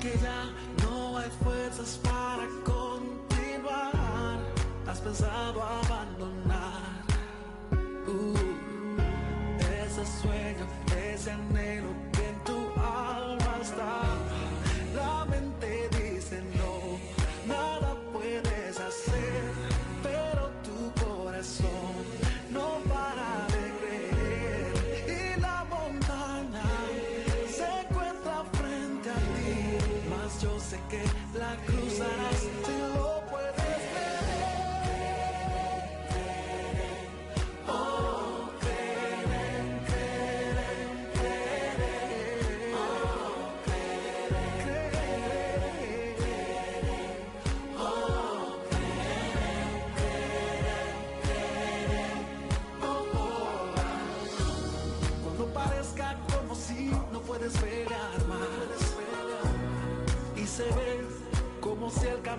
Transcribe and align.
Que 0.00 0.18
ya 0.18 0.50
no 0.82 1.18
hay 1.18 1.30
fuerzas 1.44 2.00
para 2.02 2.46
continuar, 2.64 4.38
has 4.86 4.98
pensado 5.00 5.62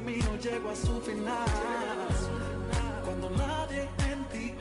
camino 0.03 0.35
llegó 0.37 0.69
a 0.69 0.75
su 0.75 0.99
final. 1.01 1.45
Cuando 3.05 3.29
nadie 3.31 3.87
en 4.09 4.23
ti 4.29 4.55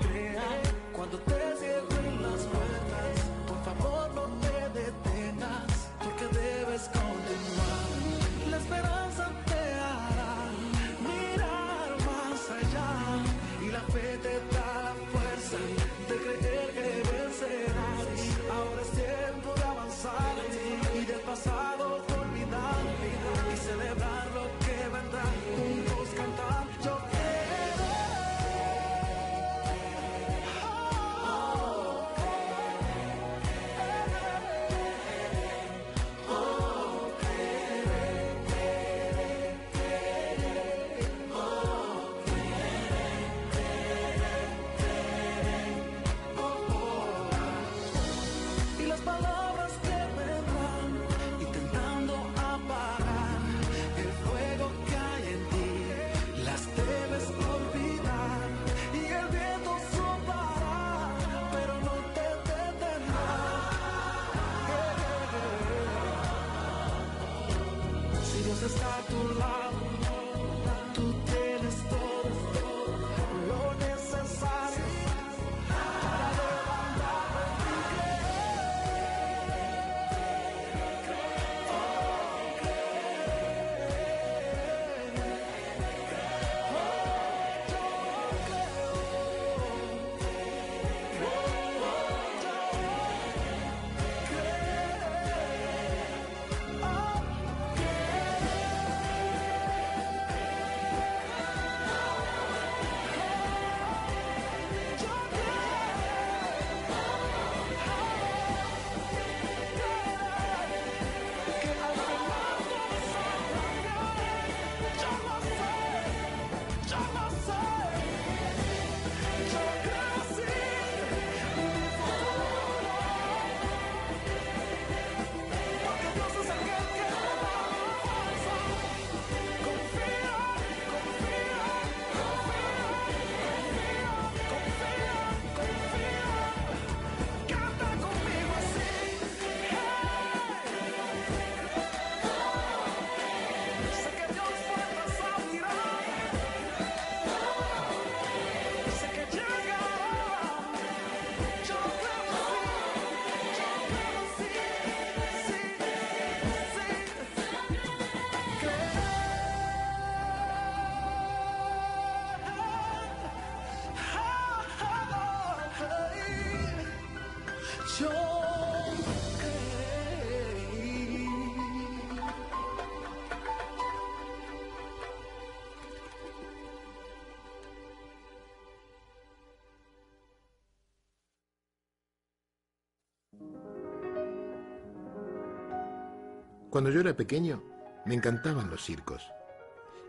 Cuando 186.70 186.90
yo 186.90 187.00
era 187.00 187.16
pequeño, 187.16 187.64
me 188.06 188.14
encantaban 188.14 188.70
los 188.70 188.84
circos. 188.84 189.28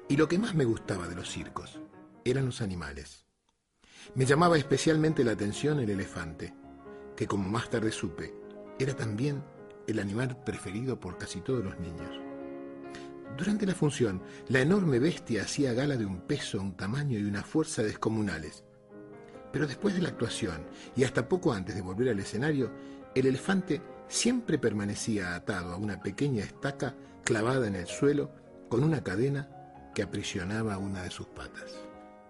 Y 0.08 0.16
lo 0.16 0.28
que 0.28 0.38
más 0.38 0.54
me 0.54 0.64
gustaba 0.64 1.08
de 1.08 1.16
los 1.16 1.28
circos 1.28 1.80
eran 2.24 2.46
los 2.46 2.62
animales. 2.62 3.26
Me 4.14 4.28
llamaba 4.28 4.60
especialmente 4.60 5.24
la 5.24 5.32
atención 5.32 5.80
el 5.80 5.90
elefante, 5.90 6.54
que 7.16 7.26
como 7.26 7.50
más 7.50 7.72
tarde 7.72 7.92
supe, 7.92 8.36
era 8.78 8.96
también 8.96 9.44
el 9.88 9.98
animal 9.98 10.38
preferido 10.44 11.00
por 11.00 11.18
casi 11.18 11.42
todos 11.42 11.66
los 11.66 11.80
niños. 11.80 12.20
Durante 13.36 13.66
la 13.66 13.74
función, 13.74 14.22
la 14.48 14.62
enorme 14.62 15.00
bestia 15.00 15.42
hacía 15.42 15.74
gala 15.74 15.98
de 15.98 16.06
un 16.06 16.22
peso, 16.22 16.62
un 16.62 16.78
tamaño 16.78 17.18
y 17.18 17.24
una 17.24 17.42
fuerza 17.42 17.82
descomunales. 17.82 18.64
Pero 19.52 19.66
después 19.66 19.96
de 19.96 20.02
la 20.02 20.10
actuación, 20.10 20.68
y 20.96 21.06
hasta 21.06 21.28
poco 21.28 21.54
antes 21.54 21.74
de 21.74 21.82
volver 21.82 22.10
al 22.10 22.20
escenario, 22.20 22.72
el 23.16 23.26
elefante 23.26 23.82
siempre 24.12 24.60
permanecía 24.60 25.36
atado 25.36 25.74
a 25.74 25.78
una 25.78 26.02
pequeña 26.04 26.44
estaca 26.44 26.96
clavada 27.24 27.68
en 27.68 27.76
el 27.76 27.88
suelo 27.88 28.30
con 28.70 28.84
una 28.84 29.04
cadena 29.04 29.50
que 29.96 30.04
aprisionaba 30.04 30.78
una 30.78 31.04
de 31.04 31.12
sus 31.12 31.28
patas. 31.28 31.72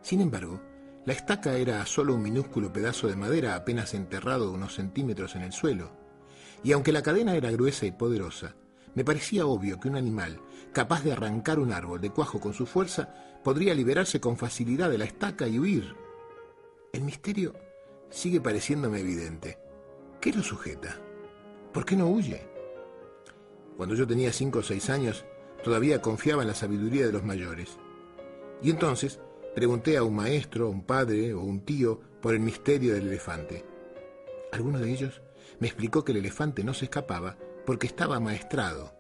Sin 0.04 0.22
embargo, 0.22 0.62
la 1.06 1.14
estaca 1.14 1.56
era 1.56 1.84
solo 1.88 2.14
un 2.14 2.22
minúsculo 2.22 2.72
pedazo 2.72 3.08
de 3.08 3.16
madera 3.16 3.56
apenas 3.56 3.96
enterrado 3.96 4.52
unos 4.52 4.76
centímetros 4.76 5.36
en 5.36 5.42
el 5.42 5.54
suelo, 5.54 5.92
y 6.64 6.72
aunque 6.72 6.92
la 6.92 7.02
cadena 7.02 7.36
era 7.36 7.50
gruesa 7.52 7.88
y 7.88 7.92
poderosa, 7.92 8.56
me 8.94 9.04
parecía 9.04 9.48
obvio 9.48 9.80
que 9.80 9.88
un 9.88 9.96
animal 9.96 10.40
capaz 10.74 11.04
de 11.04 11.14
arrancar 11.14 11.60
un 11.60 11.74
árbol 11.74 12.00
de 12.00 12.12
cuajo 12.12 12.40
con 12.40 12.54
su 12.54 12.68
fuerza 12.68 13.40
podría 13.44 13.74
liberarse 13.74 14.20
con 14.20 14.38
facilidad 14.38 14.92
de 14.92 15.00
la 15.00 15.06
estaca 15.06 15.48
y 15.48 15.58
huir. 15.58 15.96
El 16.94 17.02
misterio 17.02 17.56
sigue 18.12 18.40
pareciéndome 18.40 19.00
evidente. 19.00 19.58
¿Qué 20.20 20.32
lo 20.32 20.44
sujeta? 20.44 21.01
¿Por 21.74 21.86
qué 21.86 21.96
no 21.96 22.08
huye? 22.08 22.42
Cuando 23.78 23.96
yo 23.96 24.06
tenía 24.06 24.34
cinco 24.34 24.60
o 24.60 24.64
seis 24.64 24.90
años, 24.90 25.26
todavía 25.64 26.02
confiaba 26.02 26.42
en 26.42 26.50
la 26.50 26.54
sabiduría 26.54 27.06
de 27.06 27.14
los 27.14 27.24
mayores. 27.24 27.78
Y 28.62 28.70
entonces 28.70 29.20
pregunté 29.56 29.98
a 29.98 30.04
un 30.04 30.16
maestro, 30.16 30.70
un 30.70 30.84
padre 30.84 31.34
o 31.34 31.42
un 31.42 31.62
tío 31.62 32.00
por 32.22 32.34
el 32.34 32.42
misterio 32.42 32.94
del 32.94 33.08
elefante. 33.08 33.66
Alguno 34.52 34.80
de 34.80 34.92
ellos 34.92 35.22
me 35.60 35.68
explicó 35.68 36.04
que 36.04 36.12
el 36.12 36.20
elefante 36.20 36.64
no 36.64 36.74
se 36.74 36.86
escapaba 36.86 37.38
porque 37.66 37.88
estaba 37.88 38.20
maestrado. 38.20 38.94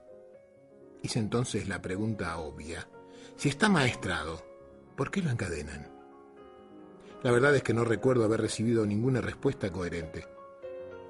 Hice 1.01 1.19
entonces 1.19 1.67
la 1.67 1.81
pregunta 1.81 2.37
obvia. 2.37 2.87
Si 3.35 3.49
está 3.49 3.69
maestrado, 3.69 4.41
¿por 4.95 5.11
qué 5.11 5.21
lo 5.21 5.29
encadenan? 5.29 5.91
La 7.23 7.31
verdad 7.31 7.55
es 7.55 7.63
que 7.63 7.73
no 7.73 7.83
recuerdo 7.83 8.23
haber 8.23 8.41
recibido 8.41 8.85
ninguna 8.85 9.21
respuesta 9.21 9.71
coherente. 9.71 10.25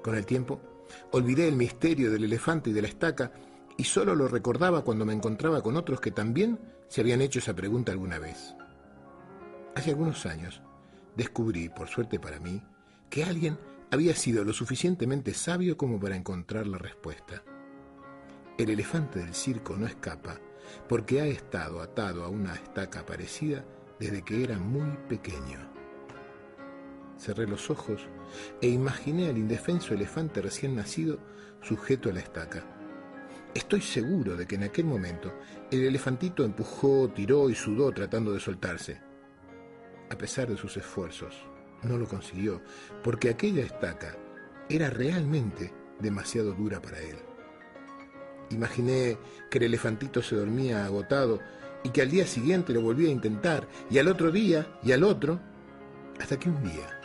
Con 0.02 0.14
el 0.14 0.26
tiempo, 0.26 0.60
olvidé 1.12 1.48
el 1.48 1.56
misterio 1.56 2.10
del 2.10 2.24
elefante 2.24 2.70
y 2.70 2.72
de 2.72 2.82
la 2.82 2.88
estaca 2.88 3.32
y 3.76 3.84
solo 3.84 4.14
lo 4.14 4.28
recordaba 4.28 4.82
cuando 4.82 5.04
me 5.04 5.12
encontraba 5.12 5.62
con 5.62 5.76
otros 5.76 6.00
que 6.00 6.10
también 6.10 6.58
se 6.88 7.00
habían 7.00 7.20
hecho 7.22 7.38
esa 7.38 7.54
pregunta 7.54 7.92
alguna 7.92 8.18
vez. 8.18 8.54
Hace 9.74 9.90
algunos 9.90 10.26
años 10.26 10.62
descubrí, 11.16 11.68
por 11.68 11.88
suerte 11.88 12.20
para 12.20 12.38
mí, 12.38 12.62
que 13.08 13.24
alguien 13.24 13.58
había 13.90 14.14
sido 14.14 14.44
lo 14.44 14.52
suficientemente 14.52 15.34
sabio 15.34 15.76
como 15.76 16.00
para 16.00 16.16
encontrar 16.16 16.66
la 16.66 16.78
respuesta. 16.78 17.42
El 18.58 18.70
elefante 18.70 19.18
del 19.18 19.34
circo 19.34 19.76
no 19.76 19.86
escapa 19.86 20.38
porque 20.88 21.20
ha 21.20 21.26
estado 21.26 21.80
atado 21.80 22.24
a 22.24 22.28
una 22.28 22.54
estaca 22.54 23.04
parecida 23.04 23.64
desde 23.98 24.22
que 24.22 24.42
era 24.44 24.58
muy 24.58 24.96
pequeño. 25.08 25.58
Cerré 27.18 27.46
los 27.46 27.70
ojos 27.70 28.08
e 28.60 28.68
imaginé 28.68 29.28
al 29.28 29.38
indefenso 29.38 29.94
elefante 29.94 30.40
recién 30.40 30.76
nacido 30.76 31.18
sujeto 31.62 32.10
a 32.10 32.12
la 32.12 32.20
estaca. 32.20 32.64
Estoy 33.54 33.82
seguro 33.82 34.36
de 34.36 34.46
que 34.46 34.54
en 34.54 34.64
aquel 34.64 34.86
momento 34.86 35.32
el 35.70 35.84
elefantito 35.84 36.44
empujó, 36.44 37.08
tiró 37.10 37.50
y 37.50 37.54
sudó 37.54 37.92
tratando 37.92 38.32
de 38.32 38.40
soltarse. 38.40 39.00
A 40.10 40.16
pesar 40.16 40.48
de 40.48 40.56
sus 40.56 40.76
esfuerzos, 40.76 41.34
no 41.82 41.98
lo 41.98 42.06
consiguió, 42.06 42.62
porque 43.02 43.28
aquella 43.28 43.62
estaca 43.62 44.16
era 44.68 44.88
realmente 44.88 45.72
demasiado 46.00 46.52
dura 46.54 46.80
para 46.80 47.00
él. 47.00 47.16
Imaginé 48.50 49.18
que 49.50 49.58
el 49.58 49.64
elefantito 49.64 50.22
se 50.22 50.36
dormía 50.36 50.84
agotado 50.84 51.40
y 51.84 51.90
que 51.90 52.02
al 52.02 52.10
día 52.10 52.26
siguiente 52.26 52.72
lo 52.72 52.80
volvía 52.80 53.08
a 53.08 53.12
intentar, 53.12 53.66
y 53.90 53.98
al 53.98 54.08
otro 54.08 54.30
día, 54.30 54.78
y 54.82 54.92
al 54.92 55.04
otro, 55.04 55.40
hasta 56.20 56.38
que 56.38 56.48
un 56.48 56.62
día, 56.62 57.01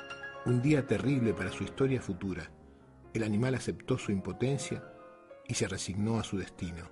un 0.47 0.61
día 0.61 0.88
terrible 0.88 1.33
para 1.33 1.51
su 1.51 1.65
historia 1.65 2.01
futura, 2.01 2.49
el 3.13 3.23
animal 3.23 3.55
aceptó 3.55 3.97
su 3.97 4.13
impotencia 4.13 4.81
y 5.45 5.53
se 5.53 5.67
resignó 5.67 6.22
a 6.22 6.24
su 6.24 6.38
destino. 6.38 6.89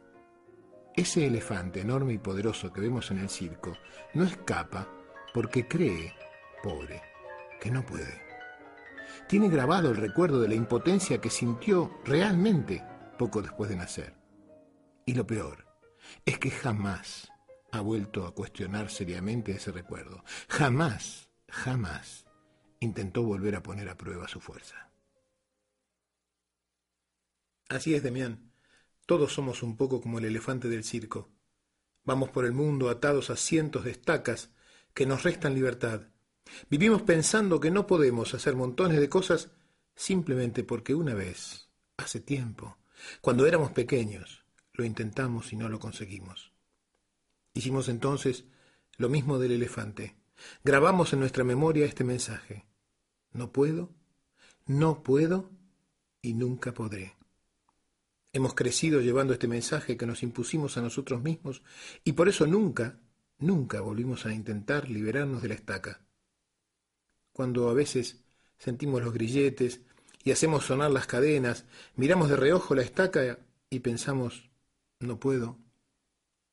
Ese 0.94 1.26
elefante 1.26 1.80
enorme 1.80 2.12
y 2.12 2.18
poderoso 2.18 2.74
que 2.74 2.82
vemos 2.82 3.12
en 3.12 3.20
el 3.20 3.30
circo 3.30 3.78
no 4.14 4.26
escapa 4.26 4.90
porque 5.34 5.70
cree, 5.70 6.14
pobre, 6.62 7.02
que 7.62 7.72
no 7.72 7.86
puede. 7.86 8.22
Tiene 9.30 9.48
grabado 9.48 9.90
el 9.90 9.96
recuerdo 9.96 10.42
de 10.42 10.50
la 10.50 10.56
impotencia 10.56 11.22
que 11.22 11.30
sintió 11.30 12.02
realmente 12.04 12.84
poco 13.18 13.42
después 13.42 13.70
de 13.70 13.78
nacer. 13.78 14.16
Y 15.06 15.14
lo 15.14 15.26
peor 15.26 15.66
es 16.26 16.40
que 16.40 16.52
jamás 16.52 17.32
ha 17.72 17.80
vuelto 17.80 18.28
a 18.28 18.36
cuestionar 18.36 18.90
seriamente 18.90 19.54
ese 19.54 19.72
recuerdo. 19.72 20.26
Jamás, 20.50 21.30
jamás 21.48 22.25
intentó 22.86 23.24
volver 23.24 23.56
a 23.56 23.64
poner 23.64 23.90
a 23.90 23.98
prueba 23.98 24.28
su 24.28 24.40
fuerza. 24.40 24.90
Así 27.68 27.94
es, 27.96 28.04
Demián. 28.04 28.52
Todos 29.06 29.34
somos 29.34 29.64
un 29.64 29.76
poco 29.76 30.02
como 30.02 30.20
el 30.20 30.26
elefante 30.26 30.70
del 30.70 30.84
circo. 30.84 31.30
Vamos 32.04 32.30
por 32.30 32.46
el 32.46 32.54
mundo 32.54 32.90
atados 32.90 33.30
a 33.30 33.36
cientos 33.36 33.84
de 33.84 33.92
estacas 33.92 34.50
que 34.94 35.06
nos 35.06 35.24
restan 35.24 35.56
libertad. 35.56 36.08
Vivimos 36.70 37.02
pensando 37.02 37.60
que 37.60 37.72
no 37.72 37.88
podemos 37.88 38.34
hacer 38.34 38.56
montones 38.56 39.00
de 39.00 39.10
cosas 39.10 39.50
simplemente 39.96 40.64
porque 40.64 40.94
una 40.94 41.14
vez, 41.14 41.70
hace 41.98 42.20
tiempo, 42.20 42.78
cuando 43.22 43.46
éramos 43.46 43.72
pequeños, 43.72 44.46
lo 44.74 44.86
intentamos 44.86 45.54
y 45.54 45.56
no 45.56 45.70
lo 45.70 45.80
conseguimos. 45.80 46.54
Hicimos 47.54 47.90
entonces 47.90 48.46
lo 48.98 49.10
mismo 49.10 49.40
del 49.40 49.54
elefante. 49.54 50.16
Grabamos 50.64 51.14
en 51.14 51.20
nuestra 51.20 51.44
memoria 51.44 51.86
este 51.86 52.04
mensaje. 52.04 52.66
No 53.36 53.52
puedo, 53.52 53.90
no 54.66 55.04
puedo 55.04 55.52
y 56.22 56.36
nunca 56.36 56.74
podré. 56.74 57.18
Hemos 58.32 58.54
crecido 58.54 59.02
llevando 59.02 59.34
este 59.34 59.50
mensaje 59.50 59.98
que 59.98 60.06
nos 60.06 60.24
impusimos 60.24 60.78
a 60.78 60.82
nosotros 60.82 61.22
mismos 61.22 61.62
y 62.06 62.14
por 62.14 62.30
eso 62.30 62.48
nunca, 62.48 62.98
nunca 63.40 63.82
volvimos 63.82 64.26
a 64.26 64.34
intentar 64.34 64.90
liberarnos 64.90 65.42
de 65.42 65.50
la 65.50 65.56
estaca. 65.56 66.00
Cuando 67.34 67.68
a 67.68 67.74
veces 67.74 68.24
sentimos 68.58 69.04
los 69.04 69.14
grilletes 69.14 69.82
y 70.24 70.32
hacemos 70.32 70.64
sonar 70.64 70.92
las 70.92 71.06
cadenas, 71.06 71.66
miramos 71.98 72.30
de 72.30 72.38
reojo 72.38 72.74
la 72.74 72.84
estaca 72.84 73.40
y 73.70 73.82
pensamos, 73.82 74.50
no 75.02 75.20
puedo 75.20 75.60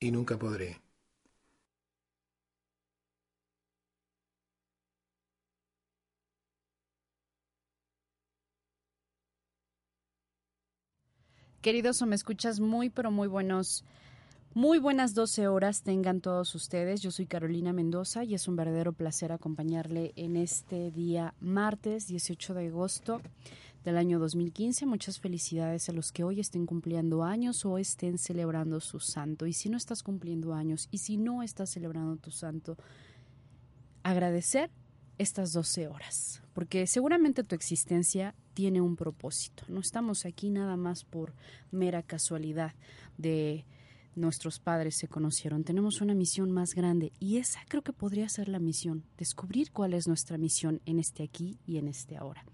y 0.01 0.11
nunca 0.11 0.37
podré. 0.37 0.82
Queridos 11.62 12.02
o 12.02 12.07
me 12.07 12.16
escuchas 12.16 12.59
muy, 12.59 12.90
pero 12.90 13.12
muy 13.12 13.28
buenos. 13.28 13.85
Muy 14.52 14.81
buenas 14.81 15.14
12 15.14 15.47
horas 15.47 15.83
tengan 15.83 16.21
todos 16.21 16.57
ustedes. 16.57 17.02
Yo 17.02 17.12
soy 17.12 17.26
Carolina 17.26 17.73
Mendoza 17.73 18.25
y 18.25 18.35
es 18.35 18.49
un 18.49 18.57
verdadero 18.57 18.92
placer 18.92 19.31
acompañarle 19.31 20.12
en 20.16 20.37
este 20.37 20.90
día 20.90 21.35
martes 21.38 22.09
18 22.09 22.54
de 22.54 22.66
agosto 22.66 23.21
del 23.85 23.97
año 23.97 24.19
2015. 24.19 24.87
Muchas 24.87 25.21
felicidades 25.21 25.88
a 25.88 25.92
los 25.92 26.11
que 26.11 26.25
hoy 26.25 26.40
estén 26.40 26.66
cumpliendo 26.66 27.23
años 27.23 27.64
o 27.64 27.78
estén 27.78 28.19
celebrando 28.19 28.81
su 28.81 28.99
santo. 28.99 29.47
Y 29.47 29.52
si 29.52 29.69
no 29.69 29.76
estás 29.76 30.02
cumpliendo 30.02 30.54
años 30.54 30.88
y 30.90 30.99
si 30.99 31.16
no 31.16 31.45
estás 31.45 31.71
celebrando 31.71 32.16
tu 32.16 32.33
santo, 32.33 32.76
agradecer 34.02 34.69
estas 35.16 35.52
12 35.52 35.87
horas, 35.87 36.42
porque 36.55 36.87
seguramente 36.87 37.45
tu 37.45 37.55
existencia 37.55 38.35
tiene 38.55 38.81
un 38.81 38.97
propósito. 38.97 39.65
No 39.69 39.81
estamos 39.81 40.27
aquí 40.27 40.51
nada 40.51 40.77
más 40.77 41.05
por 41.05 41.35
mera 41.71 42.03
casualidad 42.03 42.75
de 43.19 43.65
nuestros 44.15 44.59
padres 44.59 44.97
se 44.97 45.09
conocieron. 45.09 45.65
Tenemos 45.65 46.01
una 46.01 46.15
misión 46.15 46.51
más 46.51 46.75
grande 46.75 47.13
y 47.19 47.39
esa 47.39 47.61
creo 47.69 47.83
que 47.83 47.93
podría 47.93 48.29
ser 48.29 48.49
la 48.49 48.59
misión, 48.59 49.05
descubrir 49.17 49.73
cuál 49.73 49.95
es 49.95 50.07
nuestra 50.07 50.39
misión 50.39 50.81
en 50.87 50.99
este 50.99 51.23
aquí 51.23 51.59
y 51.67 51.79
en 51.79 51.89
este 51.89 52.17
ahora. 52.17 52.45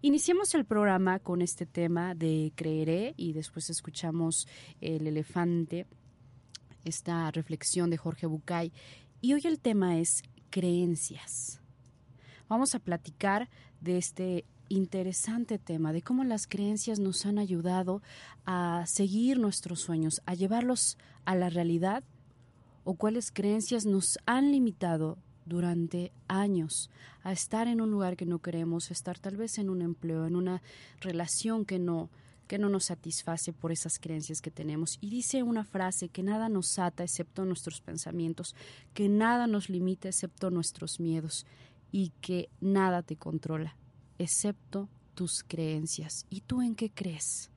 Iniciamos 0.00 0.54
el 0.54 0.64
programa 0.64 1.18
con 1.18 1.42
este 1.42 1.66
tema 1.66 2.14
de 2.14 2.52
creeré 2.54 3.14
y 3.16 3.32
después 3.32 3.68
escuchamos 3.68 4.46
el 4.80 5.06
elefante, 5.08 5.86
esta 6.84 7.30
reflexión 7.32 7.90
de 7.90 7.96
Jorge 7.96 8.26
Bucay. 8.26 8.72
Y 9.20 9.34
hoy 9.34 9.42
el 9.44 9.58
tema 9.58 9.98
es 9.98 10.22
creencias. 10.50 11.60
Vamos 12.48 12.74
a 12.74 12.78
platicar 12.78 13.48
de 13.80 13.98
este 13.98 14.44
interesante 14.70 15.58
tema, 15.58 15.92
de 15.92 16.02
cómo 16.02 16.24
las 16.24 16.46
creencias 16.46 16.98
nos 16.98 17.26
han 17.26 17.38
ayudado 17.38 18.02
a 18.44 18.84
seguir 18.86 19.38
nuestros 19.38 19.80
sueños, 19.80 20.22
a 20.26 20.34
llevarlos 20.34 20.98
a 21.24 21.34
la 21.34 21.50
realidad 21.50 22.04
o 22.84 22.94
cuáles 22.94 23.30
creencias 23.30 23.86
nos 23.86 24.18
han 24.26 24.50
limitado 24.50 25.18
durante 25.44 26.12
años 26.26 26.90
a 27.22 27.32
estar 27.32 27.68
en 27.68 27.80
un 27.80 27.90
lugar 27.90 28.16
que 28.16 28.26
no 28.26 28.38
queremos, 28.38 28.90
estar 28.90 29.18
tal 29.18 29.36
vez 29.36 29.58
en 29.58 29.70
un 29.70 29.82
empleo, 29.82 30.26
en 30.26 30.36
una 30.36 30.62
relación 31.00 31.64
que 31.64 31.78
no 31.78 32.10
que 32.46 32.58
no 32.58 32.70
nos 32.70 32.86
satisface 32.86 33.52
por 33.52 33.72
esas 33.72 33.98
creencias 33.98 34.40
que 34.40 34.50
tenemos. 34.50 34.96
Y 35.02 35.10
dice 35.10 35.42
una 35.42 35.64
frase 35.64 36.08
que 36.08 36.22
nada 36.22 36.48
nos 36.48 36.78
ata 36.78 37.04
excepto 37.04 37.44
nuestros 37.44 37.82
pensamientos, 37.82 38.56
que 38.94 39.10
nada 39.10 39.46
nos 39.46 39.68
limita 39.68 40.08
excepto 40.08 40.50
nuestros 40.50 40.98
miedos 40.98 41.44
y 41.90 42.10
que 42.20 42.48
nada 42.60 43.02
te 43.02 43.16
controla 43.16 43.76
excepto 44.18 44.88
tus 45.14 45.42
creencias. 45.42 46.26
¿Y 46.30 46.42
tú 46.42 46.62
en 46.62 46.74
qué 46.74 46.90
crees? 46.90 47.50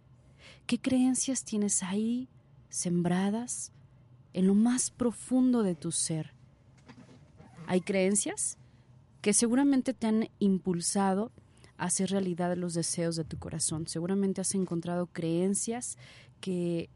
¿Qué 0.65 0.79
creencias 0.79 1.43
tienes 1.43 1.83
ahí 1.83 2.29
sembradas 2.69 3.71
en 4.33 4.47
lo 4.47 4.55
más 4.55 4.91
profundo 4.91 5.63
de 5.63 5.75
tu 5.75 5.91
ser? 5.91 6.33
Hay 7.67 7.81
creencias 7.81 8.57
que 9.21 9.33
seguramente 9.33 9.93
te 9.93 10.07
han 10.07 10.29
impulsado 10.39 11.31
a 11.77 11.85
hacer 11.85 12.09
realidad 12.09 12.55
los 12.57 12.73
deseos 12.73 13.15
de 13.15 13.23
tu 13.23 13.37
corazón. 13.37 13.87
Seguramente 13.87 14.41
has 14.41 14.55
encontrado 14.55 15.07
creencias 15.07 15.97
que 16.39 16.89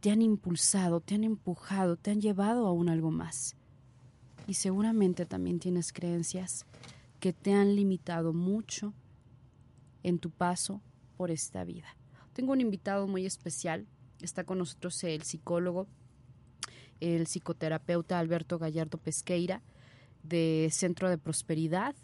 te 0.00 0.10
han 0.10 0.22
impulsado, 0.22 1.00
te 1.00 1.14
han 1.14 1.24
empujado, 1.24 1.96
te 1.96 2.10
han 2.10 2.20
llevado 2.20 2.66
a 2.66 2.72
un 2.72 2.88
algo 2.88 3.10
más. 3.10 3.56
Y 4.46 4.54
seguramente 4.54 5.26
también 5.26 5.58
tienes 5.58 5.92
creencias 5.92 6.66
que 7.20 7.32
te 7.32 7.52
han 7.52 7.74
limitado 7.74 8.32
mucho 8.32 8.92
en 10.02 10.18
tu 10.18 10.30
paso 10.30 10.82
por 11.16 11.30
esta 11.30 11.64
vida. 11.64 11.96
Tengo 12.34 12.52
un 12.52 12.60
invitado 12.60 13.06
muy 13.06 13.24
especial. 13.26 13.86
Está 14.20 14.44
con 14.44 14.58
nosotros 14.58 15.02
el 15.04 15.22
psicólogo, 15.22 15.86
el 17.00 17.26
psicoterapeuta 17.26 18.18
Alberto 18.18 18.58
Gallardo 18.58 18.98
Pesqueira, 18.98 19.62
de 20.22 20.68
Centro 20.72 21.08
de 21.08 21.18
Prosperidad, 21.18 21.94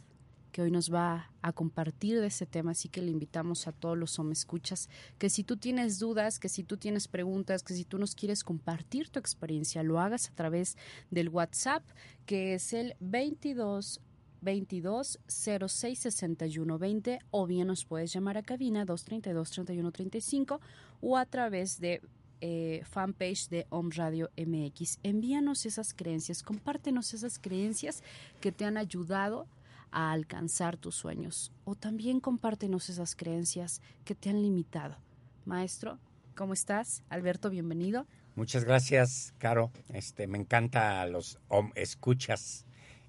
que 0.50 0.62
hoy 0.62 0.70
nos 0.70 0.92
va 0.92 1.30
a 1.42 1.52
compartir 1.52 2.20
de 2.20 2.26
ese 2.26 2.46
tema, 2.46 2.72
así 2.72 2.88
que 2.88 3.02
le 3.02 3.10
invitamos 3.10 3.66
a 3.66 3.72
todos 3.72 3.96
los 3.96 4.18
escuchas 4.30 4.88
que 5.18 5.30
si 5.30 5.44
tú 5.44 5.56
tienes 5.56 5.98
dudas, 5.98 6.38
que 6.38 6.48
si 6.48 6.64
tú 6.64 6.76
tienes 6.76 7.08
preguntas, 7.08 7.62
que 7.62 7.74
si 7.74 7.84
tú 7.84 7.98
nos 7.98 8.14
quieres 8.14 8.44
compartir 8.44 9.08
tu 9.08 9.18
experiencia, 9.18 9.82
lo 9.82 9.98
hagas 10.00 10.28
a 10.28 10.34
través 10.34 10.76
del 11.10 11.28
WhatsApp, 11.28 11.82
que 12.26 12.54
es 12.54 12.72
el 12.72 12.94
22 13.00 14.00
22 14.42 15.20
06 15.26 15.98
61 15.98 16.78
20 16.78 17.18
o 17.30 17.46
bien 17.46 17.66
nos 17.66 17.84
puedes 17.84 18.12
llamar 18.12 18.38
a 18.38 18.42
cabina 18.42 18.86
232 18.86 19.50
31 19.50 19.92
35 19.92 20.60
o 21.02 21.16
a 21.18 21.26
través 21.26 21.78
de 21.78 22.00
eh, 22.40 22.82
fanpage 22.88 23.48
de 23.50 23.66
Home 23.68 23.94
Radio 23.94 24.30
MX. 24.36 24.98
Envíanos 25.02 25.66
esas 25.66 25.92
creencias, 25.92 26.42
compártenos 26.42 27.12
esas 27.12 27.38
creencias 27.38 28.02
que 28.40 28.50
te 28.50 28.64
han 28.64 28.78
ayudado 28.78 29.46
alcanzar 29.92 30.76
tus 30.76 30.94
sueños 30.94 31.52
o 31.64 31.74
también 31.74 32.20
compártenos 32.20 32.88
esas 32.88 33.16
creencias 33.16 33.80
que 34.04 34.14
te 34.14 34.30
han 34.30 34.42
limitado. 34.42 34.96
Maestro, 35.44 35.98
¿cómo 36.34 36.52
estás? 36.52 37.02
Alberto, 37.08 37.50
bienvenido. 37.50 38.06
Muchas 38.36 38.64
gracias, 38.64 39.34
Caro. 39.38 39.70
Este, 39.92 40.26
me 40.26 40.38
encanta 40.38 41.04
los 41.06 41.38
escuchas 41.74 42.64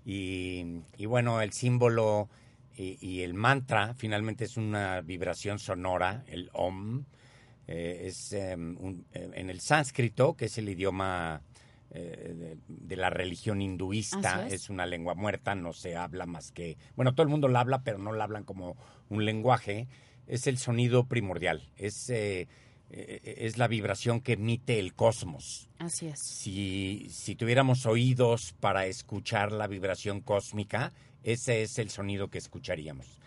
y, 0.05 0.81
bueno, 1.05 1.41
el 1.41 1.53
símbolo 1.53 2.29
y, 2.75 3.21
el 3.21 3.33
mantra 3.33 3.93
finalmente 3.93 4.45
es 4.45 4.57
una 4.57 5.01
vibración 5.01 5.59
sonora, 5.59 6.23
el 6.27 6.49
om. 6.53 7.05
Eh, 7.67 8.07
es 8.07 8.33
em, 8.33 9.03
eh, 9.13 9.29
en 9.33 9.49
el 9.49 9.59
sánscrito, 9.59 10.35
que 10.35 10.45
es 10.45 10.57
el 10.57 10.67
idioma 10.67 11.41
eh, 11.93 12.57
de, 12.67 12.95
la 12.95 13.09
religión 13.09 13.61
hinduista, 13.61 14.47
es. 14.47 14.69
una 14.69 14.85
lengua 14.85 15.13
muerta, 15.13 15.55
no 15.55 15.73
se 15.73 15.95
habla 15.95 16.25
más 16.25 16.51
que, 16.51 16.77
bueno, 16.95 17.13
todo 17.13 17.23
el 17.23 17.29
mundo 17.29 17.47
la 17.47 17.59
habla, 17.59 17.83
pero 17.83 17.97
no 17.97 18.13
la 18.13 18.23
hablan 18.23 18.43
como 18.43 18.77
un 19.09 19.25
lenguaje, 19.25 19.87
es 20.27 20.47
el 20.47 20.57
sonido 20.57 21.05
primordial, 21.05 21.69
es 21.75 22.09
eh, 22.09 22.47
es 23.37 23.57
la 23.57 23.69
vibración 23.69 24.19
que 24.19 24.33
emite 24.33 24.77
el 24.77 24.93
cosmos. 24.93 25.69
Así 25.79 26.07
es. 26.07 26.19
Si, 26.19 27.07
si 27.09 27.35
tuviéramos 27.35 27.85
oídos 27.85 28.53
para 28.59 28.85
escuchar 28.85 29.53
la 29.53 29.67
vibración 29.67 30.19
cósmica, 30.19 30.91
ese 31.23 31.61
es 31.63 31.79
el 31.79 31.89
sonido 31.89 32.29
que 32.29 32.37
escucharíamos. 32.37 33.19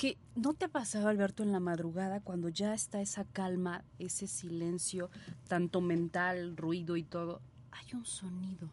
¿Qué 0.00 0.16
no 0.34 0.54
te 0.54 0.64
ha 0.64 0.68
pasado, 0.68 1.08
Alberto, 1.08 1.42
en 1.42 1.52
la 1.52 1.60
madrugada 1.60 2.20
cuando 2.20 2.48
ya 2.48 2.72
está 2.72 3.02
esa 3.02 3.26
calma, 3.26 3.84
ese 3.98 4.26
silencio, 4.26 5.10
tanto 5.46 5.82
mental, 5.82 6.56
ruido 6.56 6.96
y 6.96 7.02
todo? 7.02 7.42
Hay 7.70 7.84
un 7.92 8.06
sonido 8.06 8.70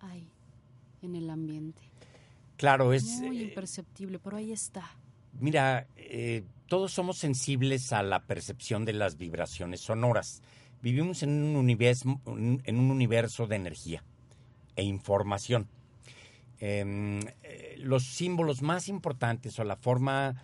ahí 0.00 0.28
en 1.00 1.16
el 1.16 1.30
ambiente. 1.30 1.80
Claro, 2.58 2.92
es... 2.92 3.04
Muy 3.22 3.38
eh, 3.38 3.44
imperceptible, 3.44 4.18
pero 4.18 4.36
ahí 4.36 4.52
está. 4.52 4.82
Mira, 5.40 5.86
eh, 5.96 6.44
todos 6.66 6.92
somos 6.92 7.16
sensibles 7.16 7.94
a 7.94 8.02
la 8.02 8.26
percepción 8.26 8.84
de 8.84 8.92
las 8.92 9.16
vibraciones 9.16 9.80
sonoras. 9.80 10.42
Vivimos 10.82 11.22
en 11.22 11.42
un 11.42 11.56
universo, 11.56 12.20
en 12.26 12.78
un 12.78 12.90
universo 12.90 13.46
de 13.46 13.56
energía 13.56 14.04
e 14.76 14.82
información. 14.82 15.68
Em, 16.58 17.20
eh, 17.42 17.76
los 17.78 18.04
símbolos 18.04 18.60
más 18.60 18.88
importantes 18.88 19.58
o 19.58 19.64
la 19.64 19.76
forma 19.76 20.36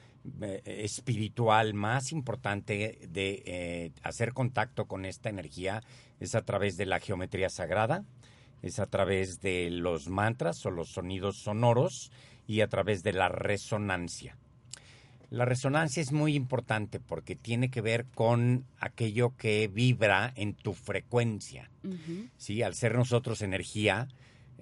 espiritual 0.65 1.75
más 1.75 2.13
importante 2.13 2.99
de 3.09 3.93
hacer 4.03 4.33
contacto 4.33 4.87
con 4.87 5.05
esta 5.05 5.29
energía 5.29 5.83
es 6.21 6.35
a 6.35 6.43
través 6.43 6.77
de 6.77 6.87
la 6.87 7.01
geometría 7.01 7.51
sagrada, 7.51 8.05
es 8.63 8.79
a 8.79 8.87
través 8.87 9.41
de 9.41 9.71
los 9.71 10.09
mantras 10.09 10.65
o 10.65 10.71
los 10.71 10.91
sonidos 10.91 11.39
sonoros 11.39 12.13
y 12.47 12.61
a 12.61 12.69
través 12.69 13.03
de 13.03 13.13
la 13.13 13.29
resonancia. 13.29 14.37
La 15.31 15.47
resonancia 15.47 16.03
es 16.03 16.13
muy 16.13 16.35
importante 16.35 17.01
porque 17.01 17.35
tiene 17.35 17.71
que 17.71 17.81
ver 17.81 18.05
con 18.15 18.67
aquello 18.79 19.35
que 19.37 19.67
vibra 19.67 20.31
en 20.37 20.53
tu 20.53 20.75
frecuencia. 20.75 21.71
¿sí? 22.37 22.63
Al 22.63 22.75
ser 22.75 22.95
nosotros 22.95 23.41
energía, 23.41 24.09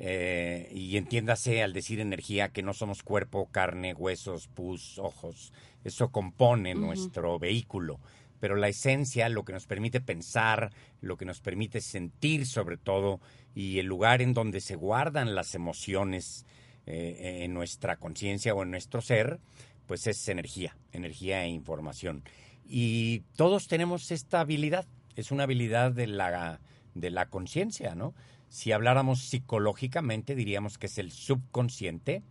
eh, 0.02 0.66
y 0.75 0.97
entiéndase 0.97 1.62
al 1.62 1.75
decir 1.75 2.00
energía 2.00 2.49
que 2.49 2.62
no 2.62 2.73
somos 2.73 3.02
cuerpo, 3.02 3.50
carne, 3.52 3.92
huesos, 3.92 4.49
pus, 4.49 4.99
ojos, 4.99 5.52
eso 5.85 6.11
compone 6.11 6.75
nuestro 6.75 7.38
vehículo. 7.38 8.00
Pero 8.40 8.57
la 8.57 8.69
esencia, 8.69 9.28
lo 9.28 9.45
que 9.45 9.52
nos 9.52 9.66
permite 9.66 10.00
pensar, 10.00 10.73
lo 11.02 11.19
que 11.19 11.26
nos 11.26 11.40
permite 11.42 11.83
sentir 11.83 12.47
sobre 12.47 12.78
todo, 12.78 13.21
y 13.54 13.78
el 13.78 13.87
lugar 13.87 14.23
en 14.23 14.33
donde 14.33 14.62
se 14.62 14.75
guardan 14.75 15.35
las 15.35 15.54
emociones 15.54 16.47
eh, 16.87 17.40
en 17.42 17.52
nuestra 17.52 17.97
conciencia 17.97 18.54
o 18.54 18.62
en 18.62 18.71
nuestro 18.71 19.02
ser, 19.02 19.38
pues 19.87 20.07
es 20.07 20.26
energía, 20.30 20.78
energía 20.92 21.45
e 21.45 21.49
información. 21.49 22.25
Y 22.64 23.21
todos 23.37 23.69
tenemos 23.69 24.11
esta 24.12 24.40
habilidad, 24.40 24.87
es 25.14 25.30
una 25.30 25.42
habilidad 25.42 25.92
de 25.92 26.07
la, 26.07 26.61
de 26.95 27.11
la 27.11 27.26
conciencia, 27.26 27.95
¿no? 27.95 28.14
Si 28.50 28.73
habláramos 28.73 29.23
psicológicamente, 29.23 30.35
diríamos 30.35 30.76
que 30.76 30.87
es 30.87 30.99
el 30.99 31.12
subconsciente, 31.12 32.23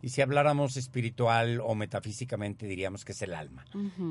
y 0.00 0.08
si 0.08 0.22
habláramos 0.22 0.76
espiritual 0.76 1.60
o 1.62 1.74
metafísicamente, 1.74 2.66
diríamos 2.66 3.04
que 3.04 3.12
es 3.12 3.22
el 3.22 3.34
alma. 3.34 3.66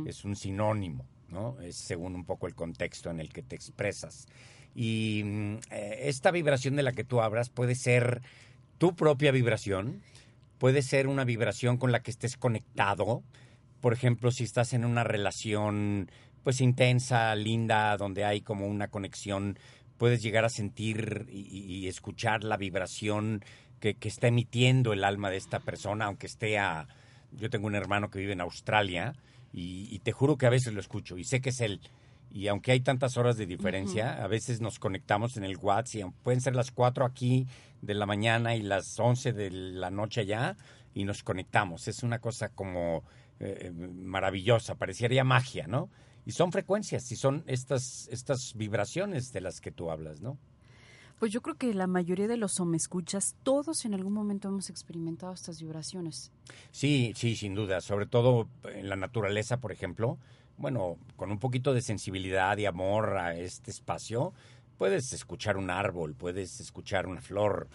Es 0.06 0.24
un 0.24 0.36
sinónimo, 0.36 1.06
¿no? 1.30 1.60
Es 1.62 1.76
según 1.76 2.14
un 2.14 2.26
poco 2.26 2.48
el 2.48 2.56
contexto 2.56 3.10
en 3.10 3.20
el 3.20 3.34
que 3.34 3.42
te 3.42 3.56
expresas. 3.56 4.28
Y 4.76 5.24
mm, 5.26 5.56
eh, 5.72 6.00
esta 6.04 6.32
vibración 6.32 6.76
de 6.76 6.84
la 6.84 6.92
que 6.92 7.04
tú 7.04 7.22
hablas 7.22 7.50
puede 7.50 7.74
ser 7.74 8.22
tu 8.78 8.96
propia 8.96 9.32
vibración, 9.32 10.04
puede 10.60 10.84
ser 10.84 11.08
una 11.08 11.24
vibración 11.24 11.78
con 11.78 11.92
la 11.92 12.02
que 12.02 12.12
estés 12.12 12.38
conectado. 12.38 13.24
Por 13.82 13.94
ejemplo, 13.94 14.30
si 14.32 14.44
estás 14.44 14.74
en 14.74 14.86
una 14.86 15.04
relación 15.04 16.12
pues 16.44 16.62
intensa, 16.62 17.36
linda, 17.36 17.98
donde 17.98 18.24
hay 18.24 18.40
como 18.40 18.68
una 18.68 18.88
conexión, 18.88 19.60
puedes 19.98 20.22
llegar 20.22 20.46
a 20.46 20.50
sentir 20.50 21.27
y, 21.30 21.88
escuchar 21.88 22.44
la 22.44 22.58
vibración 22.58 23.44
que, 23.80 23.96
está 24.01 24.27
emitiendo 24.27 24.94
el 24.94 25.04
alma 25.04 25.30
de 25.30 25.38
esta 25.38 25.60
persona, 25.60 26.06
aunque 26.06 26.27
esté 26.27 26.58
a... 26.58 26.88
Yo 27.32 27.50
tengo 27.50 27.68
un 27.68 27.75
hermano 27.75 28.10
que 28.10 28.20
vive 28.20 28.34
en 28.34 28.42
Australia 28.42 29.13
y, 29.51 29.88
y 29.92 30.00
te 30.00 30.12
juro 30.12 30.38
que 30.38 30.46
a 30.46 30.50
veces 30.50 30.74
lo 30.74 30.80
escucho 30.80 31.18
y 31.18 31.25
sé 31.25 31.42
que 31.42 31.50
es 31.50 31.60
él 31.62 31.82
y 32.32 32.48
aunque 32.48 32.72
hay 32.72 32.82
tantas 32.82 33.18
horas 33.18 33.38
de 33.38 33.46
diferencia, 33.46 34.24
a 34.24 34.27
veces 34.27 34.62
nos 34.62 34.80
conectamos 34.80 35.38
en 35.38 35.44
el 35.44 35.58
WhatsApp 35.58 35.96
y 35.96 36.24
pueden 36.24 36.42
ser 36.42 36.56
las 36.56 36.72
4 36.72 37.06
aquí 37.06 37.48
de 37.82 37.94
la 37.94 38.06
mañana 38.06 38.56
y 38.56 38.62
las 38.62 39.00
11 39.00 39.34
de 39.34 39.50
la 39.51 39.89
noche 39.89 40.22
allá 40.22 40.58
y 40.94 41.06
nos 41.06 41.24
conectamos. 41.24 41.88
Es 41.88 42.04
una 42.04 42.20
cosa 42.20 42.50
como 42.50 43.04
eh, 43.39 43.72
maravillosa, 43.72 44.75
parecería 44.75 45.24
magia, 45.24 45.68
¿no? 45.68 45.89
Y 46.27 46.34
son 46.34 46.51
frecuencias 46.51 47.10
y 47.13 47.15
son 47.15 47.46
estas, 47.48 48.10
estas 48.12 48.53
vibraciones 48.53 49.31
de 49.31 49.39
las 49.39 49.62
que 49.62 49.72
tú 49.72 49.89
hablas, 49.89 50.19
¿no? 50.19 50.38
Pues 51.19 51.31
yo 51.31 51.41
creo 51.41 51.55
que 51.55 51.74
la 51.74 51.88
mayoría 51.88 52.27
de 52.27 52.36
los 52.36 52.60
escuchas, 52.75 53.38
todos 53.43 53.86
en 53.86 53.93
algún 53.93 54.12
momento 54.12 54.50
hemos 54.50 54.69
experimentado 54.69 55.31
estas 55.31 55.62
vibraciones. 55.62 56.34
Sí, 56.72 57.13
sí, 57.15 57.38
sin 57.38 57.55
duda. 57.55 57.79
Sobre 57.79 58.07
todo 58.07 58.50
en 58.65 58.89
la 58.89 58.98
naturaleza, 58.98 59.62
por 59.62 59.72
ejemplo. 59.72 60.17
Bueno, 60.57 60.98
con 61.15 61.31
un 61.31 61.39
poquito 61.39 61.74
de 61.74 61.81
sensibilidad 61.81 62.57
y 62.57 62.65
amor 62.65 63.17
a 63.17 63.34
este 63.38 63.72
espacio, 63.72 64.34
puedes 64.77 65.13
escuchar 65.13 65.55
un 65.55 65.69
árbol, 65.69 66.13
puedes 66.13 66.60
escuchar 66.60 67.07
una 67.07 67.22
flor, 67.22 67.69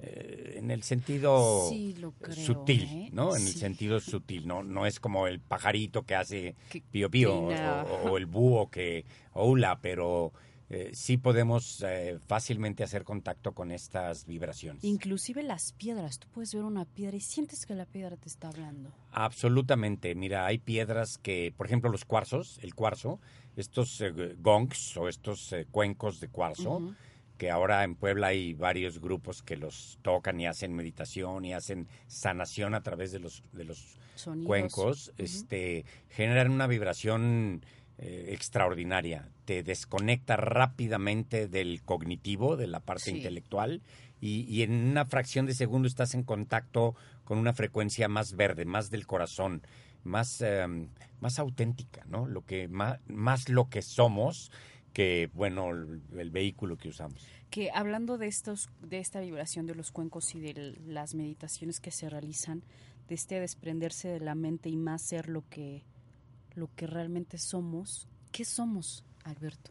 eh, 0.00 0.54
en 0.58 0.70
el 0.70 0.84
sentido 0.84 1.68
Sí, 1.68 1.94
lo 1.98 2.12
creo, 2.12 2.36
sutil, 2.36 2.84
¿eh? 2.84 3.08
¿no? 3.12 3.34
En 3.34 3.42
el 3.42 3.52
sentido 3.52 3.98
sutil, 3.98 4.46
no 4.46 4.62
no 4.62 4.86
es 4.86 5.00
como 5.00 5.26
el 5.26 5.40
pajarito 5.40 6.04
que 6.04 6.14
hace 6.14 6.54
Que 6.70 6.82
pío 6.82 7.10
pío 7.10 7.34
o, 7.36 8.16
el 8.16 8.26
búho 8.26 8.70
que 8.70 9.04
hola, 9.32 9.80
pero 9.80 10.32
eh, 10.70 10.90
sí 10.92 11.16
podemos 11.16 11.82
eh, 11.82 12.20
fácilmente 12.28 12.84
hacer 12.84 13.02
contacto 13.02 13.52
con 13.52 13.72
estas 13.72 14.24
vibraciones. 14.24 14.84
Inclusive 14.84 15.42
las 15.42 15.72
piedras, 15.72 16.20
tú 16.20 16.28
puedes 16.28 16.54
ver 16.54 16.62
una 16.62 16.84
piedra 16.84 17.16
y 17.16 17.20
sientes 17.20 17.66
que 17.66 17.74
la 17.74 17.86
piedra 17.86 18.16
te 18.16 18.28
está 18.28 18.48
hablando. 18.48 18.92
Absolutamente. 19.10 20.14
Mira, 20.14 20.46
hay 20.46 20.58
piedras 20.58 21.18
que, 21.18 21.52
por 21.56 21.66
ejemplo, 21.66 21.90
los 21.90 22.04
cuarzos, 22.04 22.60
el 22.62 22.74
cuarzo, 22.76 23.18
estos 23.56 24.00
gongs 24.38 24.96
o 24.96 25.08
estos 25.08 25.52
cuencos 25.72 26.20
de 26.20 26.28
cuarzo. 26.28 26.94
Que 27.38 27.50
ahora 27.50 27.84
en 27.84 27.94
Puebla 27.94 28.26
hay 28.28 28.52
varios 28.52 29.00
grupos 29.00 29.42
que 29.42 29.56
los 29.56 29.98
tocan 30.02 30.38
y 30.40 30.46
hacen 30.46 30.74
meditación 30.74 31.44
y 31.44 31.54
hacen 31.54 31.88
sanación 32.08 32.74
a 32.74 32.82
través 32.82 33.12
de 33.12 33.20
los, 33.20 33.42
de 33.52 33.64
los 33.64 33.96
Sonidos. 34.16 34.46
cuencos, 34.46 35.12
este, 35.16 35.84
generan 36.10 36.50
una 36.50 36.66
vibración 36.66 37.64
eh, 38.00 38.26
extraordinaria. 38.34 39.28
Te 39.44 39.62
desconecta 39.62 40.36
rápidamente 40.36 41.48
del 41.48 41.82
cognitivo, 41.82 42.56
de 42.56 42.66
la 42.66 42.80
parte 42.80 43.04
Sí. 43.04 43.16
intelectual, 43.16 43.82
y, 44.20 44.42
y 44.52 44.62
en 44.62 44.72
una 44.72 45.04
fracción 45.06 45.46
de 45.46 45.54
segundo 45.54 45.88
estás 45.88 46.14
en 46.14 46.22
contacto 46.24 46.94
con 47.24 47.38
una 47.38 47.52
frecuencia 47.54 48.08
más 48.08 48.34
verde, 48.34 48.64
más 48.64 48.90
del 48.90 49.06
corazón, 49.06 49.62
más, 50.04 50.40
em, 50.40 50.88
más 51.20 51.38
auténtica, 51.38 52.04
¿no? 52.06 52.26
Lo 52.26 52.44
que 52.44 52.68
más, 52.68 53.00
más 53.08 53.48
lo 53.48 53.68
que 53.68 53.82
somos 53.82 54.50
que, 54.92 55.30
bueno, 55.34 55.70
el, 55.70 56.02
el 56.16 56.30
vehículo 56.30 56.76
que 56.76 56.88
usamos. 56.88 57.26
Que 57.50 57.70
hablando 57.70 58.18
de 58.18 58.26
estos, 58.26 58.68
de 58.82 58.98
esta 58.98 59.20
vibración 59.20 59.66
de 59.66 59.74
los 59.74 59.90
cuencos 59.90 60.34
y 60.34 60.40
de 60.40 60.76
las 60.86 61.14
meditaciones 61.14 61.80
que 61.80 61.90
se 61.90 62.10
realizan, 62.10 62.62
de 63.08 63.14
este 63.14 63.40
desprenderse 63.40 64.08
de 64.08 64.20
la 64.20 64.34
mente 64.34 64.68
y 64.68 64.76
más 64.76 65.02
ser 65.02 65.28
lo 65.28 65.42
que, 65.48 65.82
lo 66.54 66.68
que 66.74 66.86
realmente 66.86 67.38
somos. 67.38 68.06
¿Qué 68.32 68.44
somos, 68.44 69.04
Alberto? 69.24 69.70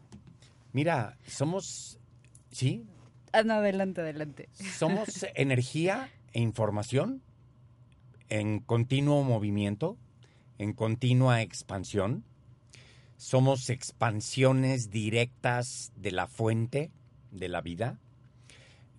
Mira, 0.72 1.16
somos, 1.26 1.98
¿sí? 2.50 2.84
Ah, 3.32 3.42
no, 3.42 3.54
adelante, 3.54 4.00
adelante. 4.00 4.48
Somos 4.76 5.24
energía 5.34 6.10
e 6.32 6.40
información 6.40 7.22
en 8.28 8.60
continuo 8.60 9.22
movimiento, 9.22 9.96
en 10.58 10.72
continua 10.72 11.42
expansión. 11.42 12.24
Somos 13.18 13.68
expansiones 13.68 14.90
directas 14.90 15.92
de 15.96 16.12
la 16.12 16.28
fuente 16.28 16.92
de 17.32 17.48
la 17.48 17.60
vida. 17.60 17.98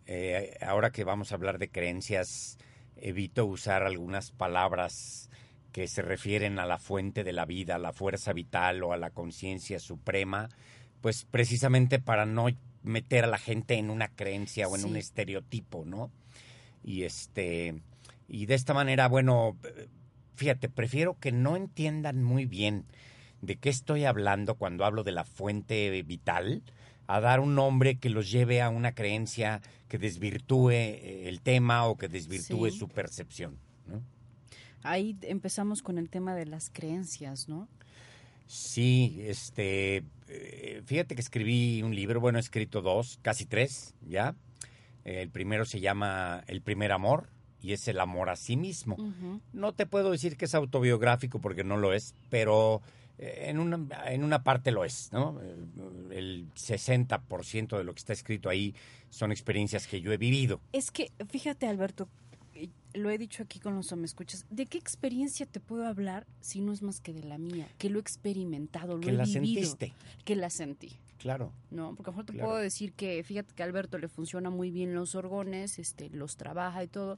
Eh, 0.08 0.58
ahora 0.60 0.92
que 0.92 1.06
vamos 1.06 1.32
a 1.32 1.36
hablar 1.36 1.58
de 1.58 1.70
creencias, 1.70 2.58
evito 2.98 3.46
usar 3.46 3.84
algunas 3.84 4.32
palabras 4.32 5.30
que 5.72 5.88
se 5.88 6.02
refieren 6.02 6.60
a 6.60 6.66
la 6.66 6.80
fuente 6.80 7.24
de 7.24 7.32
la 7.32 7.46
vida, 7.46 7.76
a 7.76 7.80
la 7.80 7.94
fuerza 7.94 8.34
vital 8.34 8.84
o 8.84 8.92
a 8.92 8.98
la 8.98 9.12
conciencia 9.12 9.80
suprema, 9.80 10.50
pues 11.00 11.24
precisamente 11.24 12.00
para 12.00 12.26
no 12.26 12.48
meter 12.84 13.24
a 13.24 13.28
la 13.28 13.38
gente 13.38 13.76
en 13.76 13.90
una 13.90 14.10
creencia 14.10 14.68
o 14.68 14.76
en 14.76 14.84
un 14.84 14.98
estereotipo, 14.98 15.86
¿no? 15.86 16.12
Y 16.84 17.04
este 17.04 17.82
y 18.28 18.48
de 18.48 18.56
esta 18.56 18.74
manera, 18.74 19.08
bueno, 19.08 19.56
fíjate, 20.36 20.68
prefiero 20.68 21.18
que 21.18 21.32
no 21.32 21.56
entiendan 21.56 22.22
muy 22.22 22.46
bien 22.46 22.84
de 23.42 23.56
qué 23.56 23.70
estoy 23.70 24.06
hablando 24.06 24.56
cuando 24.56 24.86
hablo 24.86 25.04
de 25.04 25.12
la 25.12 25.24
fuente 25.24 26.02
vital, 26.04 26.62
a 27.08 27.20
dar 27.20 27.40
un 27.40 27.56
nombre 27.56 27.98
que 27.98 28.10
los 28.10 28.30
lleve 28.32 28.62
a 28.62 28.70
una 28.70 28.94
creencia 28.94 29.62
que 29.88 29.98
desvirtúe 29.98 30.72
eh, 30.72 31.28
el 31.30 31.42
tema 31.42 31.86
o 31.86 31.98
que 31.98 32.08
desvirtúe 32.08 32.70
Sí. 32.70 32.78
su 32.78 32.88
percepción, 32.88 33.58
¿no? 33.88 34.02
Ahí 34.84 35.18
empezamos 35.24 35.82
con 35.82 35.98
el 35.98 36.10
tema 36.10 36.36
de 36.36 36.46
las 36.46 36.70
creencias, 36.70 37.50
¿no? 37.50 37.68
Sí, 38.48 39.20
este, 39.26 40.04
eh, 40.28 40.82
fíjate 40.86 41.16
que 41.16 41.22
escribí 41.22 41.82
un 41.84 41.94
libro, 41.96 42.20
bueno, 42.20 42.40
he 42.40 42.42
escrito 42.42 42.82
dos, 42.82 43.20
casi 43.22 43.46
tres, 43.46 43.94
¿ya? 44.08 44.36
El 45.06 45.30
primero 45.30 45.66
se 45.66 45.80
llama 45.80 46.44
El 46.48 46.62
primer 46.62 46.92
amor 46.92 47.30
y 47.62 47.74
es 47.74 47.88
el 47.88 48.00
amor 48.00 48.30
a 48.30 48.36
sí 48.36 48.56
mismo. 48.58 48.96
No 49.54 49.74
te 49.74 49.86
puedo 49.86 50.12
decir 50.12 50.38
que 50.38 50.46
es 50.46 50.56
autobiográfico 50.56 51.40
porque 51.40 51.64
no 51.64 51.78
lo 51.78 51.94
es, 51.94 52.16
pero 52.30 52.82
en 53.22 53.60
una, 53.60 53.78
en 54.12 54.24
una 54.24 54.44
parte 54.44 54.72
lo 54.72 54.86
es, 54.86 55.10
¿no? 55.12 55.40
El 56.12 56.48
60% 56.54 57.78
de 57.78 57.84
lo 57.84 57.94
que 57.94 58.00
está 58.00 58.14
escrito 58.14 58.50
ahí 58.50 58.74
son 59.10 59.32
experiencias 59.32 59.88
que 59.88 60.02
yo 60.02 60.12
he 60.14 60.18
vivido. 60.18 60.62
Es 60.72 60.90
que, 60.92 61.12
fíjate, 61.30 61.68
Alberto, 61.68 62.08
eh, 62.54 62.70
lo 62.94 63.10
he 63.10 63.18
dicho 63.18 63.44
aquí 63.44 63.60
con 63.60 63.76
los 63.76 63.92
escuchas, 63.92 64.46
¿de 64.50 64.66
qué 64.66 64.78
experiencia 64.78 65.46
te 65.46 65.60
puedo 65.60 65.86
hablar 65.86 66.26
si 66.42 66.62
no 66.62 66.72
es 66.72 66.82
más 66.82 67.02
que 67.02 67.14
de 67.14 67.24
la 67.24 67.38
mía? 67.38 67.68
Que 67.78 67.90
lo 67.90 68.00
he 68.00 68.02
experimentado, 68.02 68.96
lo 68.96 69.02
Que 69.02 69.10
he 69.10 69.14
la 69.14 69.26
vivido, 69.26 69.44
sentiste, 69.64 69.94
que 70.24 70.36
la 70.36 70.50
sentí. 70.50 70.92
claro. 71.18 71.52
No, 71.72 71.94
porque 71.96 72.10
a 72.10 72.12
lo 72.12 72.14
mejor 72.14 72.26
te 72.26 72.34
Claro. 72.34 72.48
puedo 72.50 72.60
decir 72.62 72.94
que, 72.94 73.22
fíjate 73.24 73.54
que 73.54 73.64
a 73.64 73.66
Alberto 73.66 73.98
le 73.98 74.08
funciona 74.08 74.50
muy 74.50 74.72
bien 74.72 74.94
los 74.96 75.16
orgones, 75.16 75.78
este, 75.78 76.10
los 76.10 76.38
trabaja 76.38 76.84
y 76.84 76.88
todo, 76.88 77.18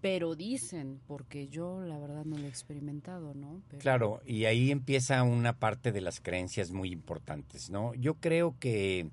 pero 0.00 0.34
dicen, 0.34 1.00
porque 1.06 1.48
yo 1.48 1.80
la 1.82 1.98
verdad 1.98 2.24
no 2.24 2.38
lo 2.38 2.44
he 2.44 2.48
experimentado, 2.48 3.34
¿no? 3.34 3.62
Claro, 3.78 4.20
y 4.24 4.46
ahí 4.46 4.70
empieza 4.70 5.22
una 5.22 5.58
parte 5.58 5.92
de 5.92 6.00
las 6.00 6.20
creencias 6.20 6.70
muy 6.70 6.90
importantes, 6.90 7.70
¿no? 7.70 7.94
Yo 7.94 8.14
creo 8.14 8.56
que, 8.58 9.10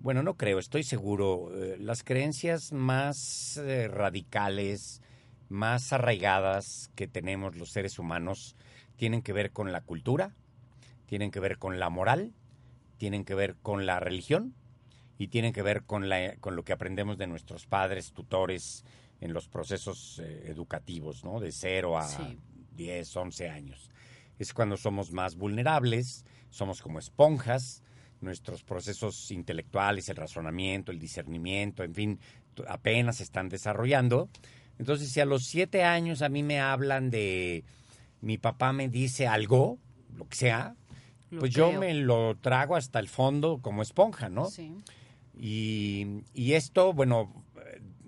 bueno, 0.00 0.22
no 0.22 0.36
creo, 0.36 0.58
estoy 0.58 0.82
seguro, 0.82 1.50
eh, 1.54 1.76
las 1.78 2.02
creencias 2.02 2.72
más 2.72 3.58
eh, 3.58 3.88
radicales, 3.88 5.02
más 5.48 5.92
arraigadas 5.92 6.90
que 6.94 7.06
tenemos 7.06 7.56
los 7.56 7.70
seres 7.70 7.98
humanos 7.98 8.56
tienen 8.96 9.22
que 9.22 9.32
ver 9.32 9.52
con 9.52 9.72
la 9.72 9.82
cultura, 9.82 10.34
tienen 11.06 11.30
que 11.30 11.40
ver 11.40 11.58
con 11.58 11.78
la 11.78 11.90
moral, 11.90 12.32
tienen 12.96 13.24
que 13.24 13.34
ver 13.34 13.56
con 13.56 13.86
la 13.86 14.00
religión 14.00 14.54
y 15.18 15.28
tienen 15.28 15.52
que 15.52 15.62
ver 15.62 15.84
con, 15.84 16.08
la, 16.08 16.36
con 16.36 16.56
lo 16.56 16.64
que 16.64 16.72
aprendemos 16.72 17.18
de 17.18 17.26
nuestros 17.26 17.66
padres, 17.66 18.12
tutores 18.12 18.84
en 19.20 19.32
los 19.32 19.48
procesos 19.48 20.20
eh, 20.22 20.44
educativos, 20.46 21.24
¿no? 21.24 21.40
De 21.40 21.52
cero 21.52 21.98
a 21.98 22.06
Sí. 22.06 22.38
10, 22.76 23.16
11 23.16 23.48
años. 23.48 23.90
Es 24.38 24.52
cuando 24.52 24.76
somos 24.76 25.12
más 25.12 25.36
vulnerables, 25.36 26.24
somos 26.50 26.82
como 26.82 26.98
esponjas, 26.98 27.82
nuestros 28.20 28.64
procesos 28.64 29.30
intelectuales, 29.30 30.08
el 30.08 30.16
razonamiento, 30.16 30.90
el 30.90 30.98
discernimiento, 30.98 31.84
en 31.84 31.94
fin, 31.94 32.20
apenas 32.66 33.16
se 33.18 33.22
están 33.22 33.48
desarrollando. 33.48 34.28
Entonces, 34.78 35.10
si 35.10 35.20
a 35.20 35.24
los 35.24 35.44
siete 35.44 35.84
años 35.84 36.20
a 36.22 36.28
mí 36.28 36.42
me 36.42 36.60
hablan 36.60 37.10
de 37.10 37.64
mi 38.20 38.38
papá 38.38 38.72
me 38.72 38.88
dice 38.88 39.26
algo, 39.28 39.78
lo 40.16 40.26
que 40.28 40.36
sea, 40.36 40.74
Lo 41.30 41.40
pues 41.40 41.52
yo 41.52 41.72
me 41.72 41.94
lo 41.94 42.36
trago 42.40 42.74
hasta 42.74 42.98
el 42.98 43.08
fondo 43.08 43.58
como 43.60 43.82
esponja, 43.82 44.28
¿no? 44.28 44.46
Sí. 44.46 44.72
Y, 45.36 46.22
y 46.32 46.52
esto, 46.54 46.92
bueno, 46.92 47.43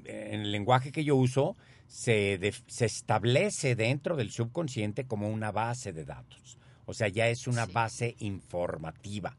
en 0.07 0.41
el 0.41 0.53
lenguaje 0.53 0.93
que 0.93 1.05
yo 1.05 1.17
uso, 1.17 1.57
se, 1.87 2.35
establece 2.81 3.77
dentro 3.77 4.17
del 4.17 4.31
subconsciente 4.31 5.07
como 5.07 5.29
una 5.29 5.53
base 5.53 5.93
de 5.93 6.05
datos. 6.05 6.59
O 6.85 6.95
sea, 6.95 7.09
ya 7.09 7.29
es 7.29 7.47
una 7.47 7.67
Sí. 7.67 7.73
base 7.73 8.17
informativa 8.21 9.37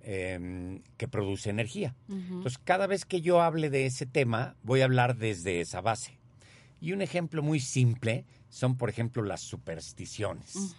em, 0.00 0.80
que 0.96 1.08
produce 1.08 1.50
energía. 1.50 1.94
Ujú. 2.08 2.16
Entonces, 2.36 2.58
cada 2.58 2.86
vez 2.86 3.04
que 3.04 3.20
yo 3.20 3.42
hable 3.42 3.68
de 3.68 3.84
ese 3.84 4.06
tema, 4.06 4.56
voy 4.62 4.80
a 4.80 4.84
hablar 4.84 5.16
desde 5.16 5.60
esa 5.60 5.80
base. 5.80 6.18
Y 6.80 6.92
un 6.92 7.02
ejemplo 7.02 7.42
muy 7.42 7.60
simple 7.60 8.24
son, 8.48 8.76
por 8.78 8.88
ejemplo, 8.88 9.22
las 9.22 9.40
supersticiones 9.42 10.76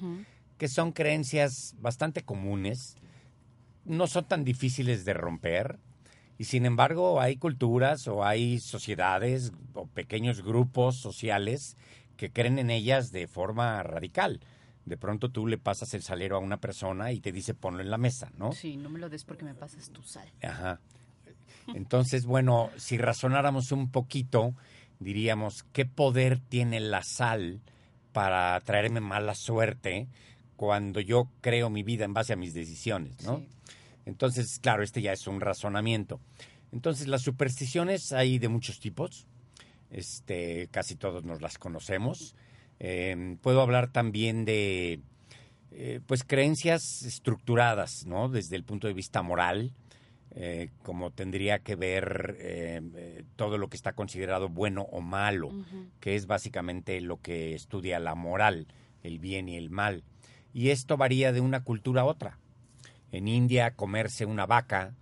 que 0.58 0.67
son 0.67 0.91
creencias 0.91 1.76
bastante 1.80 2.24
comunes, 2.24 2.95
no 3.86 4.08
son 4.08 4.26
tan 4.28 4.43
difíciles 4.43 5.06
de 5.06 5.13
romper, 5.13 5.80
y 6.39 6.45
sin 6.45 6.65
embargo 6.65 7.19
hay 7.19 7.36
culturas 7.36 8.08
o 8.08 8.23
hay 8.23 8.60
sociedades 8.60 9.52
o 9.73 9.88
pequeños 9.88 10.41
grupos 10.41 10.95
sociales 10.95 11.75
que 12.15 12.32
creen 12.32 12.58
en 12.60 12.71
ellas 12.71 13.12
de 13.12 13.28
forma 13.28 13.84
radical. 13.84 14.39
De 14.86 14.95
pronto 14.95 15.30
tú 15.30 15.47
le 15.47 15.58
pasas 15.58 15.93
el 15.93 16.02
salero 16.02 16.38
a 16.38 16.39
una 16.39 16.58
persona 16.58 17.12
y 17.12 17.19
te 17.19 17.34
dice 17.34 17.54
ponlo 17.54 17.82
en 17.82 17.91
la 17.91 17.97
mesa, 17.97 18.32
¿no? 18.38 18.54
Sí, 18.54 18.78
no 18.78 18.89
me 18.89 18.99
lo 18.99 19.10
des 19.10 19.25
porque 19.25 19.43
me 19.43 19.54
pasas 19.54 19.89
tu 19.89 20.02
sal. 20.02 20.32
Ajá. 20.41 20.80
Entonces, 21.75 22.25
bueno, 22.25 22.71
si 22.78 22.97
razonáramos 22.97 23.73
un 23.73 23.91
poquito, 23.91 24.56
diríamos, 24.99 25.63
¿qué 25.73 25.86
poder 25.86 26.39
tiene 26.39 26.80
la 26.80 27.04
sal 27.04 27.60
para 28.13 28.58
traerme 28.62 29.02
mala 29.02 29.36
suerte 29.36 30.08
cuando 30.56 31.02
yo 31.02 31.30
creo 31.41 31.69
mi 31.69 31.84
vida 31.84 32.06
en 32.06 32.13
base 32.13 32.32
a 32.32 32.38
mis 32.38 32.54
decisiones, 32.54 33.23
¿no? 33.25 33.39
Sí. 33.39 33.47
Entonces, 34.10 34.60
claro, 34.60 34.84
este 34.84 35.02
ya 35.02 35.13
es 35.13 35.28
un 35.28 35.39
razonamiento. 35.39 36.19
Entonces, 36.72 37.08
las 37.08 37.22
supersticiones 37.22 38.12
hay 38.12 38.39
de 38.39 38.50
muchos 38.50 38.80
tipos. 38.80 39.28
Este, 39.89 40.67
casi 40.72 40.95
todos 40.95 41.24
nos 41.24 41.41
las 41.41 41.58
conocemos. 41.58 42.36
Eh, 42.80 43.38
puedo 43.41 43.62
hablar 43.62 43.91
también 43.91 44.45
de, 44.45 45.02
eh, 45.72 46.00
pues, 46.06 46.24
creencias 46.24 47.04
estructuradas, 47.04 48.06
¿no? 48.06 48.30
Desde 48.30 48.56
el 48.56 48.63
punto 48.63 48.88
de 48.88 48.93
vista 48.93 49.22
moral, 49.22 49.74
eh, 50.32 50.69
como 50.84 51.12
tendría 51.12 51.60
que 51.60 51.76
ver 51.76 52.38
eh, 52.39 52.82
eh, 52.95 53.24
todo 53.36 53.58
lo 53.58 53.67
que 53.67 53.78
está 53.78 53.93
considerado 53.93 54.48
bueno 54.48 54.84
o 54.84 55.02
malo, 55.02 55.52
que 56.00 56.15
es 56.15 56.28
básicamente 56.28 57.02
lo 57.02 57.19
que 57.19 57.56
estudia 57.56 58.00
la 58.00 58.13
moral, 58.13 58.67
el 59.02 59.17
bien 59.17 59.50
y 59.50 59.58
el 59.58 59.72
mal. 59.72 60.04
Y 60.54 60.69
esto 60.69 60.98
varía 60.98 61.32
de 61.32 61.41
una 61.41 61.63
cultura 61.63 62.02
a 62.02 62.06
otra. 62.06 62.38
En 63.12 63.28
India, 63.28 63.72
comerse 63.76 64.26
una 64.26 64.45
vaca 64.45 64.93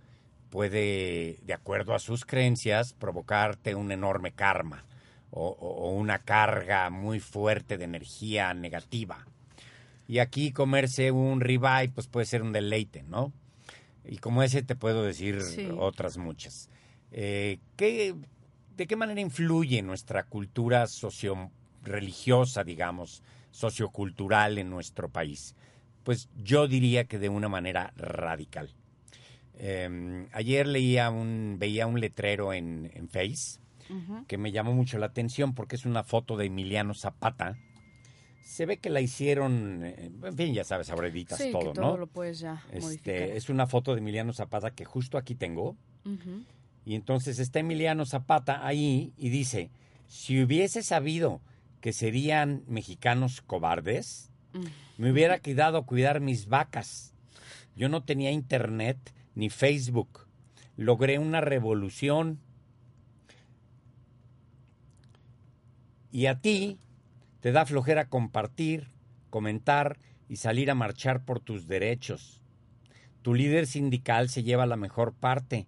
puede, 0.50 1.38
de 1.42 1.52
acuerdo 1.54 1.94
a 1.94 1.98
sus 1.98 2.24
creencias, 2.24 2.94
provocarte 2.94 3.74
un 3.74 3.92
enorme 3.92 4.32
karma 4.32 4.84
o, 5.30 5.90
una 5.92 6.20
carga 6.20 6.88
muy 6.90 7.20
fuerte 7.20 7.76
de 7.76 7.84
energía 7.84 8.54
negativa. 8.54 9.26
Y 10.06 10.20
aquí 10.20 10.52
comerse 10.52 11.10
un 11.10 11.40
ribeye 11.40 11.90
pues 11.90 12.06
puede 12.06 12.24
ser 12.24 12.42
un 12.42 12.52
deleite, 12.52 13.02
¿no? 13.02 13.30
Y 14.06 14.16
como 14.18 14.42
ese 14.42 14.62
te 14.62 14.74
puedo 14.74 15.02
decir 15.02 15.42
Sí. 15.42 15.68
otras 15.76 16.16
muchas. 16.16 16.70
Eh, 17.12 17.58
¿qué- 17.76 18.14
¿De 18.74 18.86
qué 18.86 18.96
manera 18.96 19.20
influye 19.20 19.82
nuestra 19.82 20.22
cultura 20.22 20.86
socio-religiosa, 20.86 22.64
digamos, 22.64 23.22
sociocultural 23.50 24.56
en 24.56 24.70
nuestro 24.70 25.08
país? 25.08 25.54
Pues 26.08 26.30
yo 26.42 26.68
diría 26.68 27.04
que 27.04 27.18
de 27.18 27.28
una 27.28 27.50
manera 27.50 27.92
radical. 27.94 28.72
Eh, 29.58 30.26
ayer 30.32 30.66
leía 30.66 31.10
un, 31.10 31.56
veía 31.58 31.86
un 31.86 32.00
letrero 32.00 32.54
en, 32.54 32.90
en 32.94 33.10
Face 33.10 33.60
que 34.26 34.38
me 34.38 34.50
llamó 34.50 34.72
mucho 34.72 34.96
la 34.96 35.04
atención 35.04 35.54
porque 35.54 35.76
es 35.76 35.84
una 35.84 36.04
foto 36.04 36.38
de 36.38 36.46
Emiliano 36.46 36.94
Zapata. 36.94 37.58
Se 38.42 38.64
ve 38.64 38.78
que 38.78 38.88
la 38.88 39.02
hicieron, 39.02 39.84
eh, 39.84 40.10
en 40.22 40.34
fin, 40.34 40.54
ya 40.54 40.64
sabes, 40.64 40.88
ahora 40.88 41.08
editas 41.08 41.36
Sí, 41.36 41.52
todo, 41.52 41.74
que 41.74 41.78
todo 41.78 41.90
¿no? 41.90 41.96
lo 41.98 42.06
puedes 42.06 42.38
ya 42.38 42.54
modificar. 42.72 43.14
Este, 43.14 43.36
es 43.36 43.50
una 43.50 43.66
foto 43.66 43.92
de 43.92 44.00
Emiliano 44.00 44.32
Zapata 44.32 44.70
que 44.70 44.86
justo 44.86 45.18
aquí 45.18 45.34
tengo. 45.34 45.76
Y 46.86 46.94
entonces 46.94 47.38
está 47.38 47.58
Emiliano 47.58 48.06
Zapata 48.06 48.66
ahí 48.66 49.12
y 49.18 49.28
dice, 49.28 49.70
si 50.06 50.42
hubiese 50.42 50.82
sabido 50.82 51.42
que 51.82 51.92
serían 51.92 52.64
mexicanos 52.66 53.42
cobardes, 53.42 54.28
me 54.96 55.12
hubiera 55.12 55.38
quedado 55.38 55.78
a 55.78 55.86
cuidar 55.86 56.20
mis 56.20 56.48
vacas. 56.48 57.12
Yo 57.76 57.88
no 57.88 58.02
tenía 58.02 58.30
internet 58.30 58.98
ni 59.34 59.50
Facebook. 59.50 60.26
Logré 60.76 61.18
una 61.18 61.40
revolución. 61.40 62.40
Y 66.10 66.26
a 66.26 66.40
ti 66.40 66.78
te 67.40 67.52
da 67.52 67.66
flojera 67.66 68.08
compartir, 68.08 68.88
comentar 69.30 69.98
y 70.28 70.36
salir 70.36 70.70
a 70.70 70.74
marchar 70.74 71.24
por 71.24 71.40
tus 71.40 71.68
derechos. 71.68 72.40
Tu 73.22 73.34
líder 73.34 73.66
sindical 73.66 74.28
se 74.28 74.42
lleva 74.42 74.66
la 74.66 74.76
mejor 74.76 75.12
parte 75.12 75.66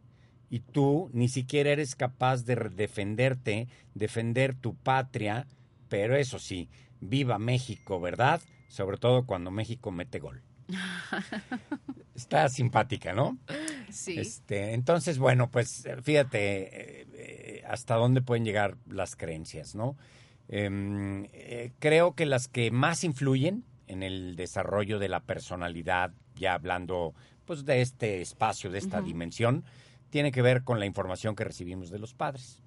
y 0.49 0.61
tú 0.61 1.11
ni 1.12 1.29
siquiera 1.29 1.71
eres 1.71 1.95
capaz 1.95 2.45
de 2.45 2.57
defenderte, 2.57 3.69
defender 3.95 4.55
tu 4.55 4.75
patria, 4.75 5.47
pero 5.88 6.16
eso 6.16 6.38
sí, 6.38 6.69
viva 7.01 7.38
México, 7.38 8.01
¿verdad? 8.01 8.40
Sobre 8.70 8.98
todo 8.98 9.26
cuando 9.26 9.50
México 9.50 9.90
mete 9.90 10.20
gol. 10.20 10.42
Está 12.14 12.48
simpática, 12.48 13.12
¿no? 13.12 13.37
Sí. 13.90 14.16
Este, 14.16 14.74
entonces, 14.74 15.18
bueno, 15.18 15.50
pues 15.50 15.88
fíjate 16.02 17.00
eh, 17.00 17.06
eh, 17.14 17.64
hasta 17.66 17.96
dónde 17.96 18.22
pueden 18.22 18.44
llegar 18.44 18.76
las 18.87 19.16
creencias, 19.16 19.74
¿no? 19.74 19.96
Em, 20.46 21.24
eh, 21.33 21.72
creo 21.80 22.14
que 22.14 22.26
las 22.26 22.46
que 22.46 22.70
más 22.70 23.02
influyen 23.02 23.64
en 23.88 24.04
el 24.04 24.37
desarrollo 24.37 25.00
de 25.00 25.09
la 25.09 25.18
personalidad, 25.20 26.12
ya 26.37 26.54
hablando 26.54 27.12
pues 27.44 27.64
de 27.64 27.80
este 27.80 28.20
espacio, 28.20 28.70
de 28.70 28.78
esta 28.78 29.00
dimensión, 29.00 29.64
tiene 30.11 30.30
que 30.30 30.42
ver 30.42 30.62
con 30.62 30.78
la 30.78 30.87
información 30.87 31.35
que 31.35 31.42
recibimos 31.42 31.90
de 31.90 31.98
los 31.98 32.14
padres. 32.14 32.62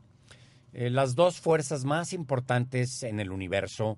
Las 0.73 1.15
dos 1.15 1.39
fuerzas 1.39 1.85
más 1.85 2.11
importantes 2.11 3.03
en 3.03 3.21
el 3.21 3.31
universo, 3.31 3.97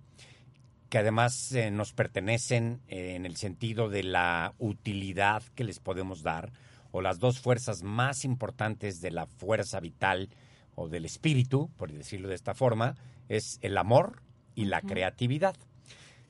que 0.90 0.98
además 0.98 1.52
eh, 1.52 1.72
nos 1.72 1.94
pertenecen 1.94 2.82
eh, 2.88 3.16
en 3.16 3.26
el 3.26 3.36
sentido 3.36 3.90
de 3.90 4.04
la 4.04 4.54
utilidad 4.60 5.44
que 5.56 5.64
les 5.64 5.80
podemos 5.80 6.24
dar, 6.24 6.52
o 6.92 7.02
las 7.02 7.20
dos 7.20 7.40
fuerzas 7.40 7.84
más 7.84 8.24
importantes 8.24 9.02
de 9.02 9.12
la 9.12 9.26
fuerza 9.26 9.80
vital 9.80 10.30
o 10.76 10.88
del 10.88 11.06
espíritu, 11.06 11.70
por 11.78 11.92
decirlo 11.92 12.30
de 12.30 12.36
esta 12.36 12.54
forma, 12.54 12.96
es 13.28 13.60
el 13.62 13.78
amor 13.78 14.22
y 14.56 14.66
la 14.66 14.82
creatividad. 14.82 15.56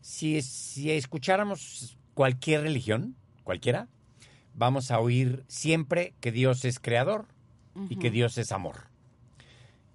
Si, 0.01 0.41
si 0.41 0.91
escucháramos 0.91 1.97
cualquier 2.13 2.61
religión, 2.61 3.15
cualquiera, 3.43 3.87
vamos 4.55 4.89
a 4.89 4.99
oír 4.99 5.43
siempre 5.47 6.13
que 6.19 6.31
Dios 6.31 6.65
es 6.65 6.79
creador 6.79 7.27
y 7.89 7.97
que 7.97 8.09
Dios 8.09 8.37
es 8.37 8.51
amor. 8.51 8.87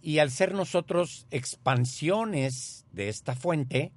Y 0.03 0.19
al 0.19 0.31
ser 0.31 0.55
nosotros 0.55 1.27
expansiones 1.31 2.87
de 2.93 3.09
esta 3.09 3.35
fuente, 3.35 3.93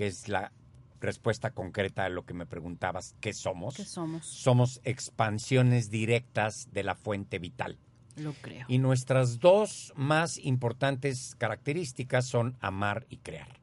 que 0.00 0.06
es 0.06 0.28
la 0.28 0.50
respuesta 0.98 1.50
concreta 1.50 2.06
a 2.06 2.08
lo 2.08 2.24
que 2.24 2.32
me 2.32 2.46
preguntabas, 2.46 3.14
¿qué 3.20 3.34
somos? 3.34 3.74
¿Qué 3.74 3.84
somos? 3.84 4.24
Somos 4.24 4.80
expansiones 4.82 5.90
directas 5.90 6.70
de 6.72 6.84
la 6.84 6.94
fuente 6.94 7.38
vital. 7.38 7.76
Lo 8.16 8.32
creo. 8.32 8.64
Y 8.66 8.78
nuestras 8.78 9.40
dos 9.40 9.92
más 9.96 10.38
importantes 10.38 11.34
características 11.36 12.24
son 12.26 12.56
amar 12.60 13.06
y 13.10 13.18
crear. 13.18 13.60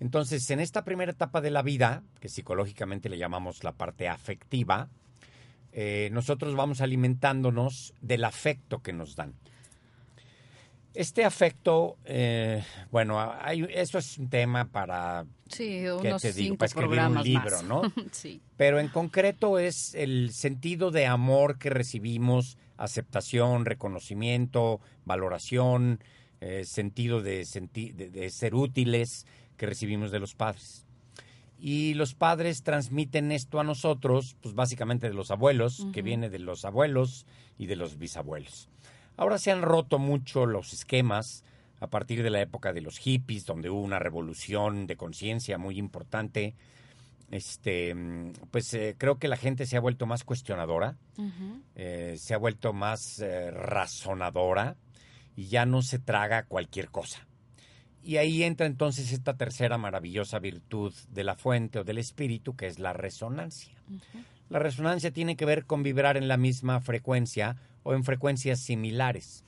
Entonces, 0.00 0.50
en 0.50 0.60
esta 0.60 0.84
primera 0.84 1.12
etapa 1.12 1.40
de 1.40 1.50
la 1.50 1.62
vida, 1.62 2.02
que 2.20 2.28
psicológicamente 2.28 3.08
le 3.08 3.16
llamamos 3.16 3.64
la 3.64 3.72
parte 3.72 4.06
afectiva, 4.06 4.90
eh, 5.72 6.10
nosotros 6.12 6.54
vamos 6.54 6.82
alimentándonos 6.82 7.94
del 8.02 8.24
afecto 8.24 8.82
que 8.82 8.92
nos 8.92 9.16
dan. 9.16 9.32
Este 10.94 11.24
afecto, 11.24 11.96
eh, 12.04 12.62
bueno, 12.92 13.20
hay, 13.40 13.66
eso 13.70 13.98
es 13.98 14.16
un 14.16 14.28
tema 14.30 14.66
para 14.66 15.26
Sí, 15.48 15.82
¿qué 15.82 15.90
unos 16.08 16.22
te 16.22 16.32
digo? 16.32 16.46
cinco 16.52 16.56
Para 16.58 16.66
escribir 16.68 17.00
un 17.00 17.22
libro, 17.22 17.56
más. 17.62 17.64
¿no? 17.64 17.82
sí. 18.12 18.40
Pero 18.56 18.78
en 18.78 18.86
concreto 18.88 19.58
es 19.58 19.94
el 19.96 20.32
sentido 20.32 20.92
de 20.92 21.06
amor 21.06 21.58
que 21.58 21.68
recibimos, 21.70 22.58
aceptación, 22.76 23.64
reconocimiento, 23.64 24.80
valoración, 25.04 25.98
eh, 26.40 26.62
sentido 26.64 27.22
de, 27.22 27.42
senti- 27.44 27.92
de- 27.92 28.10
de 28.10 28.30
ser 28.30 28.54
útiles 28.54 29.26
que 29.56 29.66
recibimos 29.66 30.12
de 30.12 30.20
los 30.20 30.34
padres. 30.34 30.86
Y 31.58 31.94
los 31.94 32.14
padres 32.14 32.62
transmiten 32.62 33.32
esto 33.32 33.58
a 33.58 33.64
nosotros, 33.64 34.36
pues 34.42 34.54
básicamente 34.54 35.08
de 35.08 35.14
los 35.14 35.30
abuelos, 35.32 35.86
que 35.92 36.02
viene 36.02 36.28
de 36.30 36.38
los 36.38 36.64
abuelos 36.64 37.26
y 37.58 37.66
de 37.66 37.76
los 37.76 37.98
bisabuelos. 37.98 38.68
Ahora 39.16 39.38
se 39.38 39.50
han 39.50 39.62
roto 39.62 39.98
mucho 39.98 40.46
los 40.46 40.72
esquemas 40.72 41.44
a 41.80 41.86
partir 41.88 42.22
de 42.22 42.30
la 42.30 42.40
época 42.40 42.72
de 42.72 42.80
los 42.80 42.98
hippies, 42.98 43.46
donde 43.46 43.70
hubo 43.70 43.80
una 43.80 43.98
revolución 43.98 44.86
de 44.86 44.96
conciencia 44.96 45.58
muy 45.58 45.78
importante 45.78 46.54
este, 47.34 47.94
mm, 47.94 48.32
pues 48.50 48.72
eh, 48.74 48.94
creo 48.96 49.18
que 49.18 49.26
la 49.28 49.36
gente 49.36 49.66
se 49.66 49.76
ha 49.76 49.80
vuelto 49.80 50.06
más 50.06 50.22
cuestionadora, 50.22 50.96
eh, 51.74 52.14
se 52.16 52.34
ha 52.34 52.38
vuelto 52.38 52.72
más 52.72 53.18
eh, 53.18 53.50
razonadora 53.50 54.76
y 55.34 55.46
ya 55.46 55.66
no 55.66 55.82
se 55.82 55.98
traga 55.98 56.44
cualquier 56.44 56.90
cosa. 56.90 57.26
Y 58.04 58.18
ahí 58.18 58.42
entra 58.42 58.66
entonces 58.66 59.12
esta 59.12 59.36
tercera 59.36 59.78
maravillosa 59.78 60.38
virtud 60.38 60.92
de 61.08 61.24
la 61.24 61.34
fuente 61.34 61.80
o 61.80 61.84
del 61.84 61.98
espíritu, 61.98 62.54
que 62.54 62.66
es 62.66 62.78
la 62.78 62.92
resonancia. 62.92 63.74
La 64.50 64.58
resonancia 64.60 65.10
tiene 65.10 65.36
que 65.36 65.46
ver 65.46 65.64
con 65.64 65.82
vibrar 65.82 66.16
en 66.16 66.28
la 66.28 66.36
misma 66.36 66.80
frecuencia 66.80 67.56
o 67.84 67.94
en 67.94 68.02
frecuencias 68.02 68.58
similares. 68.58 69.44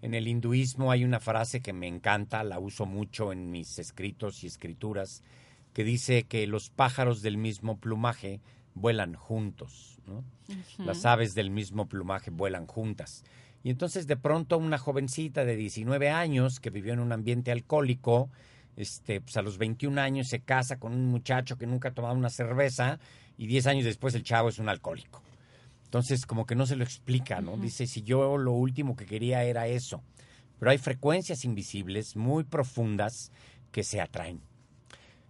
En 0.00 0.14
el 0.14 0.28
hinduismo 0.28 0.90
hay 0.90 1.04
una 1.04 1.20
frase 1.20 1.60
que 1.60 1.72
me 1.72 1.88
encanta, 1.88 2.44
la 2.44 2.58
uso 2.58 2.86
mucho 2.86 3.32
en 3.32 3.50
mis 3.50 3.78
escritos 3.78 4.44
y 4.44 4.46
escrituras, 4.46 5.22
que 5.72 5.84
dice 5.84 6.24
que 6.24 6.46
los 6.46 6.70
pájaros 6.70 7.22
del 7.22 7.36
mismo 7.38 7.78
plumaje 7.78 8.40
vuelan 8.74 9.14
juntos, 9.14 9.98
¿no? 10.06 10.24
Las 10.78 11.04
aves 11.06 11.34
del 11.34 11.50
mismo 11.50 11.88
plumaje 11.88 12.30
vuelan 12.30 12.66
juntas. 12.66 13.24
Y 13.62 13.70
entonces 13.70 14.06
de 14.06 14.16
pronto 14.16 14.58
una 14.58 14.78
jovencita 14.78 15.44
de 15.44 15.56
19 15.56 16.10
años 16.10 16.60
que 16.60 16.70
vivió 16.70 16.92
en 16.92 17.00
un 17.00 17.12
ambiente 17.12 17.52
alcohólico, 17.52 18.28
este, 18.76 19.20
pues 19.20 19.36
a 19.36 19.42
los 19.42 19.58
21 19.58 20.00
años 20.00 20.28
se 20.28 20.40
casa 20.40 20.78
con 20.78 20.92
un 20.92 21.06
muchacho 21.06 21.56
que 21.56 21.66
nunca 21.66 21.90
ha 21.90 21.94
tomado 21.94 22.14
una 22.14 22.30
cerveza 22.30 22.98
y 23.38 23.46
10 23.46 23.66
años 23.68 23.84
después 23.84 24.14
el 24.14 24.24
chavo 24.24 24.48
es 24.48 24.58
un 24.58 24.68
alcohólico. 24.68 25.22
Entonces 25.92 26.24
como 26.24 26.46
que 26.46 26.54
no 26.54 26.64
se 26.64 26.74
lo 26.74 26.84
explica, 26.84 27.42
¿no? 27.42 27.58
Dice, 27.58 27.86
si 27.86 28.00
yo 28.00 28.38
lo 28.38 28.52
último 28.52 28.96
que 28.96 29.04
quería 29.04 29.44
era 29.44 29.66
eso. 29.66 30.02
pero 30.58 30.70
hay 30.70 30.78
frecuencias 30.78 31.44
invisibles 31.44 32.16
muy 32.16 32.44
profundas 32.44 33.30
que 33.72 33.82
se 33.82 34.00
atraen. 34.00 34.40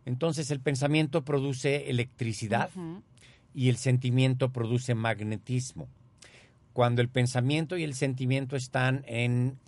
Entonces 0.05 0.53
el 0.53 0.61
pensamiento 0.61 1.25
produce 1.25 1.91
electricidad 1.91 2.71
y 3.53 3.71
el 3.71 3.77
sentimiento 3.77 4.53
produce 4.53 4.95
magnetismo. 4.95 5.89
Cuando 6.73 7.03
el 7.03 7.09
pensamiento 7.09 7.77
y 7.77 7.83
el 7.83 7.95
sentimiento 7.95 8.55
están 8.55 9.05
en 9.09 9.59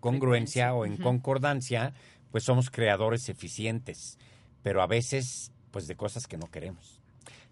congruencia 0.00 0.74
o 0.74 0.84
en 0.84 0.96
concordancia, 0.96 1.94
pues 2.32 2.42
somos 2.42 2.70
creadores 2.70 3.28
eficientes, 3.28 4.18
pero 4.64 4.82
a 4.82 4.88
veces 4.88 5.52
pues 5.70 5.86
de 5.86 5.94
cosas 5.94 6.26
que 6.26 6.38
no 6.38 6.50
queremos. 6.50 6.99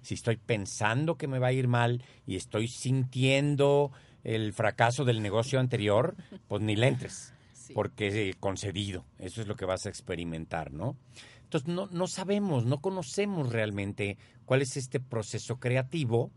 Si 0.09 0.14
estoy 0.14 0.38
pensando 0.38 1.18
que 1.18 1.29
me 1.29 1.38
va 1.38 1.49
a 1.49 1.53
ir 1.53 1.68
mal 1.68 2.03
y 2.27 2.37
estoy 2.37 2.66
sintiendo 2.66 3.92
el 4.25 4.55
fracaso 4.55 5.05
del 5.05 5.21
negocio 5.21 5.61
anterior, 5.61 6.16
pues 6.47 6.62
ni 6.62 6.77
le 6.77 6.88
entres, 6.88 7.35
porque 7.75 8.35
concedido, 8.40 9.05
eso 9.18 9.42
es 9.42 9.49
lo 9.49 9.55
que 9.55 9.66
vas 9.66 9.85
a 9.85 9.90
experimentar, 9.90 10.73
¿no? 10.73 10.97
Entonces 11.42 11.68
no, 11.68 11.88
no 11.92 12.07
sabemos, 12.07 12.64
no 12.64 12.81
conocemos 12.81 13.53
realmente 13.53 14.16
cuál 14.47 14.62
es 14.62 14.79
este 14.79 14.99
proceso 14.99 15.61
creativo 15.61 16.31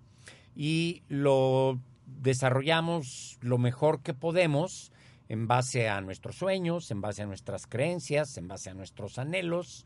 y 0.53 1.03
lo 1.07 1.79
desarrollamos 2.07 3.37
lo 3.39 3.57
mejor 3.57 4.01
que 4.01 4.13
podemos 4.13 4.91
en 5.29 5.47
base 5.47 5.87
a 5.87 6.01
nuestros 6.01 6.35
sueños, 6.35 6.91
en 6.91 6.99
base 6.99 7.21
a 7.21 7.25
nuestras 7.25 7.67
creencias, 7.67 8.35
en 8.35 8.49
base 8.49 8.69
a 8.69 8.73
nuestros 8.73 9.17
anhelos, 9.17 9.85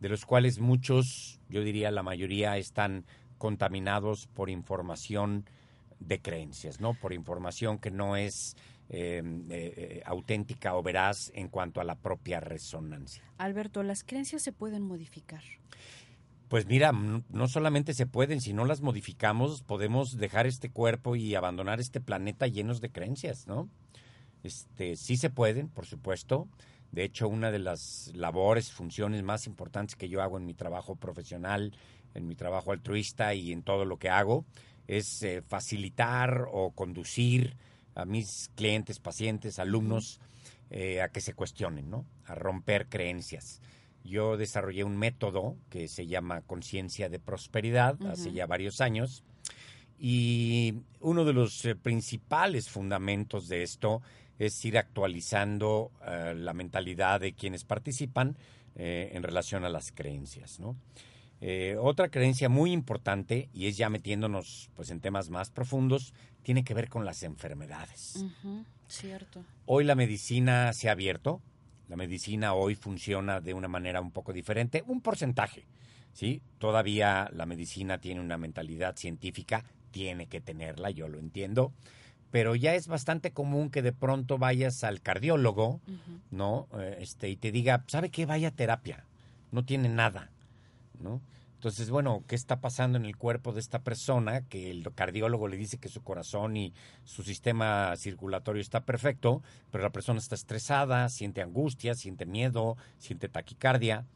de 0.00 0.08
los 0.08 0.26
cuales 0.26 0.58
muchos, 0.58 1.40
yo 1.48 1.62
diría 1.62 1.90
la 1.90 2.02
mayoría, 2.02 2.56
están 2.56 3.04
contaminados 3.38 4.26
por 4.26 4.50
información 4.50 5.44
de 5.98 6.20
creencias, 6.20 6.80
¿no? 6.80 6.94
Por 6.94 7.12
información 7.12 7.78
que 7.78 7.90
no 7.90 8.16
es 8.16 8.56
eh, 8.88 9.22
eh, 9.50 10.02
auténtica 10.04 10.74
o 10.74 10.82
veraz 10.82 11.30
en 11.34 11.48
cuanto 11.48 11.80
a 11.80 11.84
la 11.84 11.94
propia 11.94 12.40
resonancia. 12.40 13.22
Alberto, 13.38 13.82
¿las 13.82 14.02
creencias 14.02 14.42
se 14.42 14.52
pueden 14.52 14.82
modificar? 14.82 15.42
Pues 16.48 16.66
mira, 16.66 16.90
no 16.90 17.46
solamente 17.46 17.94
se 17.94 18.06
pueden, 18.06 18.40
si 18.40 18.52
no 18.52 18.64
las 18.64 18.80
modificamos, 18.80 19.62
podemos 19.62 20.16
dejar 20.16 20.48
este 20.48 20.70
cuerpo 20.70 21.14
y 21.14 21.36
abandonar 21.36 21.78
este 21.78 22.00
planeta 22.00 22.48
llenos 22.48 22.80
de 22.80 22.90
creencias, 22.90 23.46
¿no? 23.46 23.68
Este, 24.42 24.96
sí 24.96 25.16
se 25.16 25.30
pueden, 25.30 25.68
por 25.68 25.86
supuesto. 25.86 26.48
De 26.92 27.04
hecho, 27.04 27.28
una 27.28 27.50
de 27.50 27.60
las 27.60 28.10
labores, 28.14 28.72
funciones 28.72 29.22
más 29.22 29.46
importantes 29.46 29.96
que 29.96 30.08
yo 30.08 30.22
hago 30.22 30.38
en 30.38 30.46
mi 30.46 30.54
trabajo 30.54 30.96
profesional, 30.96 31.72
en 32.14 32.26
mi 32.26 32.34
trabajo 32.34 32.72
altruista 32.72 33.34
y 33.34 33.52
en 33.52 33.62
todo 33.62 33.84
lo 33.84 33.98
que 33.98 34.10
hago, 34.10 34.44
es 34.88 35.22
eh, 35.22 35.42
facilitar 35.42 36.46
o 36.50 36.72
conducir 36.72 37.56
a 37.94 38.04
mis 38.04 38.50
clientes, 38.56 38.98
pacientes, 38.98 39.58
alumnos, 39.58 40.20
eh, 40.70 41.00
a 41.00 41.08
que 41.08 41.20
se 41.20 41.34
cuestionen, 41.34 41.90
¿no? 41.90 42.06
A 42.26 42.34
romper 42.34 42.88
creencias. 42.88 43.60
Yo 44.04 44.36
desarrollé 44.36 44.84
un 44.84 44.96
método 44.96 45.56
que 45.68 45.88
se 45.88 46.06
llama 46.06 46.42
conciencia 46.42 47.08
de 47.08 47.18
prosperidad 47.18 48.00
hace 48.06 48.32
ya 48.32 48.46
varios 48.46 48.80
años 48.80 49.22
y 49.98 50.74
uno 51.00 51.24
de 51.24 51.34
los 51.34 51.64
eh, 51.66 51.76
principales 51.76 52.70
fundamentos 52.70 53.48
de 53.48 53.62
esto 53.62 54.00
es 54.40 54.64
ir 54.64 54.76
actualizando 54.76 55.92
eh, 56.04 56.34
la 56.36 56.52
mentalidad 56.52 57.20
de 57.20 57.32
quienes 57.32 57.64
participan 57.64 58.36
en 58.76 59.22
relación 59.22 59.64
a 59.64 59.68
las 59.68 59.92
creencias, 59.92 60.58
¿no? 60.58 60.74
otra 61.80 62.08
creencia 62.08 62.48
muy 62.48 62.72
importante, 62.72 63.50
y 63.52 63.66
es 63.66 63.76
ya 63.76 63.90
metiéndonos 63.90 64.70
pues, 64.74 64.90
en 64.90 65.00
temas 65.00 65.28
más 65.28 65.50
profundos, 65.50 66.14
tiene 66.42 66.64
que 66.64 66.72
ver 66.72 66.88
con 66.88 67.04
las 67.04 67.22
enfermedades. 67.22 68.24
Cierto. 68.88 69.44
Hoy 69.66 69.84
la 69.84 69.96
medicina 69.96 70.72
se 70.72 70.88
ha 70.88 70.92
abierto, 70.92 71.42
la 71.90 71.96
medicina 71.96 72.54
hoy 72.54 72.76
funciona 72.76 73.40
de 73.40 73.52
una 73.52 73.66
manera 73.66 74.00
un 74.00 74.12
poco 74.12 74.32
diferente, 74.32 74.84
un 74.86 75.00
porcentaje, 75.00 75.66
¿sí? 76.12 76.40
Todavía 76.58 77.28
la 77.32 77.46
medicina 77.46 77.98
tiene 77.98 78.20
una 78.20 78.38
mentalidad 78.38 78.96
científica, 78.96 79.64
tiene 79.90 80.26
que 80.26 80.40
tenerla, 80.40 80.90
yo 80.90 81.08
lo 81.08 81.18
entiendo, 81.18 81.72
pero 82.30 82.54
ya 82.54 82.74
es 82.74 82.86
bastante 82.88 83.32
común 83.32 83.70
que 83.70 83.82
de 83.82 83.92
pronto 83.92 84.38
vayas 84.38 84.84
al 84.84 85.00
cardiólogo, 85.00 85.80
¿no? 86.30 86.68
Eh, 86.78 86.98
este, 87.00 87.28
y 87.28 87.36
te 87.36 87.52
diga, 87.52 87.84
¿sabe 87.86 88.10
qué? 88.10 88.26
Vaya 88.26 88.50
terapia, 88.50 89.04
no 89.50 89.64
tiene 89.64 89.88
nada, 89.88 90.30
¿no? 91.00 91.20
Entonces, 91.60 91.90
bueno, 91.90 92.24
¿qué 92.26 92.36
está 92.36 92.62
pasando 92.62 92.96
en 92.96 93.04
el 93.04 93.18
cuerpo 93.18 93.52
de 93.52 93.60
esta 93.60 93.80
persona? 93.80 94.40
Que 94.40 94.70
el 94.70 94.94
cardiólogo 94.94 95.46
le 95.46 95.58
dice 95.58 95.76
que 95.76 95.90
su 95.90 96.02
corazón 96.02 96.56
y 96.56 96.72
su 97.04 97.22
sistema 97.22 97.94
circulatorio 97.96 98.62
está 98.62 98.86
perfecto, 98.86 99.42
pero 99.70 99.84
la 99.84 99.90
persona 99.90 100.20
está 100.20 100.36
estresada, 100.36 101.06
siente 101.10 101.42
angustia, 101.42 101.94
siente 101.94 102.24
miedo, 102.24 102.78
siente 102.96 103.28
taquicardia. 103.28 104.06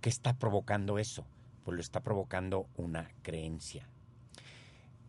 ¿Qué 0.00 0.08
está 0.08 0.34
provocando 0.34 1.00
eso? 1.00 1.26
Pues 1.64 1.74
lo 1.74 1.80
está 1.80 2.04
provocando 2.04 2.68
una 2.76 3.10
creencia. 3.22 3.88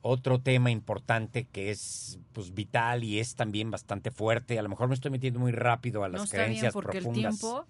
Otro 0.09 0.39
tema 0.39 0.71
importante 0.71 1.45
que 1.51 1.69
es 1.69 2.17
pues 2.31 2.53
vital 2.53 3.03
y 3.03 3.19
es 3.19 3.35
también 3.35 3.69
bastante 3.69 4.09
fuerte, 4.09 4.57
a 4.57 4.61
lo 4.61 4.69
mejor 4.69 4.87
me 4.87 4.95
estoy 4.95 5.11
metiendo 5.11 5.39
muy 5.39 5.51
rápido 5.51 6.03
a 6.03 6.07
las 6.07 6.19
no 6.19 6.23
está 6.23 6.37
creencias 6.37 6.61
bien 6.61 6.71
porque 6.73 7.01
profundas. 7.01 7.33
el 7.33 7.39
tiempo 7.39 7.67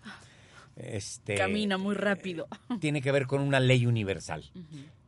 Este, 0.75 1.35
camina 1.35 1.77
muy 1.79 1.95
rápido. 1.95 2.47
tiene 2.79 3.01
que 3.01 3.11
ver 3.11 3.25
con 3.25 3.41
una 3.41 3.59
ley 3.59 3.87
universal. 3.87 4.43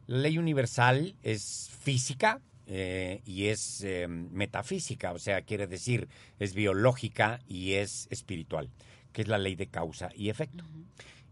La 0.08 0.18
ley 0.18 0.40
universal 0.40 1.16
es 1.22 1.70
física 1.82 2.42
eh, 2.66 3.22
y 3.26 3.46
es 3.46 3.84
eh, 3.84 4.08
metafísica, 4.08 5.12
o 5.12 5.20
sea, 5.20 5.42
quiere 5.44 5.68
decir, 5.68 6.08
es 6.40 6.56
biológica 6.56 7.40
y 7.48 7.74
es 7.74 8.08
espiritual, 8.10 8.70
que 9.12 9.22
es 9.22 9.28
la 9.28 9.38
ley 9.38 9.56
de 9.56 9.68
causa 9.68 10.10
y 10.16 10.30
efecto. 10.30 10.64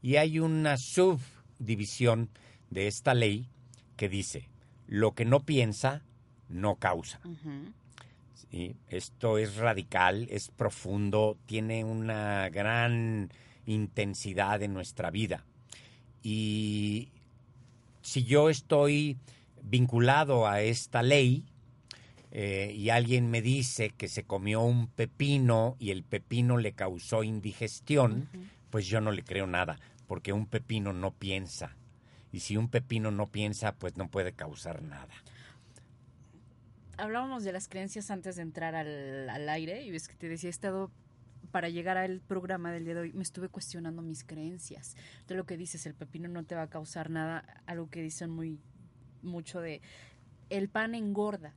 Y 0.04 0.18
hay 0.18 0.38
una 0.40 0.78
subdivisión 0.78 2.30
de 2.70 2.88
esta 2.88 3.14
ley 3.16 3.50
que 3.96 4.10
dice, 4.10 4.50
lo 4.88 5.14
que 5.14 5.26
no 5.26 5.42
piensa, 5.42 6.02
no 6.50 6.76
causa. 6.76 7.20
¿Sí? 8.34 8.76
Esto 8.88 9.38
es 9.38 9.58
radical, 9.58 10.28
es 10.32 10.50
profundo, 10.50 11.38
tiene 11.46 11.84
una 11.84 12.50
gran 12.50 13.30
intensidad 13.66 14.62
en 14.64 14.74
nuestra 14.74 15.12
vida. 15.12 15.46
Y 16.24 17.10
si 18.02 18.24
yo 18.24 18.50
estoy 18.50 19.18
vinculado 19.62 20.48
a 20.48 20.62
esta 20.62 21.04
ley 21.04 21.44
eh, 22.32 22.74
y 22.76 22.90
alguien 22.90 23.30
me 23.30 23.42
dice 23.42 23.90
que 23.90 24.08
se 24.08 24.24
comió 24.24 24.62
un 24.62 24.88
pepino 24.88 25.76
y 25.80 25.92
el 25.92 26.04
pepino 26.04 26.58
le 26.58 26.74
causó 26.74 27.24
indigestión, 27.24 28.30
pues 28.70 28.88
yo 28.88 29.02
no 29.02 29.12
le 29.12 29.24
creo 29.24 29.48
nada, 29.48 29.78
porque 30.08 30.34
un 30.34 30.46
pepino 30.46 30.94
no 30.94 31.12
piensa. 31.12 31.76
Y 32.32 32.42
si 32.42 32.58
un 32.58 32.70
pepino 32.70 33.12
no 33.12 33.28
piensa, 33.28 33.74
pues 33.74 33.98
no 33.98 34.10
puede 34.10 34.34
causar 34.34 34.82
nada. 34.82 35.14
Hablábamos 36.98 37.44
de 37.44 37.52
las 37.52 37.68
creencias 37.68 38.10
antes 38.10 38.36
de 38.36 38.42
entrar 38.42 38.76
al, 38.76 39.30
al 39.30 39.50
aire 39.50 39.84
y 39.84 39.92
ves 39.92 40.08
que 40.08 40.16
te 40.16 40.28
decía, 40.28 40.50
he 40.50 40.52
estado 40.52 40.92
para 41.52 41.70
llegar 41.70 41.98
al 41.98 42.20
programa 42.22 42.72
del 42.72 42.86
día 42.86 42.96
de 42.96 43.02
hoy 43.02 43.14
me 43.14 43.24
estuve 43.24 43.50
cuestionando 43.50 44.02
mis 44.02 44.24
creencias. 44.24 44.96
De 45.28 45.36
lo 45.36 45.46
que 45.46 45.58
dices, 45.58 45.86
el 45.86 45.94
pepino 45.94 46.28
no 46.28 46.44
te 46.44 46.56
va 46.56 46.64
a 46.64 46.70
causar 46.70 47.10
nada, 47.10 47.64
algo 47.66 47.90
que 47.90 48.02
dicen 48.02 48.30
muy 48.30 48.60
mucho 49.22 49.62
de 49.62 49.82
el 50.50 50.70
pan 50.70 50.96
engorda. 50.96 51.54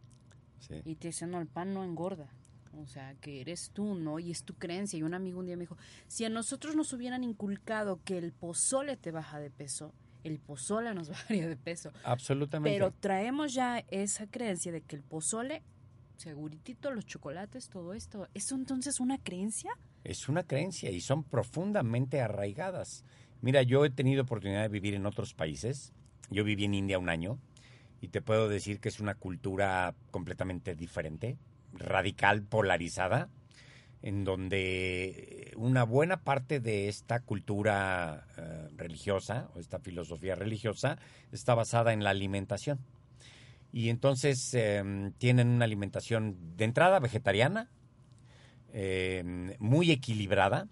Sí. 0.61 0.83
Y 0.85 0.97
te 0.97 1.09
dicen, 1.09 1.31
no, 1.31 1.41
el 1.41 1.47
pan 1.47 1.73
no 1.75 1.85
engorda. 1.85 2.29
O 2.77 2.87
sea, 2.87 3.15
que 3.17 3.41
eres 3.41 3.71
tú, 3.73 3.95
¿no? 3.95 4.19
Y 4.19 4.31
es 4.31 4.45
tu 4.45 4.55
creencia. 4.55 4.99
Y 4.99 5.03
un 5.03 5.15
amigo 5.15 5.41
un 5.41 5.47
día 5.47 5.57
me 5.57 5.63
dijo, 5.63 5.77
si 6.07 6.25
a 6.25 6.29
nosotros 6.29 6.77
nos 6.77 6.93
hubieran 6.93 7.25
inculcado 7.25 8.01
que 8.05 8.19
el 8.19 8.33
pozole 8.33 8.97
te 8.97 9.11
baja 9.11 9.41
de 9.41 9.51
peso, 9.51 9.93
el 10.25 10.39
pozole 10.39 10.95
nos 10.95 11.09
bajaría 11.11 11.49
de 11.49 11.57
peso. 11.57 11.93
Absolutamente. 12.05 12.77
Pero 12.77 12.93
traemos 12.93 13.55
ya 13.55 13.79
esa 13.89 14.27
creencia 14.27 14.73
de 14.73 14.83
que 14.83 14.97
el 14.97 15.03
pozole, 15.03 15.63
seguritito, 16.17 16.91
los 16.91 17.07
chocolates, 17.07 17.69
todo 17.69 17.95
esto, 17.95 18.29
¿eso 18.35 18.55
entonces 18.55 19.01
una 19.01 19.19
creencia? 19.19 19.71
Es 20.05 20.29
una 20.29 20.45
creencia 20.45 20.91
y 20.91 21.01
son 21.01 21.25
profundamente 21.25 22.21
arraigadas. 22.21 23.05
Mira, 23.43 23.63
yo 23.63 23.85
he 23.85 23.91
tenido 23.91 24.23
oportunidad 24.23 24.63
de 24.63 24.69
vivir 24.69 24.95
en 24.95 25.07
otros 25.07 25.35
países. 25.35 25.93
Yo 26.31 26.45
viví 26.45 26.65
en 26.65 26.75
India 26.75 26.99
un 26.99 27.09
año 27.09 27.39
y 28.01 28.09
te 28.09 28.23
puedo 28.23 28.49
decir 28.49 28.81
que 28.81 28.89
es 28.89 29.01
una 29.01 29.15
cultura 29.15 29.95
completamente 30.11 30.75
diferente, 30.75 31.39
radical, 31.73 32.43
polarizada, 32.43 33.29
en 34.03 34.25
donde 34.25 35.53
una 35.57 35.85
buena 35.85 36.23
parte 36.23 36.61
de 36.61 36.89
esta 36.89 37.21
cultura 37.21 38.27
eh, 38.37 38.69
religiosa 38.77 39.49
o 39.55 39.61
esta 39.61 39.79
filosofía 39.79 40.35
religiosa 40.35 40.99
está 41.33 41.55
basada 41.55 41.93
en 41.93 42.03
la 42.03 42.11
alimentación. 42.11 42.79
Y 43.73 43.89
entonces 43.89 44.53
eh, 44.55 45.13
tienen 45.19 45.49
una 45.49 45.65
alimentación 45.65 46.57
de 46.57 46.65
entrada 46.65 46.99
vegetariana, 46.99 47.71
eh, 48.73 49.57
muy 49.59 49.91
equilibrada, 49.91 50.69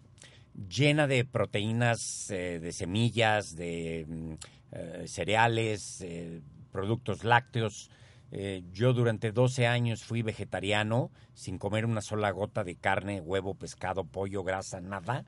llena 0.68 1.06
de 1.06 1.24
proteínas 1.24 2.30
eh, 2.30 2.58
de 2.60 2.72
semillas, 2.72 3.54
de 3.54 4.04
mm, 4.08 4.32
eh, 4.72 5.04
cereales, 5.06 6.00
eh, 6.00 6.40
productos 6.72 7.24
lácteos, 7.24 7.90
Eh, 8.30 8.62
yo 8.72 8.92
durante 8.92 9.32
12 9.32 9.66
años 9.66 10.04
fui 10.04 10.22
vegetariano, 10.22 11.10
sin 11.34 11.58
comer 11.58 11.86
una 11.86 12.02
sola 12.02 12.30
gota 12.30 12.62
de 12.64 12.76
carne, 12.76 13.20
huevo, 13.20 13.54
pescado, 13.54 14.04
pollo, 14.04 14.44
grasa, 14.44 14.80
nada. 14.80 15.24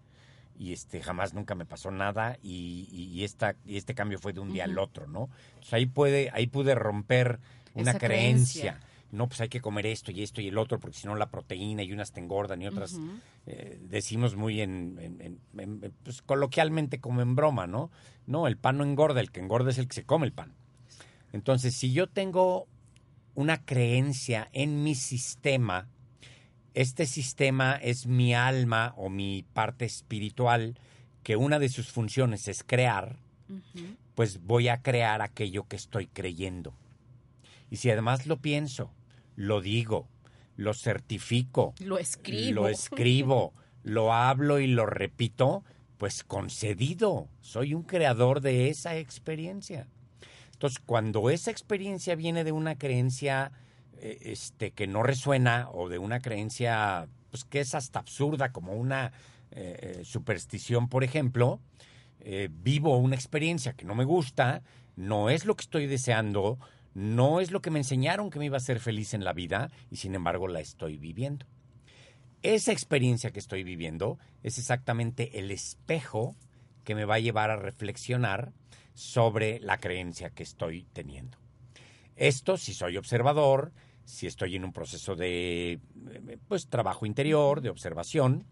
Y 0.58 0.74
este 0.74 1.02
jamás 1.02 1.32
nunca 1.32 1.54
me 1.54 1.64
pasó 1.64 1.90
nada 1.90 2.36
y, 2.42 2.86
y- 2.92 3.04
y 3.18 3.24
esta, 3.24 3.56
y 3.64 3.78
este 3.78 3.94
cambio 3.94 4.18
fue 4.18 4.34
de 4.34 4.40
un 4.40 4.52
día 4.52 4.64
al 4.64 4.78
otro, 4.78 5.06
¿no? 5.06 5.30
Entonces 5.50 5.72
ahí, 5.72 5.86
puede, 5.86 6.28
ahí 6.34 6.46
pude 6.48 6.74
romper 6.74 7.38
una 7.72 7.92
Esa 7.92 7.98
creencia. 7.98 8.62
creencia. 8.74 8.86
No, 9.12 9.26
pues 9.26 9.40
hay 9.40 9.48
que 9.48 9.60
comer 9.62 9.86
esto 9.86 10.12
y 10.12 10.22
esto 10.22 10.40
y 10.42 10.48
el 10.48 10.58
otro, 10.58 10.78
porque 10.78 10.98
si 10.98 11.06
no 11.08 11.16
la 11.16 11.30
proteína 11.30 11.82
y 11.82 11.92
unas 11.92 12.12
te 12.12 12.20
engordan 12.20 12.60
y 12.62 12.66
otras 12.68 13.00
eh, 13.46 13.78
decimos 13.88 14.36
muy 14.36 14.60
en, 14.60 14.98
en- 15.00 15.20
en- 15.20 15.80
en- 15.82 15.92
pues, 16.04 16.20
coloquialmente 16.22 17.00
como 17.00 17.22
en 17.22 17.34
broma, 17.34 17.66
¿no? 17.66 17.90
No, 18.26 18.46
el 18.46 18.56
pan 18.58 18.76
no 18.78 18.84
engorda, 18.84 19.20
el 19.20 19.30
que 19.32 19.40
engorda 19.40 19.70
es 19.70 19.78
el 19.78 19.88
que 19.88 19.94
se 19.94 20.04
come 20.04 20.26
el 20.26 20.32
pan. 20.32 20.52
Entonces, 21.32 21.74
si 21.74 21.92
yo 21.92 22.06
tengo 22.06 22.66
una 23.40 23.64
creencia 23.64 24.50
en 24.53 24.83
mi 24.83 24.94
sistema, 24.94 25.88
este 26.74 27.07
sistema 27.07 27.76
es 27.76 28.07
mi 28.07 28.35
alma 28.35 28.92
o 28.98 29.09
mi 29.09 29.46
parte 29.55 29.87
espiritual, 29.87 30.79
que 31.22 31.37
una 31.37 31.59
de 31.59 31.70
sus 31.70 31.90
funciones 31.90 32.48
es 32.48 32.62
crear, 32.62 33.16
pues 34.14 34.42
voy 34.42 34.68
a 34.68 34.83
crear 34.83 35.22
aquello 35.22 35.66
que 35.66 35.76
estoy 35.76 36.07
creyendo. 36.07 36.74
Y 37.70 37.76
si 37.76 37.90
además 37.90 38.26
lo 38.26 38.37
pienso, 38.37 38.92
lo 39.37 39.62
digo, 39.62 40.07
lo 40.57 40.74
certifico, 40.74 41.74
Lo 41.81 41.98
escribo. 41.98 42.62
lo 42.62 42.68
escribo, 42.68 43.55
lo 43.83 44.12
hablo 44.12 44.61
y 44.61 44.66
lo 44.66 44.85
repito, 44.85 45.64
pues 45.96 46.24
concedido. 46.24 47.29
Soy 47.40 47.72
un 47.72 47.85
creador 47.85 48.42
de 48.42 48.68
esa 48.68 48.96
experiencia. 48.98 49.87
Entonces, 50.61 50.83
cuando 50.85 51.31
esa 51.31 51.51
experiencia 51.51 52.14
viene 52.16 52.44
de 52.44 52.53
una 52.53 52.77
creencia 52.77 53.51
eh, 53.96 54.18
este, 54.20 54.73
que 54.73 54.87
no 54.87 55.03
resuena 55.03 55.70
o 55.73 55.88
de 55.88 55.96
una 55.96 56.20
creencia 56.20 57.09
pues, 57.31 57.44
que 57.44 57.61
es 57.61 57.75
hasta 57.75 57.99
absurda, 57.99 58.53
como 58.53 58.75
una 58.75 59.11
eh, 59.53 60.01
eh, 60.03 60.05
superstición, 60.05 60.90
por 60.90 61.03
ejemplo, 61.03 61.61
vivo 62.51 62.99
una 62.99 63.14
experiencia 63.14 63.73
que 63.73 63.87
no 63.87 63.94
me 63.94 64.05
gusta, 64.05 64.61
no 64.96 65.31
es 65.31 65.46
lo 65.46 65.57
que 65.57 65.62
estoy 65.62 65.87
deseando, 65.87 66.59
no 66.92 67.40
es 67.40 67.53
lo 67.53 67.62
que 67.62 67.70
me 67.70 67.79
enseñaron 67.79 68.29
que 68.29 68.38
me 68.38 68.44
iba 68.44 68.57
a 68.57 68.59
hacer 68.59 68.81
feliz 68.81 69.14
en 69.14 69.25
la 69.25 69.33
vida 69.33 69.70
y 69.90 69.96
sin 69.96 70.14
embargo 70.14 70.46
la 70.46 70.61
estoy 70.61 70.99
viviendo. 70.99 71.46
Esa 72.42 72.73
experiencia 72.73 73.31
que 73.31 73.38
estoy 73.38 73.64
viviendo 73.64 74.18
es 74.42 74.59
exactamente 74.59 75.38
el 75.38 75.51
espejo 75.51 76.37
que 76.85 76.94
me 76.94 77.07
va 77.07 77.14
a 77.14 77.20
llevar 77.20 77.51
a 77.51 77.57
reflexionar 77.57 78.53
sobre 78.94 79.61
la 79.61 79.79
creencia 79.79 80.31
que 80.31 80.42
estoy 80.42 80.87
teniendo. 80.92 81.38
Esto 82.16 82.57
si 82.57 82.74
soy 82.74 82.96
observador, 82.96 83.72
si 84.05 84.26
estoy 84.26 84.57
en 84.57 84.64
un 84.64 84.72
proceso 84.72 85.16
de 85.16 85.72
eh, 85.72 86.38
pues 86.48 86.68
trabajo 86.68 87.07
interior, 87.07 87.61
de 87.61 87.70
observación, 87.70 88.44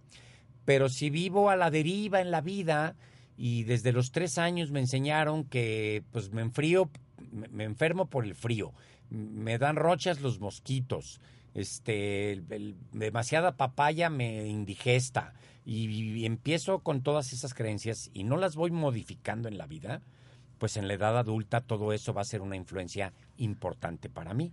pero 0.64 0.88
si 0.88 1.11
vivo 1.11 1.51
a 1.51 1.57
la 1.57 1.70
deriva 1.70 2.20
en 2.20 2.31
la 2.31 2.40
vida 2.40 2.96
y 3.37 3.64
desde 3.64 3.92
los 3.92 4.11
tres 4.11 4.38
años 4.38 4.70
me 4.70 4.81
enseñaron 4.81 5.44
que 5.44 6.03
pues 6.12 6.33
me 6.33 6.42
enfrío, 6.42 6.90
me, 7.31 7.64
enfermo 7.64 8.07
por 8.07 8.24
el 8.24 8.35
frío, 8.35 8.72
me 9.11 9.59
dan 9.59 9.77
rochas 9.77 10.20
los 10.20 10.40
mosquitos, 10.40 11.20
este, 11.55 12.42
demasiada 12.92 13.57
papaya 13.57 14.11
me 14.11 14.46
indigesta 14.46 15.35
y 15.64 16.24
empiezo 16.24 16.81
con 16.81 17.03
todas 17.03 17.33
esas 17.33 17.53
creencias 17.53 18.11
y 18.14 18.24
no 18.24 18.37
las 18.37 18.57
voy 18.57 18.70
modificando 18.70 19.48
en 19.48 19.59
la 19.59 19.66
vida, 19.66 20.03
pues 20.59 20.77
en 20.77 20.88
la 20.88 20.94
edad 20.94 21.18
adulta 21.18 21.61
todo 21.61 21.92
eso 21.92 22.12
va 22.12 22.23
a 22.23 22.25
ser 22.25 22.40
una 22.42 22.57
influencia 22.57 23.12
importante 23.37 24.09
para 24.09 24.35
mí. 24.35 24.53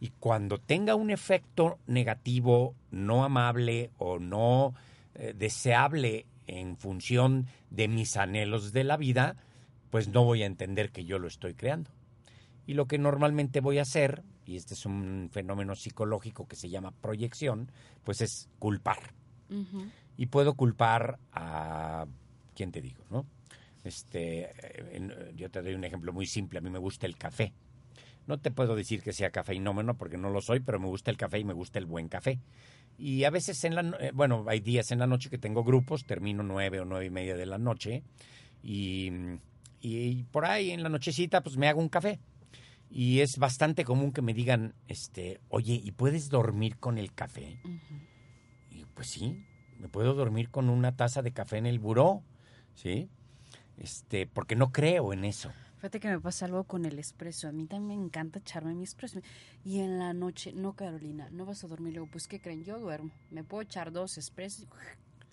Y 0.00 0.10
cuando 0.18 0.58
tenga 0.58 0.94
un 0.94 1.10
efecto 1.10 1.78
negativo, 1.86 2.74
no 2.90 3.24
amable 3.24 3.90
o 3.98 4.18
no 4.18 4.74
eh, 5.14 5.34
deseable 5.36 6.26
en 6.46 6.76
función 6.76 7.46
de 7.70 7.88
mis 7.88 8.16
anhelos 8.16 8.72
de 8.72 8.84
la 8.84 8.96
vida, 8.96 9.36
pues 9.90 10.08
no 10.08 10.24
voy 10.24 10.42
a 10.42 10.46
entender 10.46 10.90
que 10.90 11.04
yo 11.04 11.18
lo 11.18 11.28
estoy 11.28 11.54
creando. 11.54 11.90
Y 12.66 12.74
lo 12.74 12.86
que 12.86 12.98
normalmente 12.98 13.60
voy 13.60 13.78
a 13.78 13.82
hacer, 13.82 14.22
y 14.46 14.56
este 14.56 14.74
es 14.74 14.86
un 14.86 15.28
fenómeno 15.32 15.74
psicológico 15.74 16.48
que 16.48 16.56
se 16.56 16.68
llama 16.68 16.92
proyección, 16.92 17.70
pues 18.04 18.20
es 18.20 18.48
culpar. 18.58 18.98
Y 20.16 20.26
puedo 20.26 20.54
culpar 20.54 21.18
a, 21.32 22.06
¿quién 22.54 22.72
te 22.72 22.80
digo? 22.80 23.04
¿no? 23.10 23.26
Este, 23.84 24.50
eh, 24.62 25.32
yo 25.34 25.50
te 25.50 25.62
doy 25.62 25.74
un 25.74 25.84
ejemplo 25.84 26.12
muy 26.12 26.26
simple, 26.26 26.58
a 26.58 26.62
mí 26.62 26.70
me 26.70 26.78
gusta 26.78 27.06
el 27.06 27.16
café. 27.16 27.52
No 28.26 28.38
te 28.38 28.52
puedo 28.52 28.76
decir 28.76 29.02
que 29.02 29.12
sea 29.12 29.30
cafeinómeno 29.30 29.96
porque 29.96 30.16
no 30.16 30.30
lo 30.30 30.40
soy, 30.40 30.60
pero 30.60 30.78
me 30.78 30.86
gusta 30.86 31.10
el 31.10 31.16
café 31.16 31.40
y 31.40 31.44
me 31.44 31.54
gusta 31.54 31.78
el 31.78 31.86
buen 31.86 32.08
café. 32.08 32.38
Y 32.96 33.24
a 33.24 33.30
veces 33.30 33.64
en 33.64 33.74
la, 33.74 33.96
eh, 34.00 34.12
bueno, 34.14 34.44
hay 34.46 34.60
días 34.60 34.92
en 34.92 35.00
la 35.00 35.06
noche 35.06 35.30
que 35.30 35.38
tengo 35.38 35.64
grupos, 35.64 36.04
termino 36.04 36.42
nueve 36.42 36.80
o 36.80 36.84
nueve 36.84 37.06
y 37.06 37.10
media 37.10 37.36
de 37.36 37.46
la 37.46 37.58
noche 37.58 38.04
y, 38.62 39.10
y 39.80 40.22
por 40.24 40.44
ahí 40.44 40.70
en 40.70 40.82
la 40.84 40.88
nochecita 40.88 41.42
pues 41.42 41.56
me 41.56 41.68
hago 41.68 41.80
un 41.80 41.88
café. 41.88 42.20
Y 42.94 43.20
es 43.20 43.38
bastante 43.38 43.84
común 43.84 44.12
que 44.12 44.20
me 44.20 44.34
digan, 44.34 44.74
este, 44.86 45.40
oye, 45.48 45.80
¿y 45.82 45.92
puedes 45.92 46.28
dormir 46.28 46.76
con 46.76 46.98
el 46.98 47.14
café? 47.14 47.58
Y 48.70 48.84
pues 48.94 49.08
sí, 49.08 49.46
me 49.80 49.88
puedo 49.88 50.12
dormir 50.12 50.50
con 50.50 50.68
una 50.68 50.94
taza 50.94 51.22
de 51.22 51.32
café 51.32 51.56
en 51.56 51.64
el 51.64 51.78
buró, 51.78 52.22
¿sí? 52.74 53.08
Este, 53.82 54.26
porque 54.26 54.54
no 54.56 54.70
creo 54.70 55.12
en 55.12 55.24
eso. 55.24 55.50
Fíjate 55.78 55.98
que 55.98 56.08
me 56.08 56.20
pasa 56.20 56.44
algo 56.46 56.62
con 56.64 56.84
el 56.84 56.98
espresso. 57.00 57.48
A 57.48 57.52
mí 57.52 57.66
también 57.66 57.98
me 57.98 58.04
encanta 58.06 58.38
echarme 58.38 58.72
mi 58.74 58.84
espresso. 58.84 59.20
Y 59.64 59.80
en 59.80 59.98
la 59.98 60.12
noche, 60.14 60.52
no, 60.52 60.74
Carolina, 60.74 61.28
no 61.32 61.44
vas 61.44 61.64
a 61.64 61.66
dormir. 61.66 61.94
Luego, 61.94 62.08
pues, 62.12 62.28
¿qué 62.28 62.40
creen? 62.40 62.62
Yo 62.64 62.78
duermo. 62.78 63.10
Me 63.30 63.42
puedo 63.42 63.62
echar 63.62 63.90
dos 63.90 64.16
espressos 64.18 64.66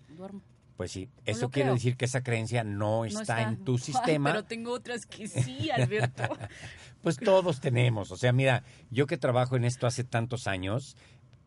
y 0.09 0.13
duermo. 0.15 0.41
Pues 0.75 0.91
sí, 0.93 1.05
No 1.17 1.21
eso 1.25 1.49
quiere 1.51 1.65
creo. 1.67 1.73
decir 1.75 1.97
que 1.97 2.05
esa 2.05 2.23
creencia 2.23 2.63
no 2.63 2.99
No 2.99 3.03
está, 3.05 3.43
en 3.43 3.63
tu 3.63 3.73
Ay, 3.75 3.77
sistema. 3.79 4.31
pero 4.31 4.45
tengo 4.45 4.71
otras 4.71 5.05
que 5.05 5.27
sí, 5.27 5.69
Alberto. 5.69 6.23
Pues 7.01 7.15
todos 7.17 7.61
tenemos. 7.61 8.11
O 8.11 8.17
sea, 8.17 8.33
mira, 8.33 8.63
yo 8.91 9.05
que 9.07 9.17
trabajo 9.17 9.55
en 9.55 9.63
esto 9.63 9.87
hace 9.87 10.03
tantos 10.03 10.47
años, 10.47 10.97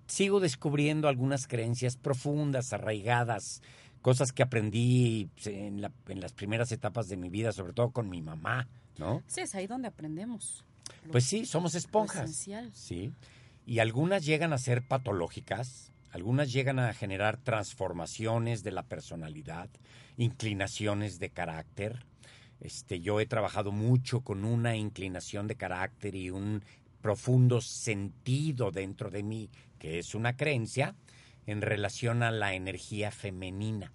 sigo 0.07 0.41
descubriendo 0.41 1.09
algunas 1.09 1.47
creencias 1.47 1.97
profundas, 1.97 2.73
arraigadas, 2.73 3.63
cosas 4.03 4.33
que 4.33 4.43
aprendí 4.43 5.29
pues, 5.35 5.47
en, 5.47 5.81
la- 5.81 5.93
en 6.09 6.21
las 6.21 6.33
primeras 6.33 6.71
etapas 6.73 7.09
de 7.09 7.17
mi 7.17 7.31
vida, 7.31 7.53
sobre 7.53 7.73
todo 7.73 7.91
con 7.91 8.09
mi 8.11 8.21
mamá, 8.21 8.69
¿no? 8.99 9.23
sí, 9.27 9.41
es 9.41 9.55
ahí 9.55 9.67
donde 9.67 9.89
aprendemos. 9.89 10.65
Pues 11.11 11.25
sí, 11.25 11.47
somos 11.47 11.75
esponjas. 11.75 12.25
esencial. 12.25 12.71
Sí. 12.75 13.13
Y 13.65 13.79
algunas 13.79 14.25
llegan 14.27 14.53
a 14.53 14.59
ser 14.59 14.83
patológicas, 14.83 15.93
algunas 16.11 16.53
llegan 16.53 16.79
a 16.79 16.93
generar 16.93 17.39
transformaciones 17.39 18.63
de 18.65 18.73
la 18.73 18.83
personalidad, 18.83 19.71
inclinaciones 20.17 21.19
de 21.19 21.31
carácter. 21.31 22.05
Este, 22.61 23.01
yo 23.01 23.21
he 23.21 23.27
trabajado 23.27 23.73
mucho 23.73 24.21
con 24.21 24.45
una 24.45 24.77
inclinación 24.77 25.47
de 25.49 25.57
carácter 25.57 26.15
y 26.15 26.31
un 26.31 26.63
profundo 27.01 27.61
sentido 27.61 28.71
dentro 28.71 29.11
de 29.11 29.23
mí, 29.23 29.51
que 29.79 29.99
es 29.99 30.15
una 30.15 30.37
creencia 30.37 30.95
en 31.47 31.63
relación 31.63 32.23
a 32.23 32.31
la 32.31 32.55
energía 32.55 33.11
femenina. 33.11 33.93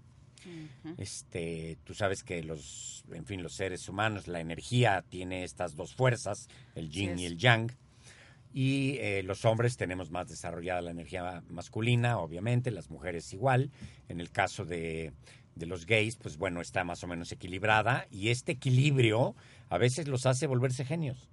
Este, 0.97 1.77
tú 1.83 1.93
sabes 1.93 2.23
que 2.23 2.41
los, 2.41 3.03
en 3.11 3.25
fin, 3.25 3.43
los 3.43 3.53
seres 3.53 3.89
humanos, 3.89 4.27
la 4.27 4.39
energía 4.39 5.03
tiene 5.09 5.43
estas 5.43 5.75
dos 5.75 5.93
fuerzas, 5.93 6.47
el 6.75 6.89
yin 6.89 7.19
y 7.19 7.25
el 7.25 7.37
yang. 7.37 7.71
Y 8.53 8.97
eh, 8.99 9.23
los 9.23 9.43
hombres 9.43 9.75
tenemos 9.75 10.09
más 10.09 10.29
desarrollada 10.29 10.81
la 10.81 10.91
energía 10.91 11.43
masculina, 11.49 12.17
obviamente, 12.17 12.71
las 12.71 12.89
mujeres 12.89 13.33
igual. 13.33 13.71
En 14.07 14.21
el 14.21 14.31
caso 14.31 14.63
de, 14.63 15.11
de 15.55 15.65
los 15.65 15.85
gays, 15.85 16.15
pues 16.15 16.37
bueno, 16.37 16.61
está 16.61 16.83
más 16.83 17.03
o 17.03 17.07
menos 17.07 17.31
equilibrada. 17.31 18.07
Y 18.09 18.29
este 18.29 18.53
equilibrio 18.53 19.35
a 19.69 19.77
veces 19.77 20.07
los 20.07 20.25
hace 20.25 20.47
volverse 20.47 20.85
genios. 20.85 21.29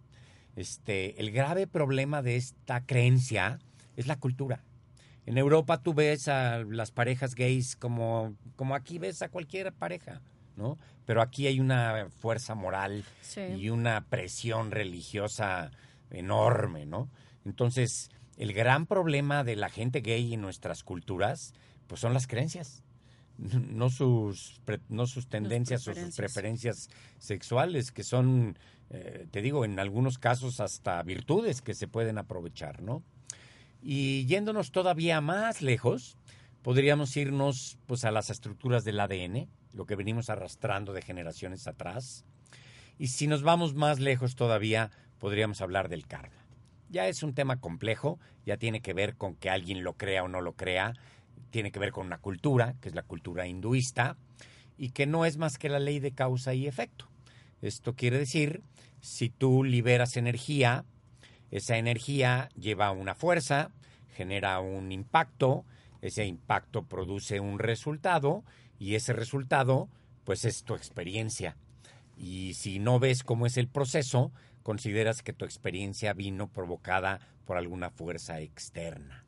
Este, 0.57 1.21
el 1.21 1.31
grave 1.31 1.67
problema 1.67 2.21
de 2.21 2.37
esta 2.37 2.85
creencia 2.85 3.59
es 3.97 4.07
la 4.07 4.19
cultura. 4.19 4.65
En 5.27 5.39
Europa 5.39 5.81
tú 5.83 5.95
ves 5.95 6.29
a 6.29 6.59
las 6.65 6.91
parejas 6.91 7.35
gays 7.35 7.77
como, 7.77 8.37
como 8.57 8.75
aquí 8.75 8.99
ves 8.99 9.23
a 9.23 9.29
cualquier 9.31 9.73
pareja, 9.73 10.21
¿no? 10.57 10.79
Pero 11.07 11.23
aquí 11.23 11.47
hay 11.47 11.61
una 11.61 12.09
fuerza 12.19 12.55
moral 12.55 13.05
Sí. 13.23 13.41
y 13.59 13.71
una 13.71 14.05
presión 14.07 14.71
religiosa 14.71 15.71
enorme, 16.11 16.87
¿no? 16.87 17.09
Entonces, 17.45 18.11
el 18.37 18.53
gran 18.53 18.87
problema 18.87 19.45
de 19.45 19.57
la 19.57 19.69
gente 19.71 20.01
gay 20.01 20.35
en 20.35 20.41
nuestras 20.43 20.83
culturas, 20.83 21.55
pues 21.87 22.01
son 22.01 22.13
las 22.15 22.27
creencias, 22.27 22.83
no 23.39 23.91
sus, 23.91 24.61
pre- 24.65 24.81
no 24.89 25.07
sus 25.07 25.27
tendencias 25.27 25.83
o 25.89 25.95
sus 25.95 25.95
preferencias. 26.15 26.17
preferencias 26.17 26.89
sexuales, 27.19 27.91
que 27.93 28.03
son, 28.05 28.59
eh, 28.91 29.27
te 29.31 29.43
digo, 29.43 29.65
en 29.65 29.79
algunos 29.79 30.19
casos 30.19 30.61
hasta 30.61 31.03
virtudes 31.03 31.61
que 31.63 31.75
se 31.75 31.89
pueden 31.89 32.19
aprovechar, 32.19 32.83
¿no? 32.83 33.03
Y 33.87 34.25
yéndonos 34.25 34.73
todavía 34.73 35.21
más 35.21 35.61
lejos, 35.61 36.17
podríamos 36.63 37.15
irnos 37.19 37.77
pues 37.85 38.07
a 38.07 38.11
las 38.11 38.31
estructuras 38.31 38.83
del 38.83 38.99
ADN, 38.99 39.47
lo 39.75 39.85
que 39.85 39.95
venimos 39.95 40.31
arrastrando 40.31 40.95
de 40.95 41.03
generaciones 41.03 41.67
atrás. 41.67 42.25
Y 42.99 43.09
si 43.09 43.27
nos 43.27 43.43
vamos 43.43 43.75
más 43.75 44.01
lejos 44.01 44.37
todavía, 44.37 44.91
podríamos 45.19 45.61
hablar 45.61 45.91
del 45.91 46.07
karma. 46.07 46.47
ya 46.89 47.09
es 47.09 47.23
un 47.23 47.35
tema 47.35 47.61
complejo, 47.61 48.19
ya 48.47 48.57
tiene 48.57 48.81
que 48.81 48.95
ver 48.95 49.17
con 49.17 49.35
que 49.35 49.51
alguien 49.51 49.85
lo 49.85 49.99
crea 49.99 50.23
o 50.23 50.29
no 50.29 50.41
lo 50.41 50.55
crea, 50.55 50.95
tiene 51.51 51.71
que 51.71 51.79
ver 51.79 51.93
con 51.93 52.07
una 52.07 52.19
cultura, 52.19 52.77
que 52.81 52.89
es 52.89 52.95
la 52.95 53.03
cultura 53.03 53.47
hinduista, 53.47 54.17
y 54.79 54.91
que 54.91 55.05
no 55.05 55.27
es 55.27 55.37
más 55.37 55.59
que 55.59 55.69
la 55.69 55.79
ley 55.79 55.99
de 55.99 56.13
causa 56.13 56.55
y 56.55 56.67
efecto. 56.67 57.11
Esto 57.61 57.95
quiere 57.95 58.19
decir, 58.19 58.63
si 59.01 59.29
tú 59.29 59.63
liberas 59.63 60.17
energía, 60.17 60.87
esa 61.55 61.79
energía 61.79 62.49
lleva 62.59 62.91
una 62.91 63.15
fuerza, 63.15 63.71
genera 64.17 64.59
un 64.59 64.91
impacto, 64.91 65.65
ese 66.03 66.27
impacto 66.27 66.83
produce 66.83 67.39
un 67.39 67.61
resultado 67.61 68.43
y 68.81 68.97
ese 68.97 69.13
resultado 69.13 69.89
pues 70.25 70.45
es 70.45 70.65
tu 70.65 70.75
experiencia. 70.75 71.57
Y 72.19 72.55
si 72.55 72.81
no 72.81 72.99
ves 72.99 73.23
cómo 73.23 73.47
es 73.47 73.57
el 73.57 73.69
proceso, 73.69 74.33
consideras 74.65 75.23
que 75.23 75.33
tu 75.33 75.45
experiencia 75.45 76.13
vino 76.13 76.49
provocada 76.49 77.21
por 77.45 77.57
alguna 77.57 77.89
fuerza 77.89 78.41
externa. 78.41 79.25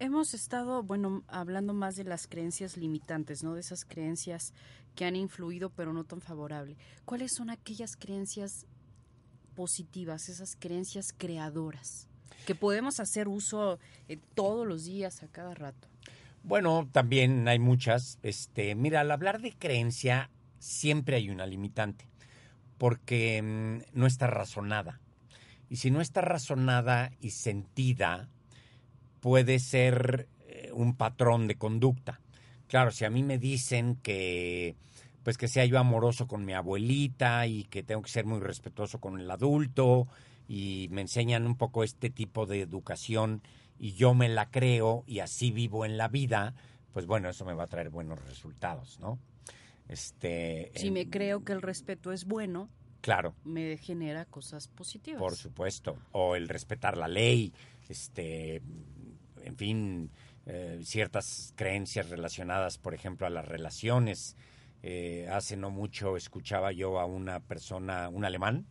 Hemos 0.00 0.34
estado, 0.34 0.82
bueno, 0.82 1.22
hablando 1.28 1.74
más 1.74 1.94
de 1.94 2.02
las 2.02 2.26
creencias 2.26 2.76
limitantes, 2.76 3.44
¿no? 3.44 3.54
De 3.54 3.60
esas 3.60 3.84
creencias 3.84 4.52
que 4.96 5.04
han 5.04 5.14
influido 5.14 5.70
pero 5.70 5.92
no 5.92 6.02
tan 6.02 6.20
favorable. 6.20 6.76
¿Cuáles 7.04 7.34
son 7.36 7.50
aquellas 7.50 7.94
creencias 7.94 8.66
positivas, 9.56 10.28
esas 10.28 10.54
creencias 10.54 11.12
creadoras 11.12 12.06
que 12.46 12.54
podemos 12.54 13.00
hacer 13.00 13.28
uso 13.28 13.78
eh, 14.08 14.18
todos 14.34 14.66
los 14.66 14.84
días, 14.84 15.22
a 15.22 15.28
cada 15.28 15.52
rato? 15.52 15.88
Bueno, 16.42 16.88
también 16.92 17.46
hay 17.48 17.58
muchas. 17.58 18.18
Este, 18.22 18.74
mira, 18.74 19.00
al 19.00 19.10
hablar 19.10 19.40
de 19.40 19.52
creencia 19.52 20.30
siempre 20.58 21.16
hay 21.16 21.28
una 21.28 21.44
limitante, 21.44 22.06
porque 22.78 23.42
mm, 23.42 23.98
no 23.98 24.06
está 24.06 24.28
razonada. 24.28 25.00
Y 25.68 25.76
si 25.76 25.90
no 25.90 26.00
está 26.00 26.20
razonada 26.20 27.10
y 27.20 27.30
sentida, 27.30 28.28
puede 29.20 29.58
ser 29.58 30.28
eh, 30.46 30.70
un 30.72 30.94
patrón 30.94 31.48
de 31.48 31.56
conducta. 31.56 32.20
Claro, 32.68 32.92
si 32.92 33.04
a 33.04 33.10
mí 33.10 33.24
me 33.24 33.38
dicen 33.38 33.96
que 33.96 34.76
pues 35.26 35.38
que 35.38 35.48
sea 35.48 35.64
yo 35.64 35.80
amoroso 35.80 36.28
con 36.28 36.44
mi 36.44 36.52
abuelita 36.52 37.48
y 37.48 37.64
que 37.64 37.82
tengo 37.82 38.00
que 38.00 38.10
ser 38.10 38.26
muy 38.26 38.38
respetuoso 38.38 39.00
con 39.00 39.18
el 39.18 39.28
adulto 39.28 40.06
y 40.46 40.86
me 40.92 41.00
enseñan 41.00 41.46
un 41.46 41.56
poco 41.56 41.82
este 41.82 42.10
tipo 42.10 42.46
de 42.46 42.60
educación 42.60 43.42
y 43.76 43.94
yo 43.94 44.14
me 44.14 44.28
la 44.28 44.52
creo 44.52 45.02
y 45.04 45.18
así 45.18 45.50
vivo 45.50 45.84
en 45.84 45.96
la 45.98 46.06
vida, 46.06 46.54
pues 46.92 47.06
bueno, 47.06 47.28
eso 47.28 47.44
me 47.44 47.54
va 47.54 47.64
a 47.64 47.66
traer 47.66 47.90
buenos 47.90 48.24
resultados, 48.24 49.00
¿no? 49.00 49.18
Este, 49.88 50.70
Si 50.76 50.92
me 50.92 51.10
creo 51.10 51.42
que 51.42 51.54
el 51.54 51.60
respeto 51.60 52.12
es 52.12 52.24
bueno, 52.24 52.70
Claro, 53.00 53.34
me 53.42 53.76
genera 53.78 54.26
cosas 54.26 54.68
positivas. 54.68 55.18
por 55.18 55.34
supuesto. 55.34 55.98
O 56.12 56.36
el 56.36 56.48
respetar 56.48 56.96
la 56.96 57.08
ley, 57.08 57.52
este, 57.88 58.62
en 59.42 59.56
fin, 59.56 60.10
eh, 60.46 60.78
ciertas 60.84 61.52
creencias 61.56 62.10
relacionadas, 62.10 62.78
por 62.78 62.94
ejemplo, 62.94 63.26
a 63.26 63.30
las 63.30 63.48
relaciones. 63.48 64.36
Eh, 64.88 65.26
hace 65.32 65.56
no 65.56 65.70
mucho 65.70 66.16
escuchaba 66.16 66.70
yo 66.70 67.00
a 67.00 67.06
una 67.06 67.40
persona, 67.40 68.08
un 68.08 68.24
alemán, 68.24 68.66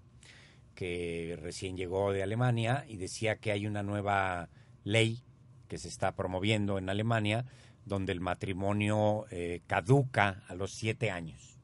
que 0.74 1.38
recién 1.42 1.76
llegó 1.76 2.14
de 2.14 2.24
Alemania 2.24 2.86
y 2.88 2.96
decía 2.96 3.36
que 3.36 3.52
hay 3.52 3.68
una 3.68 3.84
nueva 3.84 4.48
ley 4.86 5.26
que 5.68 5.78
se 5.78 5.90
está 5.90 6.16
promoviendo 6.16 6.78
en 6.78 6.90
Alemania 6.90 7.44
donde 7.84 8.14
el 8.14 8.22
matrimonio 8.22 9.26
eh, 9.30 9.60
caduca 9.68 10.42
a 10.48 10.56
los 10.56 10.72
siete 10.72 11.12
años. 11.12 11.60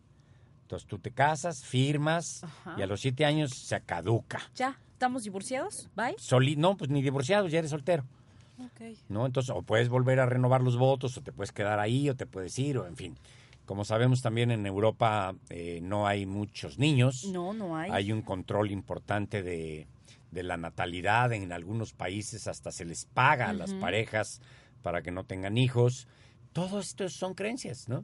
Entonces 0.64 0.86
tú 0.86 0.99
te 0.99 1.12
casas, 1.12 1.64
firmas 1.64 2.43
Ajá. 2.43 2.76
y 2.78 2.82
a 2.82 2.88
los 2.88 2.99
siete 2.99 3.24
años 3.24 3.52
se 3.52 3.80
caduca. 3.80 4.41
¿Ya? 4.54 4.78
¿Estamos 4.91 5.24
divorciados? 5.24 5.89
¿Bye? 5.95 6.16
Soli 6.18 6.58
no, 6.58 6.76
pues 6.76 6.89
ni 6.89 7.02
divorciado, 7.02 7.47
ya 7.47 7.60
eres 7.60 7.72
soltero. 7.72 8.04
¿no? 9.08 9.26
Entonces, 9.26 9.49
o 9.56 9.62
puedes 9.62 9.88
volver 9.88 10.20
a 10.20 10.26
renovar 10.26 10.62
los 10.62 10.78
votos, 10.78 11.18
o 11.18 11.22
te 11.22 11.32
puedes 11.32 11.54
quedar 11.54 11.80
ahí, 11.80 12.10
o 12.10 12.16
te 12.18 12.26
puedes 12.26 12.60
ir, 12.60 12.78
o 12.78 12.86
en 12.86 12.97
fin. 12.97 13.18
Como 13.72 13.86
sabemos 13.86 14.22
también 14.22 14.51
en 14.51 14.65
Europa 14.65 15.34
eh, 15.49 15.80
no 15.82 16.05
hay 16.05 16.26
muchos 16.26 16.78
niños. 16.78 17.24
No, 17.32 17.53
no 17.53 17.78
hay. 17.78 17.89
Hay 17.89 18.11
un 18.11 18.22
control 18.22 18.69
importante 18.69 19.43
de, 19.43 19.88
de 20.30 20.43
la 20.43 20.57
natalidad. 20.57 21.32
En 21.32 21.53
algunos 21.53 21.93
países 21.93 22.49
hasta 22.49 22.74
se 22.74 22.84
les 22.84 23.05
paga 23.05 23.47
a 23.47 23.53
las 23.53 23.74
parejas 23.76 24.41
para 24.82 25.01
que 25.01 25.11
no 25.11 25.24
tengan 25.24 25.57
hijos. 25.57 26.09
Todo 26.51 26.82
esto 26.82 27.07
son 27.07 27.34
creencias, 27.34 27.88
¿no? 27.88 28.03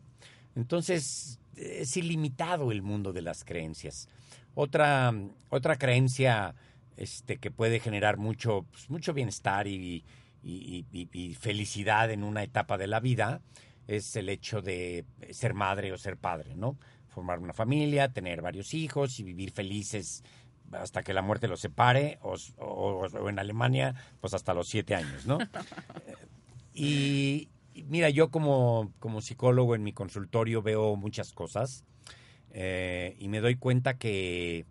Entonces, 0.56 1.38
es 1.58 1.98
ilimitado 1.98 2.72
el 2.72 2.82
mundo 2.82 3.12
de 3.12 3.24
las 3.24 3.44
creencias. 3.44 4.08
Otra, 4.56 5.14
otra 5.50 5.76
creencia 5.76 6.56
este, 6.96 7.40
que 7.40 7.52
puede 7.52 7.82
generar 7.82 8.16
mucho, 8.16 8.66
pues, 8.72 8.90
mucho 8.90 9.14
bienestar 9.14 9.68
y, 9.68 10.06
y- 10.46 10.86
y- 10.94 11.10
y 11.12 11.34
felicidad 11.36 12.10
en 12.10 12.24
una 12.24 12.42
etapa 12.44 12.78
de 12.78 12.88
la 12.88 13.02
vida 13.02 13.42
es 13.88 14.16
el 14.16 14.30
hecho 14.30 14.62
de 14.62 15.06
ser 15.32 15.54
madre 15.54 15.92
o 15.94 15.98
ser 15.98 16.18
padre, 16.18 16.56
¿no? 16.56 16.78
Formar 17.08 17.40
una 17.40 17.54
familia, 17.54 18.10
tener 18.14 18.42
varios 18.42 18.74
hijos 18.74 19.20
y 19.20 19.24
vivir 19.24 19.52
felices 19.52 20.24
hasta 20.74 21.02
que 21.02 21.14
la 21.14 21.22
muerte 21.22 21.48
los 21.48 21.62
separe, 21.62 22.20
o, 22.22 22.36
o- 22.58 23.08
o 23.08 23.30
en 23.30 23.40
Alemania, 23.40 23.96
pues 24.20 24.34
hasta 24.34 24.54
los 24.54 24.68
siete 24.68 24.96
años, 24.96 25.26
¿no? 25.26 25.38
y, 26.74 27.50
y 27.74 27.84
mira, 27.84 28.10
yo 28.10 28.30
como, 28.30 28.92
como 29.00 29.22
psicólogo 29.22 29.76
en 29.76 29.84
mi 29.84 29.94
consultorio 29.94 30.62
veo 30.62 30.96
muchas 30.96 31.32
cosas 31.34 31.84
eh, 32.52 33.16
y 33.20 33.28
me 33.30 33.40
doy 33.40 33.56
cuenta 33.56 33.98
que 33.98 34.66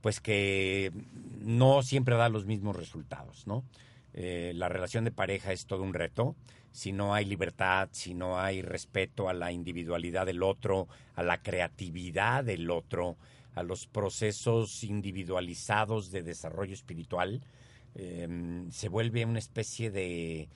pues 0.00 0.20
que 0.20 0.92
no 1.40 1.82
siempre 1.82 2.16
da 2.16 2.28
los 2.28 2.44
mismos 2.44 2.76
resultados, 2.76 3.46
¿no? 3.46 3.64
Eh, 4.12 4.52
la 4.54 4.68
relación 4.68 5.04
de 5.04 5.10
pareja 5.10 5.52
es 5.52 5.66
todo 5.66 5.82
un 5.82 5.94
reto. 5.94 6.36
Si 6.74 6.90
no 6.90 7.14
hay 7.14 7.24
libertad, 7.24 7.88
si 7.92 8.14
no 8.14 8.40
hay 8.40 8.60
respeto 8.60 9.28
a 9.28 9.32
la 9.32 9.52
individualidad 9.52 10.26
del 10.26 10.42
otro, 10.42 10.88
a 11.14 11.22
la 11.22 11.40
creatividad 11.40 12.42
del 12.42 12.68
otro, 12.68 13.16
a 13.54 13.62
los 13.62 13.86
procesos 13.86 14.82
individualizados 14.82 16.10
de 16.10 16.24
desarrollo 16.24 16.74
espiritual, 16.74 17.42
eh, 17.94 18.66
se 18.70 18.88
vuelve 18.88 19.24
una 19.24 19.38
especie 19.38 19.92
de, 19.92 20.48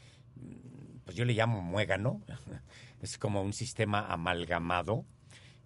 pues 1.05 1.17
yo 1.17 1.25
le 1.25 1.35
llamo 1.35 1.63
muégano, 1.63 2.21
es 3.01 3.17
como 3.17 3.41
un 3.41 3.53
sistema 3.53 4.05
amalgamado 4.09 5.05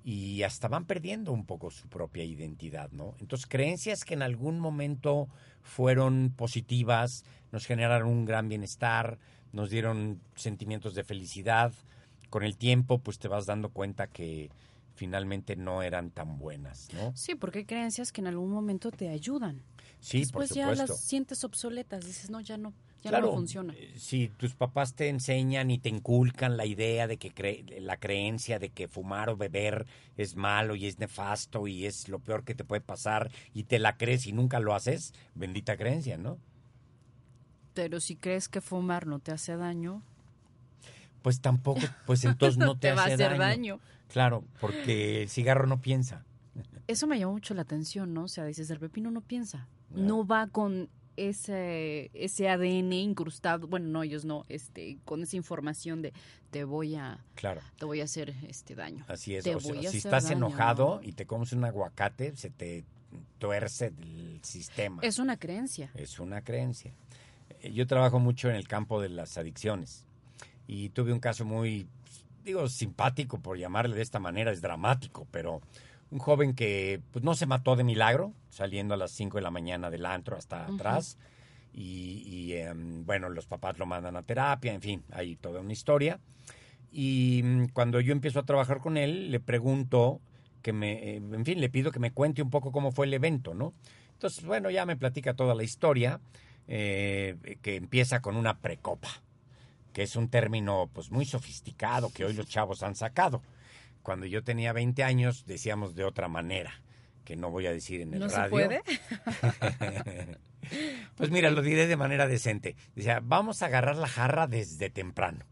y 0.05 0.43
hasta 0.43 0.69
van 0.69 0.85
perdiendo 0.85 1.33
un 1.33 1.47
poco 1.47 1.71
su 1.71 1.89
propia 1.89 2.25
identidad, 2.25 2.91
¿no? 2.91 3.15
Entonces, 3.21 3.47
creencias 3.47 4.05
que 4.05 4.13
en 4.13 4.23
algún 4.23 4.61
momento 4.61 5.31
fueron 5.63 6.35
positivas, 6.37 7.25
nos 7.53 7.65
generaron 7.65 8.09
un 8.09 8.27
gran 8.27 8.51
bienestar, 8.51 9.19
nos 9.53 9.71
dieron 9.71 10.21
sentimientos 10.35 10.95
de 10.95 11.05
felicidad, 11.05 11.73
con 12.31 12.43
el 12.43 12.57
tiempo 12.57 12.99
pues 12.99 13.19
te 13.19 13.29
vas 13.29 13.47
dando 13.47 13.69
cuenta 13.71 14.07
que 14.07 14.51
finalmente 14.95 15.57
no 15.57 15.83
eran 15.83 16.11
tan 16.11 16.39
buenas, 16.39 16.89
¿no? 16.95 17.13
Sí, 17.15 17.35
porque 17.35 17.61
hay 17.61 17.65
creencias 17.65 18.13
que 18.13 18.21
en 18.21 18.27
algún 18.27 18.51
momento 18.51 18.91
te 18.91 19.09
ayudan. 19.09 19.63
Sí, 20.01 20.21
Después 20.21 20.49
por 20.51 20.57
ya 20.57 20.71
supuesto. 20.71 20.93
las 20.95 21.01
sientes 21.01 21.45
obsoletas, 21.45 22.05
dices, 22.05 22.31
no, 22.31 22.41
ya 22.41 22.57
no, 22.59 22.73
ya 23.03 23.11
claro, 23.11 23.29
no 23.29 23.33
funciona. 23.35 23.75
eh, 23.77 23.95
Si 23.97 24.29
tus 24.29 24.55
papás 24.55 24.95
te 24.95 25.09
enseñan 25.09 25.71
y 25.71 25.79
te 25.79 25.89
inculcan 25.89 26.57
la 26.57 26.67
idea 26.67 27.07
de 27.07 27.17
que 27.19 27.33
cre- 27.33 27.81
la 27.81 27.97
creencia 27.99 28.59
de 28.59 28.71
que 28.71 28.89
fumar 28.89 29.29
o 29.31 29.37
beber 29.37 29.87
es 30.17 30.37
malo 30.37 30.75
y 30.75 30.87
es 30.87 30.99
nefasto 30.99 31.67
y 31.69 31.87
es 31.87 32.09
lo 32.09 32.19
peor 32.19 32.45
que 32.45 32.55
te 32.55 32.65
puede 32.65 32.81
pasar 32.81 33.31
y 33.55 33.65
te 33.65 33.79
la 33.79 33.97
crees 33.97 34.27
y 34.27 34.33
nunca 34.33 34.59
lo 34.61 34.75
haces, 34.75 35.15
bendita 35.35 35.77
creencia, 35.77 36.17
¿no? 36.19 36.39
Pero 37.75 38.01
si 38.01 38.17
crees 38.17 38.49
que 38.49 38.61
fumar 38.61 39.07
no 39.07 39.19
te 39.19 39.33
hace 39.33 39.57
daño, 39.57 40.03
Pues 41.23 41.41
tampoco, 41.41 41.81
pues 42.07 42.25
entonces 42.25 42.59
no 42.59 42.75
te, 42.79 42.89
te 42.89 42.95
va 42.95 43.03
a 43.03 43.05
hace 43.05 43.15
hacer 43.15 43.31
daño. 43.39 43.41
daño. 43.41 43.81
Claro, 44.09 44.45
porque 44.61 45.23
el 45.23 45.29
cigarro 45.29 45.67
no 45.67 45.81
piensa. 45.81 46.25
Eso 46.87 47.07
me 47.07 47.19
llamó 47.19 47.33
mucho 47.33 47.55
la 47.55 47.63
atención, 47.63 48.13
¿no? 48.13 48.25
O 48.25 48.29
sea, 48.29 48.45
dices, 48.45 48.69
el 48.71 48.79
pepino 48.79 49.11
no 49.11 49.21
piensa. 49.23 49.67
Ah. 49.69 49.95
No 49.95 50.27
va 50.27 50.49
con 50.49 50.91
ese, 51.17 52.11
ese 52.13 52.49
ADN 52.51 52.93
incrustado. 52.93 53.69
Bueno, 53.69 53.89
no, 53.89 54.03
ellos 54.03 54.25
no, 54.25 54.45
este, 54.49 54.99
con 55.05 55.23
esa 55.23 55.37
información 55.37 56.03
de 56.03 56.13
te 56.51 56.65
voy 56.65 56.97
a, 56.97 57.25
Claro, 57.37 57.61
te 57.79 57.85
voy 57.87 58.01
a 58.01 58.05
hacer 58.05 58.35
este 58.49 58.75
daño. 58.75 59.05
así 59.09 59.35
es. 59.37 59.45
Te 59.45 59.55
O 59.55 59.61
sea, 59.61 59.79
a 59.79 59.83
si 59.91 59.99
estás 59.99 60.25
daño, 60.25 60.37
enojado 60.37 60.97
¿no? 61.03 61.09
y 61.09 61.13
te 61.13 61.25
comes 61.27 61.53
un 61.53 61.65
aguacate, 61.65 62.37
se 62.37 62.51
te 62.51 62.85
tuerce 63.39 63.87
el 63.87 64.41
sistema. 64.43 65.01
Es 65.03 65.19
una 65.19 65.37
creencia. 65.39 65.91
Es 65.95 66.19
una 66.19 66.43
creencia. 66.43 66.93
Eh, 67.63 67.73
Yo 67.73 67.87
trabajo 67.87 68.19
mucho 68.19 68.51
en 68.51 68.57
el 68.57 68.69
campo 68.69 69.01
de 69.01 69.09
las 69.09 69.39
adicciones 69.39 70.07
y 70.67 70.91
tuve 70.91 71.13
un 71.13 71.21
caso 71.21 71.45
muy, 71.45 71.89
digo, 72.45 72.69
simpático 72.69 73.41
por 73.41 73.59
llamarle 73.59 73.97
de 73.97 74.03
esta 74.03 74.19
manera, 74.19 74.53
es 74.53 74.61
dramático, 74.61 75.27
pero 75.31 75.61
un 76.11 76.19
joven 76.19 76.55
que 76.55 77.01
pues, 77.11 77.25
no 77.25 77.35
se 77.35 77.47
mató 77.47 77.75
de 77.77 77.85
milagro, 77.85 78.33
saliendo 78.51 78.95
a 78.95 78.97
las 78.97 79.13
5 79.13 79.39
de 79.39 79.43
la 79.43 79.51
mañana 79.51 79.91
del 79.91 80.05
antro 80.05 80.37
hasta 80.37 80.67
atrás. 80.67 81.17
Y, 81.75 82.23
y, 82.27 82.53
em, 82.53 83.07
bueno, 83.07 83.31
los 83.31 83.47
papás 83.47 83.79
lo 83.79 83.87
mandan 83.87 84.15
a 84.17 84.23
terapia, 84.23 84.75
en 84.75 84.83
fin, 84.83 85.03
hay 85.11 85.37
toda 85.37 85.61
una 85.61 85.73
historia. 85.73 86.21
Y 86.93 87.41
mm, 87.43 87.69
cuando 87.73 87.99
yo 88.01 88.13
empiezo 88.13 88.41
a 88.41 88.45
trabajar 88.45 88.81
con 88.81 88.99
él, 88.99 89.31
le 89.31 89.41
pregunto 89.41 90.21
que 90.61 90.75
me, 90.75 90.93
eh, 90.93 91.17
en 91.17 91.45
fin, 91.47 91.61
le 91.61 91.71
pido 91.71 91.91
que 91.91 91.99
me 91.99 92.13
cuente 92.13 92.43
un 92.43 92.51
poco 92.51 92.73
cómo 92.73 92.93
fue 92.93 93.07
el 93.07 93.15
evento, 93.15 93.55
¿no? 93.55 93.73
Entonces, 94.13 94.45
bueno, 94.45 94.71
ya 94.71 94.85
me 94.85 94.97
platica 94.97 95.33
toda 95.35 95.55
la 95.55 95.63
historia, 95.65 96.21
eh, 96.75 97.59
que 97.61 97.77
empieza 97.77 98.23
con 98.23 98.35
una 98.35 98.59
precopa, 98.61 99.11
que 99.93 100.03
es 100.03 100.17
un 100.17 100.31
término 100.31 100.89
pues 100.95 101.11
muy 101.11 101.27
sofisticado 101.27 102.11
que 102.15 102.25
hoy 102.25 102.33
los 102.33 102.49
chavos 102.49 102.83
han 102.83 102.95
sacado. 102.95 103.43
Cuando 104.03 104.25
yo 104.25 104.43
tenía 104.43 104.73
20 104.73 105.05
años 105.05 105.45
decíamos 105.45 105.95
de 105.95 106.05
otra 106.05 106.29
manera, 106.29 106.73
que 107.27 107.37
no 107.37 107.51
voy 107.51 107.67
a 107.67 107.73
decir 107.73 108.01
en 108.01 108.15
el 108.15 108.21
¿No 108.21 108.31
se 108.31 108.37
radio. 108.37 108.51
puede? 108.51 108.83
pues 111.17 111.31
mira, 111.31 111.51
lo 111.51 111.61
diré 111.61 111.87
de 111.87 111.97
manera 111.97 112.27
decente. 112.27 112.75
Decía, 112.95 113.21
vamos 113.23 113.63
a 113.63 113.67
agarrar 113.67 113.97
la 113.97 114.09
jarra 114.09 114.47
desde 114.47 114.89
temprano. 114.89 115.45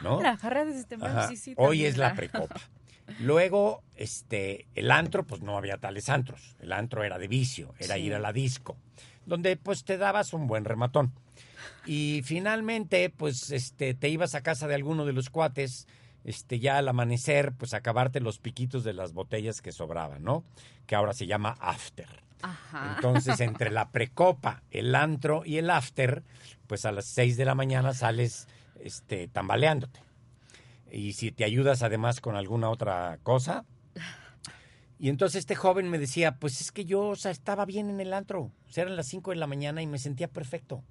¿no? 0.00 0.20
Ah, 0.20 0.22
La 0.22 0.36
jarra 0.36 0.64
desde 0.64 0.84
temprano, 0.84 1.18
Ajá. 1.18 1.28
sí, 1.28 1.36
sí. 1.36 1.54
Hoy 1.56 1.84
es 1.84 1.96
la 1.96 2.14
precopa. 2.14 2.60
Luego, 3.20 3.82
este, 3.94 4.66
el 4.74 4.90
antro, 4.90 5.24
pues 5.26 5.42
no 5.42 5.56
había 5.58 5.76
tales 5.78 6.08
antros. 6.08 6.56
El 6.60 6.72
antro 6.72 7.04
era 7.04 7.18
de 7.18 7.28
vicio, 7.28 7.74
era 7.78 7.96
Sí. 7.96 8.02
ir 8.02 8.14
a 8.14 8.18
la 8.18 8.32
disco, 8.32 8.76
donde 9.26 9.56
pues 9.56 9.84
te 9.84 9.98
dabas 9.98 10.32
un 10.32 10.46
buen 10.46 10.64
rematón. 10.64 11.12
Y 11.84 12.22
finalmente, 12.24 13.10
pues, 13.10 13.50
este, 13.50 13.94
te 13.94 14.08
ibas 14.08 14.34
a 14.34 14.42
casa 14.42 14.66
de 14.66 14.74
alguno 14.74 15.04
de 15.04 15.12
los 15.12 15.30
cuates, 15.30 15.86
este, 16.24 16.58
ya 16.58 16.78
al 16.78 16.88
amanecer, 16.88 17.52
pues 17.52 17.74
acabarte 17.74 18.20
los 18.20 18.38
piquitos 18.38 18.82
de 18.82 18.92
las 18.92 19.12
botellas 19.12 19.60
que 19.60 19.72
sobraban, 19.72 20.24
¿no? 20.24 20.44
Que 20.86 20.96
ahora 20.96 21.12
se 21.12 21.26
llama 21.26 21.56
after. 21.60 22.08
Ajá. 22.42 22.94
Entonces, 22.96 23.40
entre 23.40 23.70
la 23.70 23.90
precopa, 23.90 24.62
el 24.70 24.94
antro 24.94 25.42
y 25.44 25.58
el 25.58 25.70
after, 25.70 26.24
pues 26.66 26.84
a 26.84 26.92
las 26.92 27.06
6 27.06 27.36
de 27.36 27.44
la 27.44 27.54
mañana 27.54 27.94
sales 27.94 28.48
este, 28.80 29.28
tambaleándote. 29.28 30.00
Y 30.90 31.12
si 31.12 31.32
te 31.32 31.44
ayudas 31.44 31.82
además 31.82 32.20
con 32.20 32.36
alguna 32.36 32.70
otra 32.70 33.18
cosa. 33.22 33.64
Y 34.98 35.08
entonces 35.08 35.40
este 35.40 35.54
joven 35.54 35.90
me 35.90 35.98
decía, 35.98 36.38
pues 36.38 36.60
es 36.60 36.72
que 36.72 36.84
yo, 36.84 37.08
o 37.08 37.16
sea, 37.16 37.30
estaba 37.30 37.64
bien 37.66 37.90
en 37.90 38.00
el 38.00 38.12
antro. 38.12 38.52
O 38.68 38.72
sea, 38.72 38.82
eran 38.82 38.96
las 38.96 39.06
5 39.06 39.30
de 39.30 39.36
la 39.36 39.46
mañana 39.46 39.82
y 39.82 39.86
me 39.86 39.98
sentía 39.98 40.28
perfecto, 40.28 40.82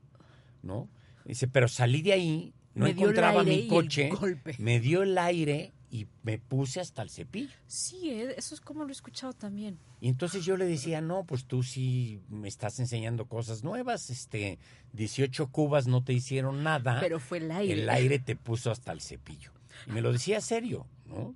¿no? 0.61 0.89
Dice, 1.25 1.47
pero 1.47 1.67
salí 1.67 2.01
de 2.03 2.13
ahí, 2.13 2.53
no 2.75 2.85
Me 2.85 2.91
encontraba 2.91 3.43
mi 3.43 3.67
coche, 3.67 4.11
me 4.59 4.79
dio 4.79 5.01
el 5.01 5.17
aire 5.17 5.73
y 5.89 6.07
me 6.23 6.37
puse 6.37 6.81
hasta 6.81 7.01
el 7.01 7.09
cepillo. 7.09 7.55
Sí, 7.67 8.11
eh, 8.11 8.35
eso 8.37 8.53
es 8.53 8.61
como 8.61 8.83
lo 8.83 8.89
he 8.89 8.91
escuchado 8.91 9.33
también. 9.33 9.79
Y 10.01 10.09
entonces 10.09 10.45
yo 10.45 10.57
le 10.57 10.65
decía, 10.65 11.01
no, 11.01 11.23
pues 11.23 11.45
tú 11.45 11.63
sí 11.63 12.21
me 12.29 12.47
estás 12.47 12.79
enseñando 12.79 13.27
cosas 13.27 13.63
nuevas, 13.63 14.09
este, 14.09 14.59
18 14.93 15.47
cubas 15.47 15.87
no 15.87 16.03
te 16.03 16.13
hicieron 16.13 16.63
nada. 16.63 16.99
Pero 16.99 17.19
fue 17.19 17.37
el 17.37 17.51
aire. 17.51 17.81
El 17.81 17.89
aire 17.89 18.19
te 18.19 18.35
puso 18.35 18.71
hasta 18.71 18.91
el 18.91 19.01
cepillo. 19.01 19.51
Y 19.87 19.91
me 19.91 20.01
lo 20.01 20.11
decía 20.11 20.41
serio, 20.41 20.85
¿no? 21.05 21.33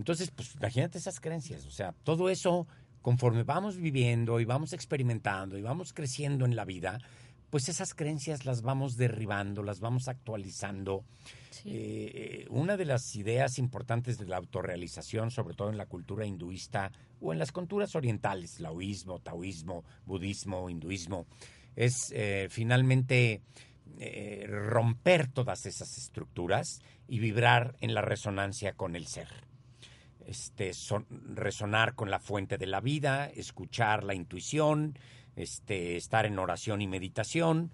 Entonces, 0.00 0.30
pues 0.30 0.54
imagínate 0.54 0.96
esas 0.96 1.20
creencias, 1.20 1.66
o 1.66 1.70
sea, 1.70 1.92
todo 2.04 2.30
eso, 2.30 2.66
conforme 3.02 3.42
vamos 3.42 3.76
viviendo 3.76 4.40
y 4.40 4.46
vamos 4.46 4.72
experimentando 4.72 5.58
y 5.58 5.62
vamos 5.62 5.92
creciendo 5.92 6.46
en 6.46 6.56
la 6.56 6.64
vida, 6.64 6.98
pues 7.50 7.68
esas 7.68 7.92
creencias 7.92 8.46
las 8.46 8.62
vamos 8.62 8.96
derribando, 8.96 9.62
las 9.62 9.80
vamos 9.80 10.08
actualizando. 10.08 11.04
Sí. 11.50 11.68
Eh, 11.74 12.46
una 12.48 12.78
de 12.78 12.86
las 12.86 13.14
ideas 13.14 13.58
importantes 13.58 14.16
de 14.16 14.24
la 14.24 14.38
autorrealización, 14.38 15.30
sobre 15.30 15.54
todo 15.54 15.68
en 15.68 15.76
la 15.76 15.84
cultura 15.84 16.24
hinduista 16.24 16.90
o 17.20 17.34
en 17.34 17.38
las 17.38 17.52
culturas 17.52 17.94
orientales, 17.94 18.58
laoísmo, 18.58 19.18
taoísmo, 19.18 19.84
budismo, 20.06 20.70
hinduismo, 20.70 21.26
es 21.76 22.10
eh, 22.16 22.46
finalmente 22.48 23.42
eh, 23.98 24.46
romper 24.48 25.28
todas 25.28 25.66
esas 25.66 25.98
estructuras 25.98 26.80
y 27.06 27.18
vibrar 27.18 27.76
en 27.82 27.92
la 27.92 28.00
resonancia 28.00 28.72
con 28.72 28.96
el 28.96 29.06
ser. 29.06 29.49
Este, 30.30 30.72
son- 30.74 31.06
resonar 31.34 31.96
con 31.96 32.08
la 32.08 32.20
fuente 32.20 32.56
de 32.56 32.66
la 32.68 32.80
vida, 32.80 33.26
escuchar 33.26 34.04
la 34.04 34.14
intuición, 34.14 34.96
este, 35.34 35.96
estar 35.96 36.24
en 36.24 36.38
oración 36.38 36.80
y 36.82 36.86
meditación 36.86 37.72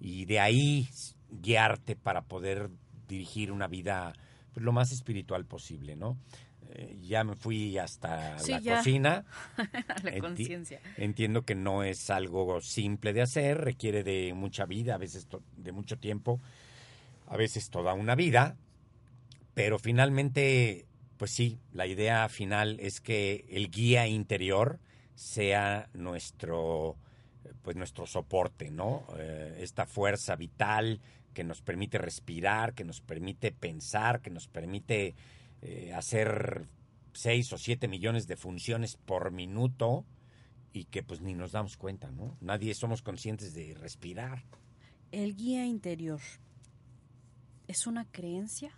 y 0.00 0.24
de 0.24 0.40
ahí 0.40 0.88
guiarte 1.30 1.96
para 1.96 2.22
poder 2.22 2.70
dirigir 3.06 3.52
una 3.52 3.66
vida 3.66 4.14
pues, 4.54 4.64
lo 4.64 4.72
más 4.72 4.90
espiritual 4.90 5.44
posible, 5.44 5.96
¿no? 5.96 6.16
Eh, 6.70 6.98
ya 7.02 7.24
me 7.24 7.34
fui 7.36 7.76
hasta 7.76 8.38
Sí, 8.38 8.52
la 8.52 8.60
ya. 8.60 8.76
cocina. 8.78 9.24
la 10.02 10.10
Enti- 10.12 10.20
conciencia. 10.20 10.80
Entiendo 10.96 11.42
que 11.42 11.54
no 11.54 11.82
es 11.82 12.08
algo 12.08 12.62
simple 12.62 13.12
de 13.12 13.20
hacer, 13.20 13.58
requiere 13.58 14.02
de 14.02 14.32
mucha 14.32 14.64
vida, 14.64 14.94
a 14.94 14.98
veces 14.98 15.28
de 15.58 15.72
mucho 15.72 15.98
tiempo, 15.98 16.40
a 17.26 17.36
veces 17.36 17.68
toda 17.68 17.92
una 17.92 18.14
vida, 18.14 18.56
pero 19.52 19.78
finalmente, 19.78 20.86
pues 21.18 21.32
sí, 21.32 21.58
la 21.72 21.86
idea 21.86 22.28
final 22.28 22.78
es 22.80 23.00
que 23.00 23.44
el 23.50 23.70
guía 23.70 24.06
interior 24.06 24.80
sea 25.14 25.90
nuestro, 25.92 26.96
pues 27.62 27.76
nuestro 27.76 28.06
soporte, 28.06 28.70
¿no? 28.70 29.04
Eh, 29.18 29.58
esta 29.60 29.84
fuerza 29.84 30.36
vital 30.36 31.00
que 31.34 31.42
nos 31.42 31.60
permite 31.60 31.98
respirar, 31.98 32.72
que 32.72 32.84
nos 32.84 33.00
permite 33.00 33.52
pensar, 33.52 34.20
que 34.20 34.30
nos 34.30 34.46
permite 34.46 35.16
eh, 35.60 35.92
hacer 35.92 36.68
seis 37.12 37.52
o 37.52 37.58
siete 37.58 37.88
millones 37.88 38.28
de 38.28 38.36
funciones 38.36 38.96
por 38.96 39.32
minuto 39.32 40.06
y 40.72 40.84
que 40.84 41.02
pues 41.02 41.20
ni 41.20 41.34
nos 41.34 41.50
damos 41.50 41.76
cuenta, 41.76 42.12
¿no? 42.12 42.36
Nadie 42.40 42.74
somos 42.74 43.02
conscientes 43.02 43.54
de 43.54 43.74
respirar. 43.74 44.44
¿El 45.10 45.34
guía 45.34 45.66
interior 45.66 46.20
es 47.66 47.88
una 47.88 48.04
creencia? 48.04 48.77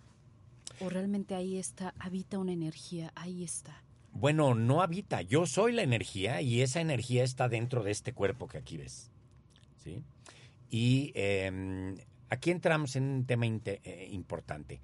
¿O 0.81 0.89
realmente 0.89 1.35
ahí 1.35 1.59
está, 1.59 1.95
habita 1.99 2.39
una 2.39 2.53
energía? 2.53 3.13
Ahí 3.15 3.45
está. 3.45 3.83
Bueno, 4.13 4.55
no 4.55 4.83
habita, 4.83 5.23
yo 5.23 5.47
soy 5.47 5.73
la 5.73 5.83
energía 5.83 6.41
y 6.41 6.63
esa 6.63 6.81
energía 6.81 7.23
está 7.23 7.49
dentro 7.49 7.83
de 7.83 7.91
este 7.91 8.13
cuerpo 8.13 8.49
que 8.49 8.59
aquí 8.59 8.77
ves. 8.77 9.11
¿Sí? 9.77 10.03
Y 10.71 11.13
eh, 11.15 11.95
aquí 12.31 12.51
entramos 12.51 12.97
en 12.97 13.05
un 13.05 13.27
tema 13.27 13.47
eh, 13.47 14.09
importante. 14.11 14.81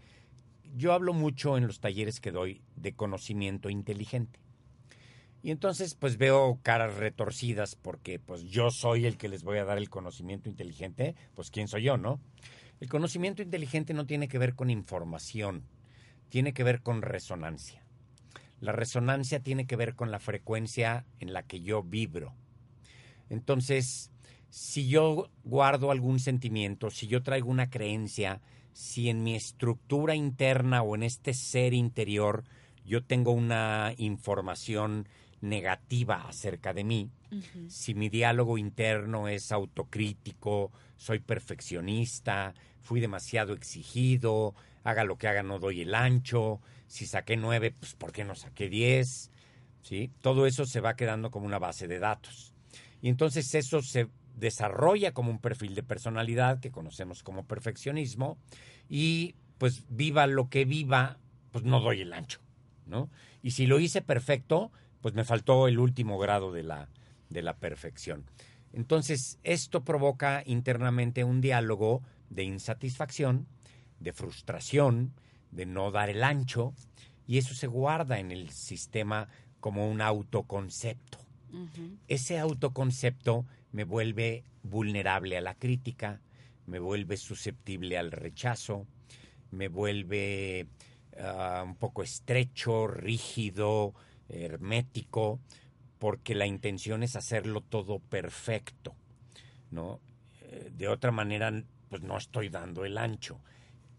Yo 0.76 0.92
hablo 0.92 1.14
mucho 1.14 1.56
en 1.56 1.66
los 1.66 1.80
talleres 1.80 2.20
que 2.20 2.32
doy 2.32 2.60
de 2.76 2.94
conocimiento 2.94 3.70
inteligente. 3.70 4.40
Y 5.42 5.50
entonces 5.52 5.94
pues 5.94 6.18
veo 6.18 6.58
caras 6.62 6.96
retorcidas 6.96 7.76
porque 7.76 8.18
pues 8.18 8.42
yo 8.44 8.70
soy 8.70 9.06
el 9.06 9.16
que 9.16 9.28
les 9.28 9.44
voy 9.44 9.58
a 9.58 9.64
dar 9.64 9.78
el 9.78 9.88
conocimiento 9.88 10.48
inteligente, 10.48 11.14
pues 11.34 11.50
quién 11.50 11.68
soy 11.68 11.84
yo, 11.84 11.96
¿no? 11.96 12.20
El 12.80 12.88
conocimiento 12.88 13.42
inteligente 13.42 13.94
no 13.94 14.06
tiene 14.06 14.28
que 14.28 14.38
ver 14.38 14.54
con 14.54 14.70
información, 14.70 15.62
tiene 16.28 16.52
que 16.52 16.64
ver 16.64 16.82
con 16.82 17.02
resonancia. 17.02 17.84
La 18.60 18.72
resonancia 18.72 19.40
tiene 19.40 19.66
que 19.66 19.76
ver 19.76 19.94
con 19.94 20.10
la 20.10 20.18
frecuencia 20.18 21.04
en 21.20 21.32
la 21.32 21.42
que 21.42 21.60
yo 21.60 21.82
vibro. 21.82 22.34
Entonces, 23.28 24.10
si 24.48 24.88
yo 24.88 25.30
guardo 25.44 25.90
algún 25.90 26.20
sentimiento, 26.20 26.90
si 26.90 27.06
yo 27.06 27.22
traigo 27.22 27.50
una 27.50 27.68
creencia, 27.68 28.40
si 28.72 29.08
en 29.08 29.22
mi 29.22 29.34
estructura 29.34 30.14
interna 30.14 30.82
o 30.82 30.94
en 30.94 31.02
este 31.02 31.34
ser 31.34 31.74
interior 31.74 32.44
yo 32.84 33.02
tengo 33.02 33.32
una 33.32 33.94
información 33.96 35.08
negativa 35.40 36.26
acerca 36.28 36.72
de 36.72 36.84
mí, 36.84 37.10
si 37.68 37.94
mi 37.94 38.08
diálogo 38.08 38.58
interno 38.58 39.28
es 39.28 39.52
autocrítico, 39.52 40.72
soy 40.96 41.18
perfeccionista, 41.18 42.54
fui 42.82 43.00
demasiado 43.00 43.52
exigido, 43.52 44.54
haga 44.86 45.04
lo 45.04 45.18
que 45.18 45.26
haga 45.26 45.42
no 45.42 45.58
doy 45.58 45.82
el 45.82 45.94
ancho, 45.94 46.60
si 46.86 47.06
saqué 47.06 47.36
nueve, 47.36 47.74
pues 47.78 47.94
¿por 47.94 48.12
qué 48.12 48.24
no 48.24 48.34
saqué 48.34 48.68
diez? 48.68 49.30
¿Sí? 49.82 50.10
Todo 50.20 50.46
eso 50.46 50.64
se 50.64 50.80
va 50.80 50.96
quedando 50.96 51.30
como 51.30 51.46
una 51.46 51.58
base 51.58 51.88
de 51.88 51.98
datos. 51.98 52.54
Y 53.02 53.08
entonces 53.08 53.54
eso 53.54 53.82
se 53.82 54.08
desarrolla 54.36 55.12
como 55.12 55.30
un 55.30 55.40
perfil 55.40 55.74
de 55.74 55.82
personalidad 55.82 56.60
que 56.60 56.70
conocemos 56.70 57.22
como 57.22 57.46
perfeccionismo 57.46 58.38
y 58.88 59.34
pues 59.58 59.84
viva 59.88 60.26
lo 60.26 60.48
que 60.48 60.64
viva, 60.64 61.18
pues 61.50 61.64
no 61.64 61.80
doy 61.80 62.02
el 62.02 62.12
ancho, 62.12 62.40
¿no? 62.84 63.10
Y 63.42 63.52
si 63.52 63.66
lo 63.66 63.80
hice 63.80 64.02
perfecto, 64.02 64.70
pues 65.00 65.14
me 65.14 65.24
faltó 65.24 65.66
el 65.66 65.78
último 65.78 66.18
grado 66.18 66.52
de 66.52 66.62
la, 66.62 66.88
de 67.28 67.42
la 67.42 67.56
perfección. 67.56 68.24
Entonces, 68.72 69.38
esto 69.42 69.84
provoca 69.84 70.42
internamente 70.44 71.24
un 71.24 71.40
diálogo 71.40 72.02
de 72.28 72.44
insatisfacción, 72.44 73.46
de 74.00 74.12
frustración, 74.12 75.12
de 75.50 75.66
no 75.66 75.90
dar 75.90 76.10
el 76.10 76.22
ancho, 76.22 76.74
y 77.26 77.38
eso 77.38 77.54
se 77.54 77.66
guarda 77.66 78.18
en 78.18 78.30
el 78.30 78.50
sistema 78.50 79.28
como 79.60 79.90
un 79.90 80.00
autoconcepto. 80.00 81.18
Ese 82.06 82.38
autoconcepto 82.38 83.46
me 83.72 83.84
vuelve 83.84 84.44
vulnerable 84.62 85.38
a 85.38 85.40
la 85.40 85.54
crítica, 85.54 86.20
me 86.66 86.78
vuelve 86.78 87.16
susceptible 87.16 87.96
al 87.96 88.12
rechazo, 88.12 88.86
me 89.50 89.68
vuelve 89.68 90.66
ah, 91.18 91.62
un 91.64 91.76
poco 91.76 92.02
estrecho, 92.02 92.86
rígido, 92.86 93.94
hermético, 94.28 95.40
porque 95.98 96.34
la 96.34 96.46
intención 96.46 97.02
es 97.02 97.16
hacerlo 97.16 97.62
todo 97.62 98.00
perfecto, 98.00 98.94
¿no? 99.70 100.00
Eh, 100.42 100.70
De 100.76 100.88
otra 100.88 101.10
manera, 101.10 101.52
pues 101.88 102.02
no 102.02 102.18
estoy 102.18 102.48
dando 102.48 102.84
el 102.84 102.98
ancho. 102.98 103.40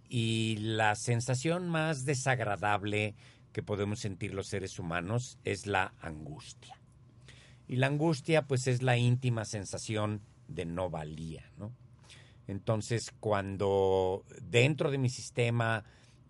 Y 0.09 0.57
la 0.59 0.95
sensación 0.95 1.67
más 1.67 2.05
desagradable 2.05 3.15
que 3.51 3.63
podemos 3.63 3.99
sentir 3.99 4.33
los 4.33 4.47
seres 4.47 4.79
humanos 4.79 5.37
es 5.43 5.65
la 5.67 5.93
angustia. 5.99 6.79
Y 7.67 7.77
la 7.77 7.87
angustia, 7.87 8.43
pues 8.43 8.67
es 8.67 8.81
la 8.81 8.97
íntima 8.97 9.45
sensación 9.45 10.21
de 10.47 10.65
no 10.65 10.89
valía, 10.89 11.51
¿no? 11.57 11.73
Entonces, 12.47 13.13
cuando 13.19 14.23
dentro 14.41 14.89
de 14.89 14.97
mi 14.97 15.09
sistema 15.09 15.83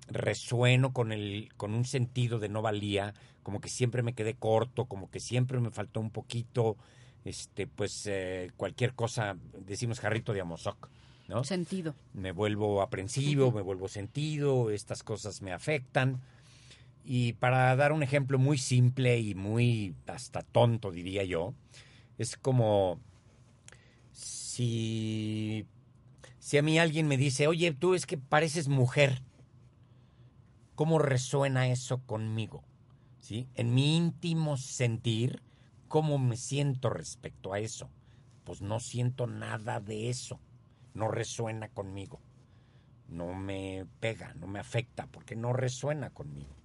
resueno 0.08 0.94
con, 0.94 1.12
el, 1.12 1.50
con 1.58 1.74
un 1.74 1.86
sentido 1.86 2.40
de 2.40 2.50
no 2.50 2.62
valía, 2.62 3.14
como 3.44 3.62
que 3.62 3.70
siempre 3.70 4.02
me 4.02 4.14
quedé 4.14 4.34
corto, 4.34 4.86
como 4.86 5.10
que 5.12 5.20
siempre 5.20 5.60
me 5.60 5.70
faltó 5.70 6.00
un 6.00 6.10
poquito, 6.10 6.78
este, 7.24 7.68
pues 7.68 8.08
eh, 8.08 8.52
cualquier 8.58 8.94
cosa, 8.94 9.38
decimos 9.66 10.00
jarrito 10.00 10.34
de 10.34 10.42
amozoc, 10.42 10.90
¿no? 11.28 11.44
Sentido. 11.44 11.96
Me 12.14 12.32
vuelvo 12.32 12.82
aprensivo, 12.82 13.52
me 13.52 13.62
vuelvo 13.62 13.88
sentido, 13.88 14.72
estas 14.72 15.04
cosas 15.04 15.42
me 15.42 15.52
afectan. 15.52 16.22
Y 17.04 17.34
para 17.34 17.76
dar 17.76 17.92
un 17.92 18.04
ejemplo 18.04 18.38
muy 18.38 18.58
simple 18.58 19.20
y 19.20 19.36
muy 19.36 19.96
hasta 20.08 20.42
tonto, 20.42 20.92
diría 20.92 21.24
yo, 21.24 21.54
es 22.18 22.36
como 22.36 23.00
si, 24.12 25.66
si 26.40 26.58
a 26.58 26.62
mí 26.62 26.80
alguien 26.80 27.08
me 27.08 27.18
dice, 27.18 27.48
oye, 27.48 27.72
tú 27.72 27.94
es 27.94 28.06
que 28.06 28.18
pareces 28.18 28.68
mujer. 28.68 29.22
¿Cómo 30.76 31.00
resuena 31.00 31.68
eso 31.70 32.00
conmigo? 32.06 32.64
¿Sí? 33.20 33.48
En 33.56 33.74
mi 33.74 33.98
íntimo 33.98 34.58
sentir, 34.58 35.42
¿cómo 35.88 36.18
me 36.18 36.38
siento 36.38 36.90
respecto 36.90 37.54
a 37.54 37.60
eso? 37.60 37.90
Pues 38.44 38.62
no 38.62 38.80
siento 38.80 39.28
nada 39.28 39.80
de 39.80 40.10
eso. 40.10 40.40
No 40.98 41.08
resuena 41.08 41.70
conmigo. 41.70 42.20
No 43.08 43.34
me 43.34 43.86
pega, 44.00 44.34
no 44.34 44.48
me 44.48 44.60
afecta, 44.60 45.08
porque 45.08 45.36
no 45.36 45.54
resuena 45.54 46.10
conmigo 46.10 46.58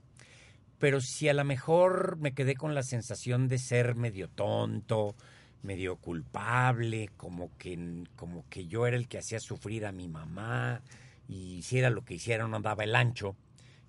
pero 0.83 1.01
si 1.01 1.29
a 1.29 1.33
lo 1.33 1.45
mejor 1.45 2.17
me 2.17 2.35
quedé 2.35 2.57
con 2.57 2.75
la 2.75 2.83
sensación 2.83 3.47
de 3.47 3.59
ser 3.59 3.95
medio 3.95 4.29
tonto, 4.29 5.15
medio 5.63 5.95
culpable, 5.95 7.09
como 7.17 7.57
que, 7.57 8.03
como 8.17 8.45
que 8.49 8.67
yo 8.67 8.89
era 8.89 8.97
el 8.97 9.07
que 9.07 9.19
hacía 9.19 9.39
sufrir 9.39 9.87
a 9.87 9.93
mi 9.93 10.09
mamá 10.09 10.83
y 11.29 11.59
hiciera 11.59 11.89
lo 11.89 12.05
que 12.05 12.15
hiciera 12.15 12.49
no 12.49 12.59
daba 12.59 12.83
el 12.83 12.97
ancho, 12.97 13.37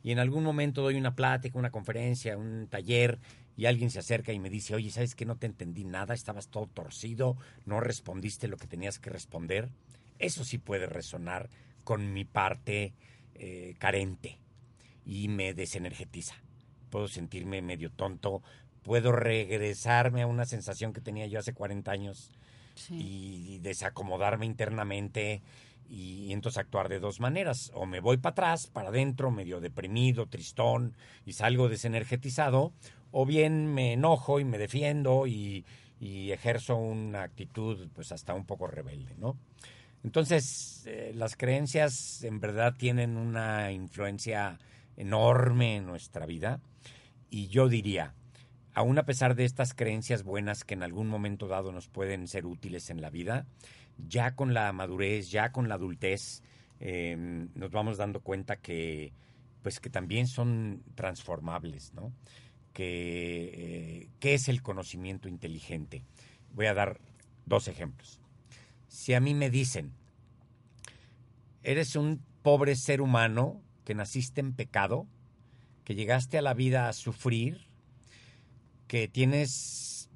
y 0.04 0.12
en 0.12 0.20
algún 0.20 0.44
momento 0.44 0.84
doy 0.84 0.96
una 0.96 1.16
plática, 1.16 1.58
una 1.58 1.72
conferencia, 1.72 2.38
un 2.38 2.68
taller, 2.68 3.18
y 3.58 3.66
alguien 3.66 3.90
se 3.90 3.98
acerca 3.98 4.32
y 4.32 4.40
me 4.40 4.52
dice, 4.52 4.76
oye, 4.76 4.92
¿sabes 4.92 5.16
que 5.16 5.26
no 5.26 5.36
te 5.36 5.48
entendí 5.48 5.86
nada? 5.86 6.14
Estabas 6.14 6.50
todo 6.50 6.68
torcido, 6.68 7.38
no 7.66 7.80
respondiste 7.80 8.48
lo 8.48 8.58
que 8.58 8.68
tenías 8.68 9.00
que 9.00 9.10
responder. 9.10 9.70
Eso 10.20 10.44
sí 10.44 10.58
puede 10.58 10.86
resonar 10.86 11.50
con 11.84 12.14
mi 12.14 12.26
parte 12.26 12.94
eh, 13.36 13.76
carente 13.80 14.40
y 15.06 15.28
me 15.28 15.54
desenergetiza 15.54 16.36
puedo 16.94 17.08
sentirme 17.08 17.64
medio 17.64 17.90
tonto, 17.90 18.44
puedo 18.84 19.12
regresarme 19.12 20.22
a 20.22 20.28
una 20.28 20.46
sensación 20.46 20.94
que 20.94 21.02
tenía 21.02 21.26
yo 21.26 21.40
hace 21.40 21.52
40 21.52 21.92
años 21.92 22.30
y 22.92 23.58
desacomodarme 23.64 24.46
internamente 24.46 25.42
y, 25.90 26.32
entonces 26.32 26.60
actuar 26.60 26.90
de 26.90 27.00
dos 27.00 27.20
maneras. 27.20 27.72
O 27.74 27.88
me 27.88 28.00
voy 28.00 28.18
para 28.18 28.34
atrás, 28.34 28.68
para 28.68 28.90
adentro, 28.90 29.32
medio 29.32 29.60
deprimido, 29.60 30.28
tristón 30.28 30.96
y 31.26 31.34
salgo 31.34 31.68
desenergetizado, 31.68 32.74
o 33.12 33.26
bien 33.26 33.74
me 33.74 33.94
enojo 33.94 34.40
y 34.40 34.46
me 34.46 34.60
defiendo 34.60 35.26
y, 35.26 35.66
y 36.00 36.32
ejerzo 36.32 36.76
una 36.76 37.24
actitud 37.24 37.88
pues 37.96 38.12
hasta 38.12 38.36
un 38.36 38.46
poco 38.46 38.68
rebelde, 38.68 39.16
¿no? 39.18 39.36
Entonces, 40.04 40.84
eh, 40.86 41.14
las 41.16 41.38
creencias 41.38 42.24
en 42.24 42.40
verdad 42.40 42.76
tienen 42.78 43.18
una 43.18 43.72
influencia 43.72 44.60
enorme 44.98 45.78
en 45.78 45.86
nuestra 45.86 46.26
vida 46.26 46.60
y 47.30 47.48
yo 47.48 47.70
diría, 47.70 48.14
aún 48.74 48.98
a 48.98 49.06
pesar 49.06 49.36
de 49.36 49.46
estas 49.46 49.74
creencias 49.74 50.24
buenas 50.24 50.66
que 50.66 50.74
en 50.74 50.84
algún 50.84 51.08
momento 51.08 51.48
dado 51.48 51.72
nos 51.72 51.88
pueden 51.88 52.28
ser 52.28 52.46
útiles 52.46 52.90
en 52.90 53.02
la 53.02 53.10
vida, 53.10 53.46
ya 53.98 54.36
con 54.36 54.54
la 54.54 54.72
madurez, 54.74 55.32
ya 55.32 55.52
con 55.52 55.70
la 55.70 55.76
adultez, 55.76 56.42
em, 56.80 57.50
nos 57.56 57.72
vamos 57.72 57.98
dando 57.98 58.22
cuenta 58.22 58.58
que, 58.58 59.14
pues 59.62 59.80
que 59.80 59.90
también 59.90 60.28
son 60.28 60.84
transformables, 60.96 61.94
¿no? 61.94 62.12
Que, 62.74 63.52
eh, 63.54 64.10
¿Qué 64.20 64.34
es 64.34 64.50
el 64.50 64.62
conocimiento 64.62 65.30
inteligente? 65.30 66.04
Voy 66.54 66.66
a 66.66 66.74
dar 66.74 67.00
dos 67.46 67.68
ejemplos. 67.68 68.23
Si 68.94 69.16
a 69.16 69.20
mí 69.20 69.34
me 69.34 69.50
dicen, 69.50 69.92
eres 71.64 71.96
un 71.96 72.22
pobre 72.44 72.76
ser 72.76 73.02
humano 73.02 73.60
que 73.86 73.96
naciste 73.96 74.40
en 74.40 74.54
pecado, 74.54 75.08
que 75.84 75.96
llegaste 75.96 76.38
a 76.38 76.44
la 76.44 76.54
vida 76.54 76.88
a 76.88 76.94
sufrir, 76.94 77.66
que 78.88 79.08
tienes 79.08 80.10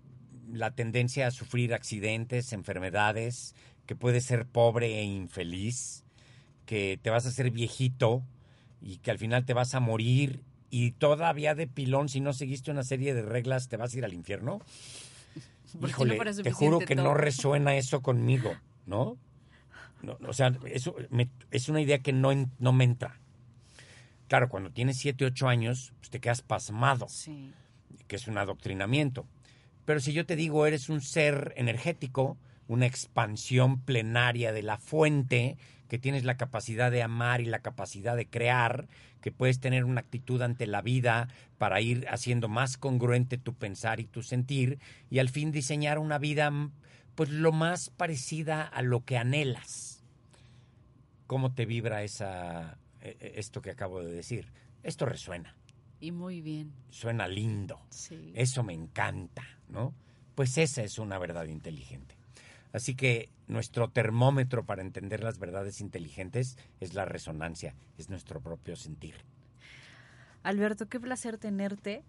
la 0.53 0.75
tendencia 0.75 1.25
a 1.25 1.31
sufrir 1.31 1.73
accidentes, 1.73 2.53
enfermedades, 2.53 3.55
que 3.87 3.95
puedes 3.95 4.25
ser 4.25 4.45
pobre 4.45 4.99
e 4.99 5.03
infeliz, 5.03 6.03
que 6.67 6.99
te 7.01 7.09
vas 7.09 7.25
a 7.25 7.29
hacer 7.29 7.49
viejito 7.49 8.21
y 8.79 8.97
que 8.97 9.09
al 9.09 9.17
final 9.17 9.43
te 9.43 9.55
vas 9.55 9.73
a 9.73 9.79
morir 9.79 10.43
y 10.69 10.91
todavía 10.91 11.55
de 11.55 11.65
pilón, 11.65 12.09
si 12.09 12.19
no 12.19 12.31
seguiste 12.31 12.69
una 12.69 12.83
serie 12.83 13.15
de 13.15 13.23
reglas, 13.23 13.69
te 13.69 13.77
vas 13.77 13.95
a 13.95 13.97
ir 13.97 14.05
al 14.05 14.13
infierno. 14.13 14.61
Híjole, 15.85 16.19
te 16.43 16.51
juro 16.51 16.77
que 16.77 16.95
no 16.95 17.15
resuena 17.15 17.75
eso 17.75 18.01
conmigo, 18.01 18.55
¿no? 18.87 19.17
o 20.27 20.33
sea, 20.33 20.55
eso 20.65 20.95
es 21.51 21.69
una 21.69 21.81
idea 21.81 21.99
que 21.99 22.13
no, 22.13 22.29
no 22.59 22.73
me 22.73 22.83
entra. 22.83 23.19
Claro, 24.27 24.49
cuando 24.49 24.71
tienes 24.71 24.97
7, 24.97 25.25
8 25.25 25.47
años, 25.47 25.93
pues 25.99 26.09
te 26.09 26.19
quedas 26.19 26.41
pasmado, 26.41 27.07
Sí. 27.09 27.51
que 28.07 28.15
es 28.15 28.27
un 28.27 28.37
adoctrinamiento. 28.37 29.25
Pero 29.85 29.99
si 29.99 30.13
yo 30.13 30.25
te 30.25 30.35
digo, 30.35 30.65
eres 30.65 30.89
un 30.89 31.01
ser 31.01 31.53
energético, 31.55 32.37
una 32.67 32.85
expansión 32.85 33.79
plenaria 33.79 34.51
de 34.51 34.63
la 34.63 34.77
fuente, 34.77 35.57
que 35.87 35.97
tienes 35.97 36.25
la 36.25 36.35
capacidad 36.35 36.91
de 36.91 37.01
amar 37.01 37.39
y 37.39 37.45
la 37.45 37.59
capacidad 37.59 38.17
de 38.17 38.27
crear, 38.27 38.87
que 39.21 39.31
puedes 39.31 39.59
tener 39.59 39.85
una 39.85 40.01
actitud 40.01 40.41
ante 40.41 40.67
la 40.67 40.81
vida 40.81 41.29
para 41.57 41.79
ir 41.79 42.05
haciendo 42.09 42.49
más 42.49 42.77
congruente 42.77 43.37
tu 43.37 43.53
pensar 43.53 44.01
y 44.01 44.05
tu 44.05 44.21
sentir, 44.21 44.79
y 45.09 45.19
al 45.19 45.29
fin 45.29 45.51
diseñar 45.53 45.97
una 45.99 46.17
vida 46.17 46.51
pues 47.17 47.31
lo 47.31 47.51
más 47.51 47.89
parecida 47.89 48.61
a 48.61 48.83
lo 48.83 49.03
que 49.03 49.17
anhelas. 49.17 50.03
¿Cómo 51.25 51.51
te 51.55 51.65
vibra 51.65 52.03
esa, 52.03 52.77
e- 53.01 53.17
e- 53.19 53.39
esto 53.39 53.59
que 53.59 53.71
acabo 53.71 54.03
de 54.03 54.11
decir? 54.13 54.51
Esto 54.83 55.07
resuena, 55.07 55.55
Y 55.99 56.11
muy 56.11 56.41
bien. 56.41 56.71
suena 56.91 57.27
lindo. 57.27 57.81
Sí. 57.89 58.31
Eso 58.35 58.61
me 58.61 58.73
encanta, 58.73 59.43
¿no? 59.67 59.95
Pues 60.35 60.59
esa 60.59 60.83
es 60.83 60.99
una 60.99 61.17
verdad 61.17 61.45
inteligente. 61.45 62.15
Así 62.71 62.93
que 62.93 63.29
nuestro 63.47 63.89
termómetro 63.89 64.63
para 64.67 64.83
entender 64.83 65.23
las 65.23 65.39
verdades 65.39 65.81
inteligentes 65.81 66.55
es 66.79 66.93
la 66.93 67.05
resonancia, 67.05 67.73
es 67.97 68.09
nuestro 68.09 68.41
propio 68.41 68.75
sentir. 68.75 69.15
Alberto, 70.43 70.87
qué 70.87 70.99
placer 70.99 71.39
tenerte. 71.39 72.03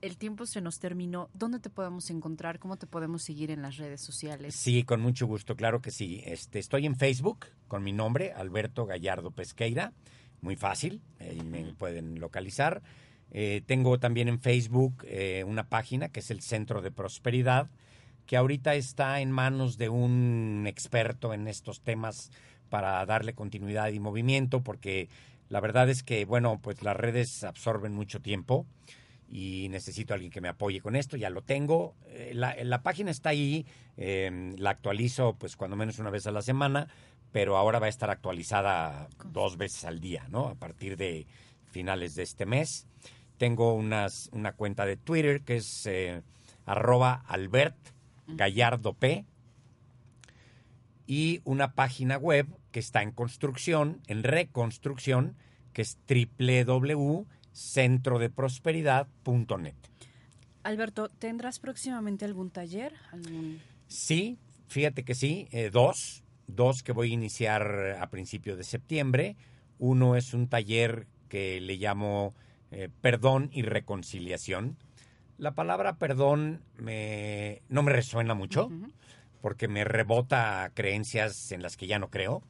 El 0.00 0.16
tiempo 0.16 0.46
se 0.46 0.62
nos 0.62 0.78
terminó. 0.78 1.28
¿Dónde 1.34 1.60
te 1.60 1.68
podemos 1.68 2.08
encontrar? 2.08 2.58
¿Cómo 2.58 2.78
te 2.78 2.86
podemos 2.86 3.22
seguir 3.22 3.50
en 3.50 3.60
las 3.60 3.76
redes 3.76 4.00
sociales? 4.00 4.54
Sí, 4.54 4.82
con 4.82 5.02
mucho 5.02 5.26
gusto, 5.26 5.56
claro 5.56 5.82
que 5.82 5.90
sí. 5.90 6.22
Este, 6.24 6.58
estoy 6.58 6.86
en 6.86 6.96
Facebook 6.96 7.46
con 7.68 7.82
mi 7.82 7.92
nombre, 7.92 8.32
Alberto 8.32 8.86
Gallardo 8.86 9.30
Pesqueira. 9.30 9.92
Muy 10.40 10.56
fácil, 10.56 11.02
ahí 11.18 11.42
me 11.44 11.74
pueden 11.74 12.18
localizar. 12.18 12.82
Eh, 13.30 13.62
tengo 13.66 14.00
también 14.00 14.28
en 14.28 14.40
Facebook 14.40 15.04
eh, 15.06 15.44
una 15.46 15.68
página 15.68 16.08
que 16.08 16.20
es 16.20 16.30
el 16.30 16.40
Centro 16.40 16.80
de 16.80 16.90
Prosperidad, 16.90 17.68
que 18.24 18.38
ahorita 18.38 18.74
está 18.76 19.20
en 19.20 19.30
manos 19.30 19.76
de 19.76 19.90
un 19.90 20.64
experto 20.66 21.34
en 21.34 21.46
estos 21.46 21.82
temas 21.82 22.30
para 22.70 23.04
darle 23.04 23.34
continuidad 23.34 23.88
y 23.90 24.00
movimiento, 24.00 24.62
porque 24.62 25.10
la 25.50 25.60
verdad 25.60 25.90
es 25.90 26.02
que, 26.02 26.24
bueno, 26.24 26.58
pues 26.62 26.82
las 26.82 26.96
redes 26.96 27.44
absorben 27.44 27.92
mucho 27.92 28.22
tiempo 28.22 28.64
y 29.30 29.68
necesito 29.70 30.12
a 30.12 30.16
alguien 30.16 30.32
que 30.32 30.40
me 30.40 30.48
apoye 30.48 30.80
con 30.80 30.96
esto, 30.96 31.16
ya 31.16 31.30
lo 31.30 31.42
tengo. 31.42 31.94
Eh, 32.06 32.32
la, 32.34 32.56
la 32.62 32.82
página 32.82 33.12
está 33.12 33.30
ahí, 33.30 33.64
eh, 33.96 34.54
la 34.58 34.70
actualizo 34.70 35.36
pues 35.38 35.56
cuando 35.56 35.76
menos 35.76 36.00
una 36.00 36.10
vez 36.10 36.26
a 36.26 36.32
la 36.32 36.42
semana, 36.42 36.88
pero 37.30 37.56
ahora 37.56 37.78
va 37.78 37.86
a 37.86 37.90
estar 37.90 38.10
actualizada 38.10 39.08
dos 39.26 39.56
veces 39.56 39.84
al 39.84 40.00
día, 40.00 40.26
¿no? 40.28 40.48
A 40.48 40.56
partir 40.56 40.96
de 40.96 41.26
finales 41.70 42.16
de 42.16 42.24
este 42.24 42.44
mes. 42.44 42.88
Tengo 43.38 43.74
unas, 43.74 44.28
una 44.32 44.52
cuenta 44.52 44.84
de 44.84 44.96
Twitter 44.96 45.42
que 45.42 45.56
es 45.56 45.86
eh, 45.86 46.22
arroba 46.66 47.24
Albert 47.28 47.76
Gallardo 48.26 48.94
P 48.94 49.24
y 51.06 51.40
una 51.44 51.74
página 51.74 52.18
web 52.18 52.48
que 52.72 52.80
está 52.80 53.02
en 53.02 53.12
construcción, 53.12 54.00
en 54.08 54.24
reconstrucción, 54.24 55.36
que 55.72 55.82
es 55.82 55.98
www.centrodeprosperidad.net. 57.52 59.74
Alberto, 60.62 61.08
¿tendrás 61.08 61.58
próximamente 61.58 62.24
algún 62.24 62.50
taller? 62.50 62.94
¿Algún... 63.12 63.60
Sí, 63.86 64.38
fíjate 64.68 65.04
que 65.04 65.14
sí, 65.14 65.48
eh, 65.50 65.70
dos, 65.70 66.24
dos 66.46 66.82
que 66.82 66.92
voy 66.92 67.10
a 67.10 67.14
iniciar 67.14 67.98
a 68.00 68.08
principios 68.10 68.58
de 68.58 68.64
septiembre. 68.64 69.36
Uno 69.78 70.16
es 70.16 70.34
un 70.34 70.48
taller 70.48 71.06
que 71.28 71.60
le 71.60 71.76
llamo 71.76 72.34
eh, 72.70 72.88
Perdón 73.00 73.48
y 73.52 73.62
Reconciliación. 73.62 74.76
La 75.38 75.54
palabra 75.54 75.96
perdón 75.96 76.62
me, 76.76 77.62
no 77.70 77.82
me 77.82 77.92
resuena 77.92 78.34
mucho 78.34 78.70
porque 79.40 79.68
me 79.68 79.84
rebota 79.84 80.70
creencias 80.74 81.52
en 81.52 81.62
las 81.62 81.78
que 81.78 81.86
ya 81.86 81.98
no 81.98 82.10
creo, 82.10 82.42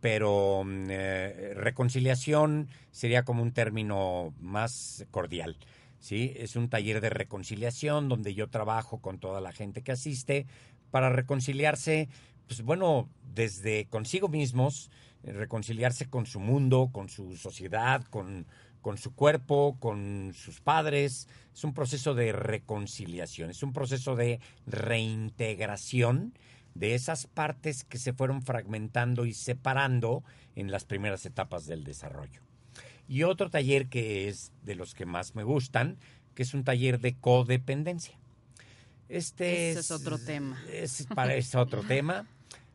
pero 0.00 0.62
mm, 0.64 0.86
eh, 0.90 1.52
reconciliación 1.54 2.68
sería 2.90 3.24
como 3.24 3.42
un 3.42 3.52
término 3.52 4.34
más 4.40 5.06
cordial. 5.10 5.56
¿sí? 6.00 6.32
Es 6.36 6.56
un 6.56 6.68
taller 6.68 7.00
de 7.00 7.10
reconciliación 7.10 8.08
donde 8.08 8.34
yo 8.34 8.48
trabajo 8.48 9.00
con 9.00 9.18
toda 9.18 9.40
la 9.40 9.52
gente 9.52 9.82
que 9.82 9.92
asiste 9.92 10.46
para 10.90 11.10
reconciliarse, 11.10 12.08
pues 12.46 12.62
bueno, 12.62 13.08
desde 13.34 13.86
consigo 13.86 14.28
mismos, 14.28 14.90
reconciliarse 15.22 16.08
con 16.08 16.26
su 16.26 16.40
mundo, 16.40 16.90
con 16.92 17.08
su 17.08 17.36
sociedad, 17.36 18.04
con, 18.04 18.46
con 18.80 18.98
su 18.98 19.14
cuerpo, 19.14 19.76
con 19.80 20.32
sus 20.34 20.60
padres. 20.60 21.28
Es 21.52 21.64
un 21.64 21.74
proceso 21.74 22.14
de 22.14 22.32
reconciliación, 22.32 23.50
es 23.50 23.62
un 23.62 23.72
proceso 23.72 24.16
de 24.16 24.40
reintegración 24.66 26.32
de 26.78 26.94
esas 26.94 27.26
partes 27.26 27.84
que 27.84 27.98
se 27.98 28.12
fueron 28.12 28.42
fragmentando 28.42 29.26
y 29.26 29.34
separando 29.34 30.22
en 30.54 30.70
las 30.70 30.84
primeras 30.84 31.26
etapas 31.26 31.66
del 31.66 31.84
desarrollo. 31.84 32.40
Y 33.08 33.22
otro 33.22 33.50
taller 33.50 33.88
que 33.88 34.28
es 34.28 34.52
de 34.62 34.74
los 34.74 34.94
que 34.94 35.06
más 35.06 35.34
me 35.34 35.42
gustan, 35.42 35.96
que 36.34 36.42
es 36.42 36.54
un 36.54 36.64
taller 36.64 37.00
de 37.00 37.16
codependencia. 37.16 38.18
Este 39.08 39.70
Ese 39.70 39.80
es 39.80 39.90
otro 39.90 40.18
tema. 40.18 40.62
Es, 40.70 41.06
para, 41.14 41.34
es 41.34 41.54
otro 41.54 41.82
tema. 41.82 42.26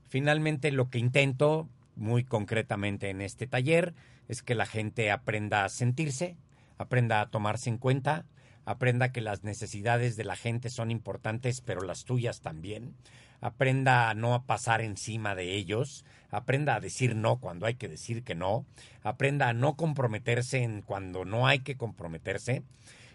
Finalmente 0.10 0.72
lo 0.72 0.90
que 0.90 0.98
intento 0.98 1.70
muy 1.96 2.24
concretamente 2.24 3.10
en 3.10 3.22
este 3.22 3.48
taller 3.48 3.94
es 4.28 4.42
que 4.42 4.56
la 4.56 4.66
gente 4.66 5.12
aprenda 5.12 5.64
a 5.64 5.70
sentirse, 5.70 6.36
aprenda 6.78 7.22
a 7.22 7.30
tomarse 7.30 7.70
en 7.70 7.78
cuenta, 7.78 8.26
aprenda 8.66 9.12
que 9.12 9.22
las 9.22 9.44
necesidades 9.44 10.16
de 10.16 10.24
la 10.24 10.36
gente 10.36 10.70
son 10.70 10.92
importantes, 10.92 11.62
pero 11.62 11.82
las 11.82 12.06
tuyas 12.06 12.42
también, 12.42 12.96
aprenda 13.44 14.10
a 14.10 14.14
no 14.14 14.42
pasar 14.46 14.80
encima 14.80 15.36
de 15.36 15.54
ellos, 15.54 16.06
aprenda 16.32 16.76
a 16.76 16.80
decir 16.80 17.14
no 17.14 17.42
cuando 17.42 17.66
hay 17.66 17.76
que 17.76 17.90
decir 17.90 18.24
que 18.24 18.36
no, 18.36 18.66
aprenda 19.04 19.50
a 19.50 19.54
no 19.54 19.76
comprometerse 19.76 20.64
en 20.64 20.82
cuando 20.82 21.26
no 21.26 21.46
hay 21.46 21.60
que 21.60 21.76
comprometerse, 21.76 22.64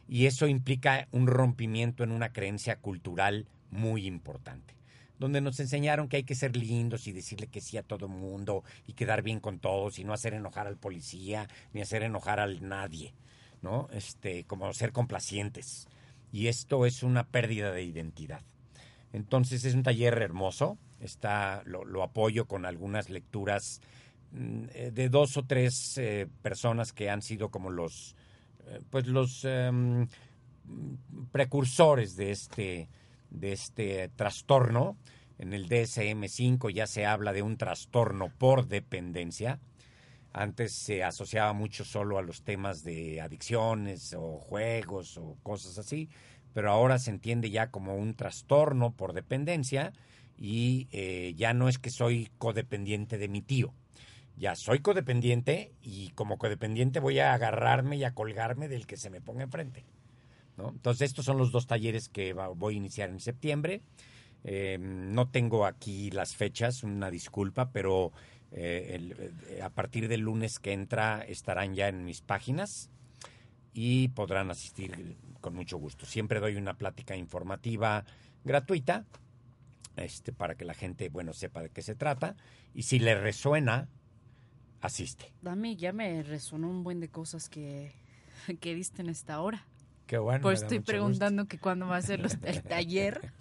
y 0.06 0.26
eso 0.26 0.46
implica 0.46 1.08
un 1.12 1.26
rompimiento 1.26 2.04
en 2.04 2.12
una 2.12 2.30
creencia 2.30 2.76
cultural 2.76 3.46
muy 3.70 4.06
importante 4.06 4.76
donde 5.18 5.40
nos 5.40 5.58
enseñaron 5.58 6.08
que 6.08 6.18
hay 6.18 6.22
que 6.22 6.36
ser 6.36 6.56
lindos 6.56 7.08
y 7.08 7.12
decirle 7.12 7.48
que 7.48 7.60
sí 7.60 7.76
a 7.76 7.82
todo 7.82 8.06
mundo 8.06 8.62
y 8.86 8.92
quedar 8.92 9.22
bien 9.22 9.40
con 9.40 9.58
todos 9.58 9.98
y 9.98 10.04
no 10.04 10.12
hacer 10.12 10.32
enojar 10.32 10.68
al 10.68 10.76
policía 10.76 11.48
ni 11.72 11.80
hacer 11.80 12.04
enojar 12.04 12.38
al 12.38 12.68
nadie, 12.68 13.14
¿no? 13.60 13.88
Este, 13.92 14.44
como 14.44 14.72
ser 14.74 14.92
complacientes. 14.92 15.88
Y 16.30 16.46
esto 16.46 16.86
es 16.86 17.02
una 17.02 17.26
pérdida 17.26 17.72
de 17.72 17.82
identidad. 17.82 18.42
Entonces 19.12 19.64
es 19.64 19.74
un 19.74 19.82
taller 19.82 20.18
hermoso, 20.18 20.78
está, 21.00 21.62
lo, 21.64 22.02
apoyo 22.02 22.46
con 22.46 22.66
algunas 22.66 23.08
lecturas 23.10 23.80
mm, 24.32 24.64
eh, 24.74 24.90
de 24.92 25.08
dos 25.08 25.36
o 25.36 25.44
tres 25.44 25.96
eh, 25.98 26.28
personas 26.42 26.92
que 26.92 27.10
han 27.10 27.22
sido 27.22 27.50
como 27.50 27.70
los, 27.70 28.14
eh, 28.66 28.80
pues 28.90 29.06
los 29.06 29.44
em, 29.44 30.06
precursores 31.32 32.16
de 32.16 32.30
este, 32.30 32.88
de 33.30 33.52
este 33.52 34.08
trastorno. 34.10 34.96
En 35.38 35.52
el 35.52 35.68
DSM-5 35.68 36.72
ya 36.72 36.86
se 36.86 37.06
habla 37.06 37.32
de 37.32 37.42
un 37.42 37.56
trastorno 37.56 38.32
por 38.36 38.66
dependencia. 38.66 39.60
Antes 40.32 40.72
se 40.72 41.02
asociaba 41.04 41.52
mucho 41.52 41.84
solo 41.84 42.18
a 42.18 42.22
los 42.22 42.42
temas 42.42 42.84
de 42.84 43.20
adicciones 43.20 44.14
o 44.14 44.38
juegos 44.38 45.16
o 45.16 45.36
cosas 45.42 45.78
así, 45.78 46.10
pero 46.58 46.72
ahora 46.72 46.98
se 46.98 47.12
entiende 47.12 47.50
ya 47.50 47.70
como 47.70 47.94
un 47.94 48.14
trastorno 48.14 48.90
por 48.90 49.12
dependencia 49.12 49.92
y 50.36 50.88
eh, 50.90 51.32
ya 51.36 51.54
no 51.54 51.68
es 51.68 51.78
que 51.78 51.88
soy 51.88 52.32
codependiente 52.36 53.16
de 53.16 53.28
mi 53.28 53.42
tío. 53.42 53.72
Ya 54.36 54.56
soy 54.56 54.80
codependiente 54.80 55.70
y 55.82 56.08
como 56.16 56.36
codependiente 56.36 56.98
voy 56.98 57.20
a 57.20 57.32
agarrarme 57.32 57.96
y 57.96 58.02
a 58.02 58.12
colgarme 58.12 58.66
del 58.66 58.88
que 58.88 58.96
se 58.96 59.08
me 59.08 59.20
ponga 59.20 59.44
enfrente. 59.44 59.84
Entonces 60.58 61.10
estos 61.10 61.26
son 61.26 61.38
los 61.38 61.52
dos 61.52 61.68
talleres 61.68 62.08
que 62.08 62.32
voy 62.32 62.74
a 62.74 62.78
iniciar 62.78 63.10
en 63.10 63.20
septiembre. 63.20 63.82
Eh, 64.42 64.78
no 64.80 65.28
tengo 65.28 65.64
aquí 65.64 66.10
las 66.10 66.34
fechas, 66.34 66.82
una 66.82 67.08
disculpa, 67.08 67.70
pero 67.70 68.10
eh, 68.50 69.60
a 69.62 69.70
partir 69.70 70.08
del 70.08 70.22
lunes 70.22 70.58
que 70.58 70.72
entra 70.72 71.20
estarán 71.22 71.76
ya 71.76 71.86
en 71.86 72.04
mis 72.04 72.20
páginas 72.20 72.90
y 73.72 74.08
podrán 74.08 74.50
asistir 74.50 75.16
con 75.40 75.54
mucho 75.54 75.78
gusto. 75.78 76.06
Siempre 76.06 76.40
doy 76.40 76.56
una 76.56 76.74
plática 76.78 77.16
informativa 77.16 78.04
gratuita 78.44 79.04
este, 79.96 80.32
para 80.32 80.54
que 80.54 80.64
la 80.64 80.74
gente 80.74 81.08
bueno 81.08 81.32
sepa 81.32 81.62
de 81.62 81.70
qué 81.70 81.82
se 81.82 81.94
trata 81.94 82.36
y 82.74 82.82
si 82.84 82.98
le 82.98 83.14
resuena, 83.20 83.88
asiste. 84.80 85.32
A 85.44 85.56
mí 85.56 85.76
ya 85.76 85.92
me 85.92 86.22
resonó 86.22 86.68
un 86.68 86.84
buen 86.84 87.00
de 87.00 87.08
cosas 87.08 87.48
que, 87.48 87.92
que 88.60 88.74
diste 88.74 89.02
en 89.02 89.08
esta 89.08 89.40
hora. 89.40 89.64
Qué 90.06 90.18
bueno. 90.18 90.40
Pues 90.42 90.62
estoy 90.62 90.80
preguntando 90.80 91.46
que 91.46 91.58
cuándo 91.58 91.86
va 91.86 91.96
a 91.96 92.02
ser 92.02 92.20
los- 92.20 92.38
el 92.44 92.62
taller 92.62 93.32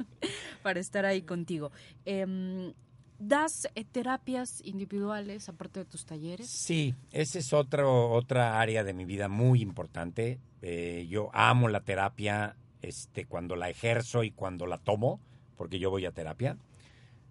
para 0.63 0.79
estar 0.79 1.05
ahí 1.05 1.21
contigo. 1.21 1.71
Em, 2.05 2.73
¿Das 3.19 3.67
eh, 3.73 3.83
terapias 3.83 4.61
individuales 4.63 5.49
aparte 5.49 5.79
de 5.79 5.85
tus 5.85 6.05
talleres? 6.05 6.47
Sí, 6.47 6.93
esa 7.11 7.39
es 7.39 7.51
otro, 7.51 8.11
otra 8.11 8.59
área 8.59 8.83
de 8.83 8.93
mi 8.93 9.05
vida 9.05 9.27
muy 9.27 9.61
importante. 9.61 10.39
Eh, 10.61 11.07
yo 11.09 11.29
amo 11.33 11.67
la 11.67 11.81
terapia 11.81 12.55
este, 12.81 13.25
cuando 13.25 13.55
la 13.55 13.69
ejerzo 13.69 14.23
y 14.23 14.31
cuando 14.31 14.67
la 14.67 14.77
tomo, 14.77 15.19
porque 15.55 15.79
yo 15.79 15.89
voy 15.89 16.05
a 16.05 16.11
terapia 16.11 16.57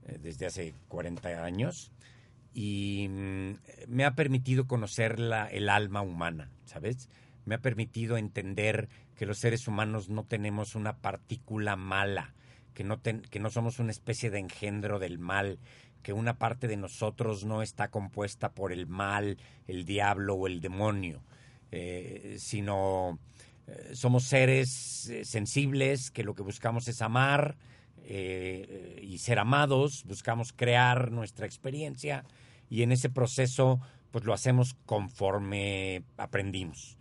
eh, 0.06 0.18
desde 0.20 0.46
hace 0.46 0.74
40 0.88 1.44
años 1.44 1.92
y 2.52 3.08
mm, 3.08 3.50
me 3.88 4.04
ha 4.04 4.14
permitido 4.14 4.66
conocer 4.66 5.20
la, 5.20 5.46
el 5.46 5.68
alma 5.68 6.02
humana, 6.02 6.50
¿sabes? 6.64 7.08
Me 7.44 7.54
ha 7.54 7.60
permitido 7.60 8.16
entender 8.16 8.88
que 9.14 9.26
los 9.26 9.38
seres 9.38 9.68
humanos 9.68 10.08
no 10.08 10.24
tenemos 10.24 10.74
una 10.74 10.96
partícula 10.96 11.76
mala, 11.76 12.34
que 12.76 12.84
no, 12.84 13.00
que 13.00 13.40
no 13.40 13.48
somos 13.48 13.78
una 13.78 13.90
especie 13.90 14.28
de 14.28 14.38
engendro 14.38 14.98
del 14.98 15.18
mal, 15.18 15.58
que 16.02 16.12
una 16.12 16.38
parte 16.38 16.68
de 16.68 16.76
nosotros 16.76 17.46
no 17.46 17.62
está 17.62 17.88
compuesta 17.88 18.52
por 18.52 18.70
el 18.70 18.86
mal, 18.86 19.38
el 19.66 19.86
diablo 19.86 20.34
o 20.34 20.46
el 20.46 20.60
demonio, 20.60 21.22
eh, 21.72 22.36
sino 22.38 23.18
eh, 23.66 23.92
somos 23.94 24.24
seres 24.24 25.08
eh, 25.08 25.24
sensibles 25.24 26.10
que 26.10 26.22
lo 26.22 26.34
que 26.34 26.42
buscamos 26.42 26.86
es 26.86 27.00
amar 27.00 27.56
y 28.08 29.18
ser 29.18 29.40
amados, 29.40 30.04
buscamos 30.04 30.52
crear 30.52 31.10
nuestra 31.10 31.44
experiencia 31.44 32.24
y 32.70 32.82
en 32.82 32.92
ese 32.92 33.10
proceso 33.10 33.80
pues 34.12 34.24
lo 34.24 34.32
hacemos 34.32 34.76
conforme 34.86 36.04
aprendimos, 36.16 36.98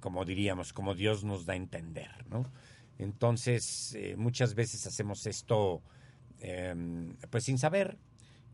como 0.00 0.24
diríamos, 0.24 0.72
como 0.72 0.96
Dios 0.96 1.22
nos 1.22 1.46
da 1.46 1.52
a 1.52 1.56
entender, 1.56 2.10
¿no? 2.28 2.50
Entonces, 2.98 3.94
eh, 3.94 4.14
muchas 4.16 4.54
veces 4.54 4.86
hacemos 4.86 5.26
esto 5.26 5.82
eh, 6.40 6.74
pues 7.30 7.44
sin 7.44 7.58
saber 7.58 7.98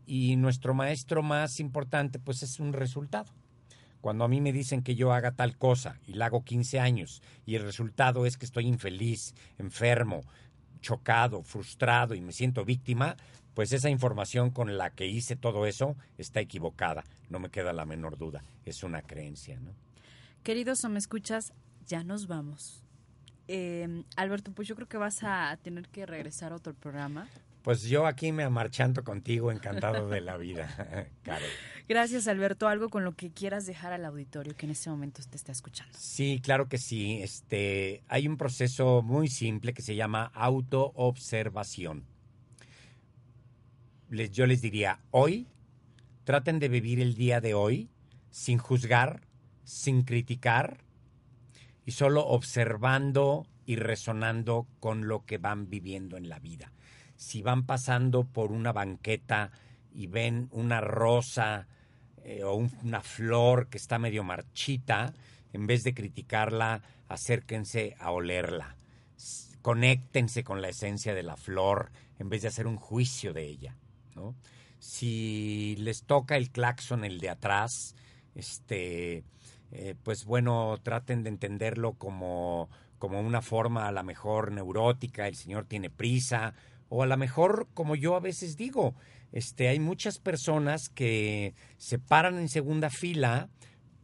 y 0.05 0.35
nuestro 0.35 0.73
maestro 0.73 1.23
más 1.23 1.59
importante 1.59 2.19
pues 2.19 2.43
es 2.43 2.59
un 2.59 2.73
resultado. 2.73 3.31
Cuando 4.01 4.23
a 4.23 4.27
mí 4.27 4.41
me 4.41 4.51
dicen 4.51 4.81
que 4.81 4.95
yo 4.95 5.13
haga 5.13 5.33
tal 5.33 5.57
cosa 5.57 5.99
y 6.07 6.13
la 6.13 6.25
hago 6.25 6.43
15 6.43 6.79
años 6.79 7.21
y 7.45 7.55
el 7.55 7.63
resultado 7.63 8.25
es 8.25 8.37
que 8.37 8.45
estoy 8.45 8.65
infeliz, 8.65 9.35
enfermo, 9.59 10.21
chocado, 10.81 11.43
frustrado 11.43 12.15
y 12.15 12.21
me 12.21 12.31
siento 12.31 12.65
víctima, 12.65 13.15
pues 13.53 13.73
esa 13.73 13.89
información 13.89 14.49
con 14.49 14.77
la 14.77 14.89
que 14.89 15.07
hice 15.07 15.35
todo 15.35 15.65
eso 15.67 15.95
está 16.17 16.39
equivocada, 16.39 17.03
no 17.29 17.39
me 17.39 17.49
queda 17.49 17.73
la 17.73 17.85
menor 17.85 18.17
duda, 18.17 18.43
es 18.65 18.83
una 18.83 19.01
creencia, 19.01 19.59
¿no? 19.59 19.71
Queridos 20.43 20.83
o 20.83 20.89
me 20.89 20.97
escuchas, 20.97 21.53
ya 21.85 22.03
nos 22.03 22.25
vamos. 22.25 22.83
Em, 23.47 24.03
Alberto, 24.15 24.51
pues 24.51 24.67
yo 24.67 24.75
creo 24.75 24.87
que 24.87 24.97
vas 24.97 25.23
a 25.23 25.57
tener 25.61 25.87
que 25.89 26.05
regresar 26.05 26.51
a 26.51 26.55
otro 26.55 26.73
programa. 26.73 27.27
Pues 27.63 27.83
yo 27.83 28.07
aquí 28.07 28.31
me 28.31 28.43
amarchanto 28.43 29.03
contigo, 29.03 29.51
encantado 29.51 30.09
de 30.09 30.21
la 30.21 30.37
vida, 30.37 31.07
Carol. 31.23 31.49
Gracias, 31.87 32.27
Alberto. 32.27 32.67
Algo 32.67 32.89
con 32.89 33.03
lo 33.03 33.13
que 33.15 33.31
quieras 33.31 33.65
dejar 33.65 33.93
al 33.93 34.05
auditorio 34.05 34.55
que 34.55 34.65
en 34.65 34.71
este 34.71 34.89
momento 34.89 35.21
te 35.29 35.35
está 35.35 35.51
escuchando. 35.51 35.93
Sí, 35.97 36.39
claro 36.41 36.69
que 36.69 36.77
sí. 36.77 37.19
Este, 37.21 38.01
hay 38.07 38.27
un 38.27 38.37
proceso 38.37 39.01
muy 39.03 39.27
simple 39.27 39.73
que 39.73 39.81
se 39.81 39.95
llama 39.95 40.31
autoobservación. 40.33 42.05
Les, 44.09 44.31
yo 44.31 44.47
les 44.47 44.61
diría, 44.61 44.99
hoy 45.11 45.47
traten 46.23 46.59
de 46.59 46.69
vivir 46.69 46.99
el 46.99 47.13
día 47.13 47.41
de 47.41 47.53
hoy 47.53 47.89
sin 48.29 48.57
juzgar, 48.57 49.21
sin 49.63 50.03
criticar 50.03 50.77
y 51.85 51.91
solo 51.91 52.25
observando 52.27 53.47
y 53.65 53.75
resonando 53.75 54.67
con 54.79 55.07
lo 55.07 55.25
que 55.25 55.37
van 55.37 55.69
viviendo 55.69 56.17
en 56.17 56.29
la 56.29 56.39
vida. 56.39 56.71
Si 57.15 57.41
van 57.41 57.65
pasando 57.65 58.23
por 58.25 58.51
una 58.51 58.71
banqueta 58.71 59.51
y 59.93 60.07
ven 60.07 60.47
una 60.51 60.81
rosa 60.81 61.67
eh, 62.23 62.43
o 62.43 62.53
un- 62.53 62.71
una 62.83 63.01
flor 63.01 63.67
que 63.69 63.77
está 63.77 63.97
medio 63.97 64.23
marchita, 64.23 65.13
en 65.53 65.65
vez 65.65 65.83
de 65.83 65.93
criticarla, 65.95 66.81
acérquense 67.07 67.95
a 67.99 68.11
olerla. 68.11 68.75
Conéctense 69.63 70.43
con 70.43 70.61
la 70.61 70.69
esencia 70.69 71.13
de 71.15 71.23
la 71.23 71.35
flor 71.37 71.91
en 72.19 72.29
vez 72.29 72.43
de 72.43 72.47
hacer 72.49 72.67
un 72.67 72.77
juicio 72.77 73.33
de 73.33 73.45
ella. 73.47 73.75
Si 74.79 75.75
les 75.79 76.03
toca 76.03 76.37
el 76.37 76.49
claxon, 76.51 77.03
el 77.03 77.19
de 77.19 77.29
atrás, 77.29 77.95
este, 78.35 79.23
eh, 79.71 79.95
pues 80.03 80.25
bueno, 80.25 80.77
traten 80.83 81.23
de 81.23 81.29
entenderlo 81.29 81.93
como, 81.93 82.69
como 82.99 83.19
una 83.21 83.41
forma 83.41 83.87
a 83.87 83.91
la 83.91 84.03
mejor 84.03 84.51
neurótica, 84.51 85.27
el 85.27 85.35
señor 85.35 85.65
tiene 85.65 85.89
prisa, 85.89 86.53
o 86.89 87.03
a 87.03 87.07
lo 87.07 87.15
mejor, 87.15 87.67
como 87.73 87.95
yo 87.95 88.15
a 88.15 88.19
veces 88.19 88.57
digo, 88.57 88.95
este, 89.31 89.69
hay 89.69 89.79
muchas 89.79 90.19
personas 90.19 90.89
que 90.89 91.55
se 91.77 91.99
paran 91.99 92.37
en 92.37 92.49
segunda 92.49 92.89
fila, 92.89 93.49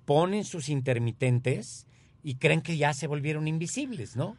ponen 0.05 0.45
sus 0.45 0.69
intermitentes 0.69 1.85
y 2.23 2.35
creen 2.35 2.61
que 2.61 2.77
ya 2.77 2.93
se 2.93 3.07
volvieron 3.07 3.47
invisibles, 3.47 4.15
¿no? 4.15 4.37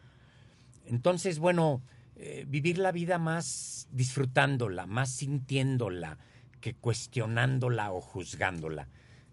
Entonces, 0.87 1.39
bueno, 1.39 1.83
eh, 2.17 2.47
vivir 2.49 2.79
la 2.79 2.91
vida 2.91 3.19
más 3.19 3.87
disfrutándola, 3.93 4.87
más 4.87 5.11
sintiéndola, 5.11 6.19
que 6.63 6.75
cuestionándola 6.75 7.93
o 7.93 8.01
juzgándola. 8.01 8.89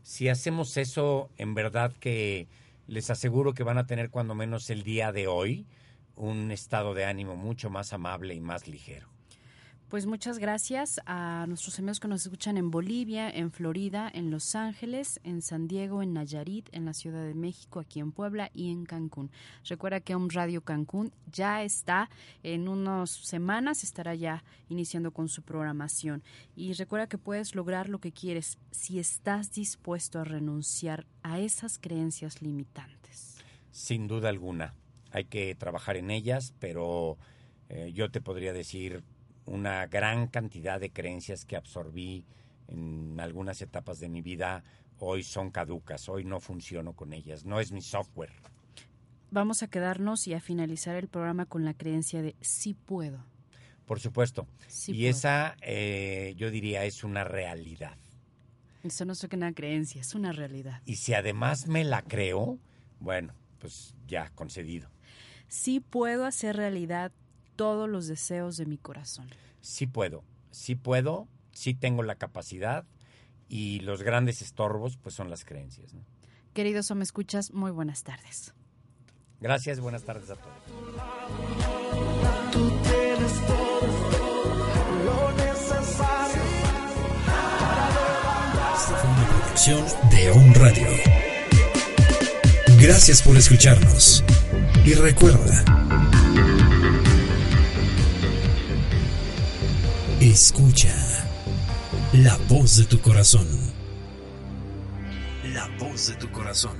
Si 0.05 0.29
hacemos 0.29 0.77
eso, 0.77 1.31
en 1.35 1.55
verdad 1.55 1.91
que 1.99 2.47
les 2.85 3.09
aseguro 3.09 3.55
que 3.55 3.63
van 3.63 3.79
a 3.79 3.87
tener 3.87 4.11
cuando 4.11 4.35
menos 4.35 4.69
el 4.69 4.83
día 4.83 5.11
de 5.11 5.25
hoy 5.25 5.65
un 6.15 6.51
estado 6.51 6.93
de 6.93 7.05
ánimo 7.05 7.35
mucho 7.35 7.71
más 7.71 7.91
amable 7.91 8.35
y 8.35 8.39
más 8.39 8.67
ligero. 8.67 9.14
Pues 9.95 10.07
muchas 10.07 10.39
gracias 10.39 10.99
a 11.05 11.45
nuestros 11.47 11.79
amigos 11.79 12.01
que 12.01 12.09
nos 12.09 12.25
escuchan 12.25 12.57
en 12.57 12.69
Bolivia, 12.69 13.29
en 13.29 13.49
Florida, 13.49 14.11
en 14.13 14.29
Los 14.29 14.53
Ángeles, 14.53 15.21
en 15.23 15.41
San 15.41 15.69
Diego, 15.69 16.03
en 16.03 16.11
Nayarit, 16.11 16.67
en 16.73 16.83
la 16.83 16.93
Ciudad 16.93 17.23
de 17.23 17.33
México, 17.33 17.79
aquí 17.79 18.01
en 18.01 18.11
Puebla 18.11 18.51
y 18.53 18.73
en 18.73 18.83
Cancún. 18.83 19.31
Recuerda 19.63 20.01
que 20.01 20.13
un 20.13 20.29
Radio 20.29 20.59
Cancún 20.59 21.13
ya 21.31 21.63
está 21.63 22.09
en 22.43 22.67
unas 22.67 23.09
semanas, 23.09 23.85
estará 23.85 24.15
ya 24.15 24.43
iniciando 24.67 25.11
con 25.11 25.29
su 25.29 25.43
programación. 25.43 26.23
Y 26.57 26.73
recuerda 26.73 27.07
que 27.07 27.17
puedes 27.17 27.55
lograr 27.55 27.87
lo 27.87 27.99
que 27.99 28.11
quieres 28.11 28.57
si 28.71 28.99
estás 28.99 29.53
dispuesto 29.53 30.19
a 30.19 30.25
renunciar 30.25 31.05
a 31.23 31.39
esas 31.39 31.79
creencias 31.79 32.41
limitantes. 32.41 33.37
Sin 33.71 34.09
duda 34.09 34.27
alguna, 34.27 34.73
hay 35.11 35.23
que 35.23 35.55
trabajar 35.55 35.95
en 35.95 36.11
ellas, 36.11 36.53
pero 36.59 37.17
eh, 37.69 37.93
yo 37.93 38.11
te 38.11 38.19
podría 38.19 38.51
decir 38.51 39.01
una 39.45 39.85
gran 39.87 40.27
cantidad 40.27 40.79
de 40.79 40.91
creencias 40.91 41.45
que 41.45 41.55
absorbí 41.55 42.25
en 42.67 43.19
algunas 43.19 43.61
etapas 43.61 43.99
de 43.99 44.09
mi 44.09 44.21
vida 44.21 44.63
hoy 44.99 45.23
son 45.23 45.51
caducas, 45.51 46.09
hoy 46.09 46.23
no 46.23 46.39
funciono 46.39 46.93
con 46.93 47.13
ellas, 47.13 47.45
no 47.45 47.59
es 47.59 47.71
mi 47.71 47.81
software. 47.81 48.33
Vamos 49.31 49.63
a 49.63 49.67
quedarnos 49.67 50.27
y 50.27 50.33
a 50.33 50.39
finalizar 50.39 50.95
el 50.95 51.07
programa 51.07 51.45
con 51.45 51.65
la 51.65 51.73
creencia 51.73 52.21
de 52.21 52.35
sí 52.41 52.73
puedo. 52.73 53.25
Por 53.85 53.99
supuesto. 53.99 54.47
Sí 54.67 54.91
y 54.93 54.95
puedo. 54.95 55.09
esa, 55.09 55.57
eh, 55.61 56.33
yo 56.37 56.49
diría, 56.49 56.85
es 56.85 57.03
una 57.03 57.23
realidad. 57.23 57.97
Eso 58.83 59.03
no 59.03 59.13
es 59.13 59.23
una 59.23 59.53
creencia, 59.53 60.01
es 60.01 60.15
una 60.15 60.31
realidad. 60.31 60.81
Y 60.85 60.95
si 60.95 61.13
además 61.13 61.67
me 61.67 61.83
la 61.83 62.03
creo, 62.03 62.59
bueno, 62.99 63.33
pues 63.59 63.95
ya 64.07 64.29
concedido. 64.29 64.89
Sí 65.47 65.79
puedo 65.79 66.25
hacer 66.25 66.55
realidad 66.55 67.11
todos 67.55 67.89
los 67.89 68.07
deseos 68.07 68.57
de 68.57 68.65
mi 68.65 68.77
corazón. 68.77 69.29
Sí 69.61 69.87
puedo, 69.87 70.23
sí 70.51 70.75
puedo, 70.75 71.27
sí 71.51 71.73
tengo 71.73 72.03
la 72.03 72.15
capacidad 72.15 72.85
y 73.47 73.79
los 73.81 74.03
grandes 74.03 74.41
estorbos 74.41 74.97
pues 74.97 75.15
son 75.15 75.29
las 75.29 75.45
creencias. 75.45 75.93
¿no? 75.93 76.01
Queridos 76.53 76.89
o 76.91 76.95
me 76.95 77.03
escuchas, 77.03 77.51
muy 77.51 77.71
buenas 77.71 78.03
tardes. 78.03 78.53
Gracias, 79.41 79.79
buenas 79.79 80.03
tardes 80.03 80.29
a 80.29 80.35
todos. 80.35 80.55
Tú 82.51 82.69
tienes 82.83 83.47
todo 83.47 83.81
lo 85.05 85.31
necesario 85.33 86.41
Esta 88.75 88.95
fue 88.95 89.09
una 89.09 89.27
producción 89.27 89.85
de 90.09 90.31
On 90.31 90.53
Radio. 90.53 90.87
Gracias 92.79 93.21
por 93.21 93.35
escucharnos. 93.35 94.23
Y 94.85 94.93
recuerda, 94.93 95.63
escucha 100.31 100.93
la 102.13 102.37
voz 102.49 102.77
de 102.77 102.85
tu 102.85 102.99
corazón. 103.01 103.47
La 105.53 105.67
voz 105.77 106.07
de 106.07 106.15
tu 106.15 106.31
corazón. 106.31 106.77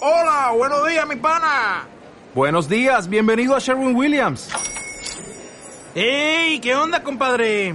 Hola, 0.00 0.52
buenos 0.56 0.88
días, 0.88 1.06
mi 1.06 1.16
pana. 1.16 1.86
Buenos 2.34 2.68
días, 2.68 3.08
bienvenido 3.08 3.54
a 3.54 3.58
Sherwin 3.58 3.94
Williams. 3.94 4.48
¡Ey! 5.94 6.60
¿Qué 6.60 6.74
onda, 6.74 7.02
compadre? 7.02 7.74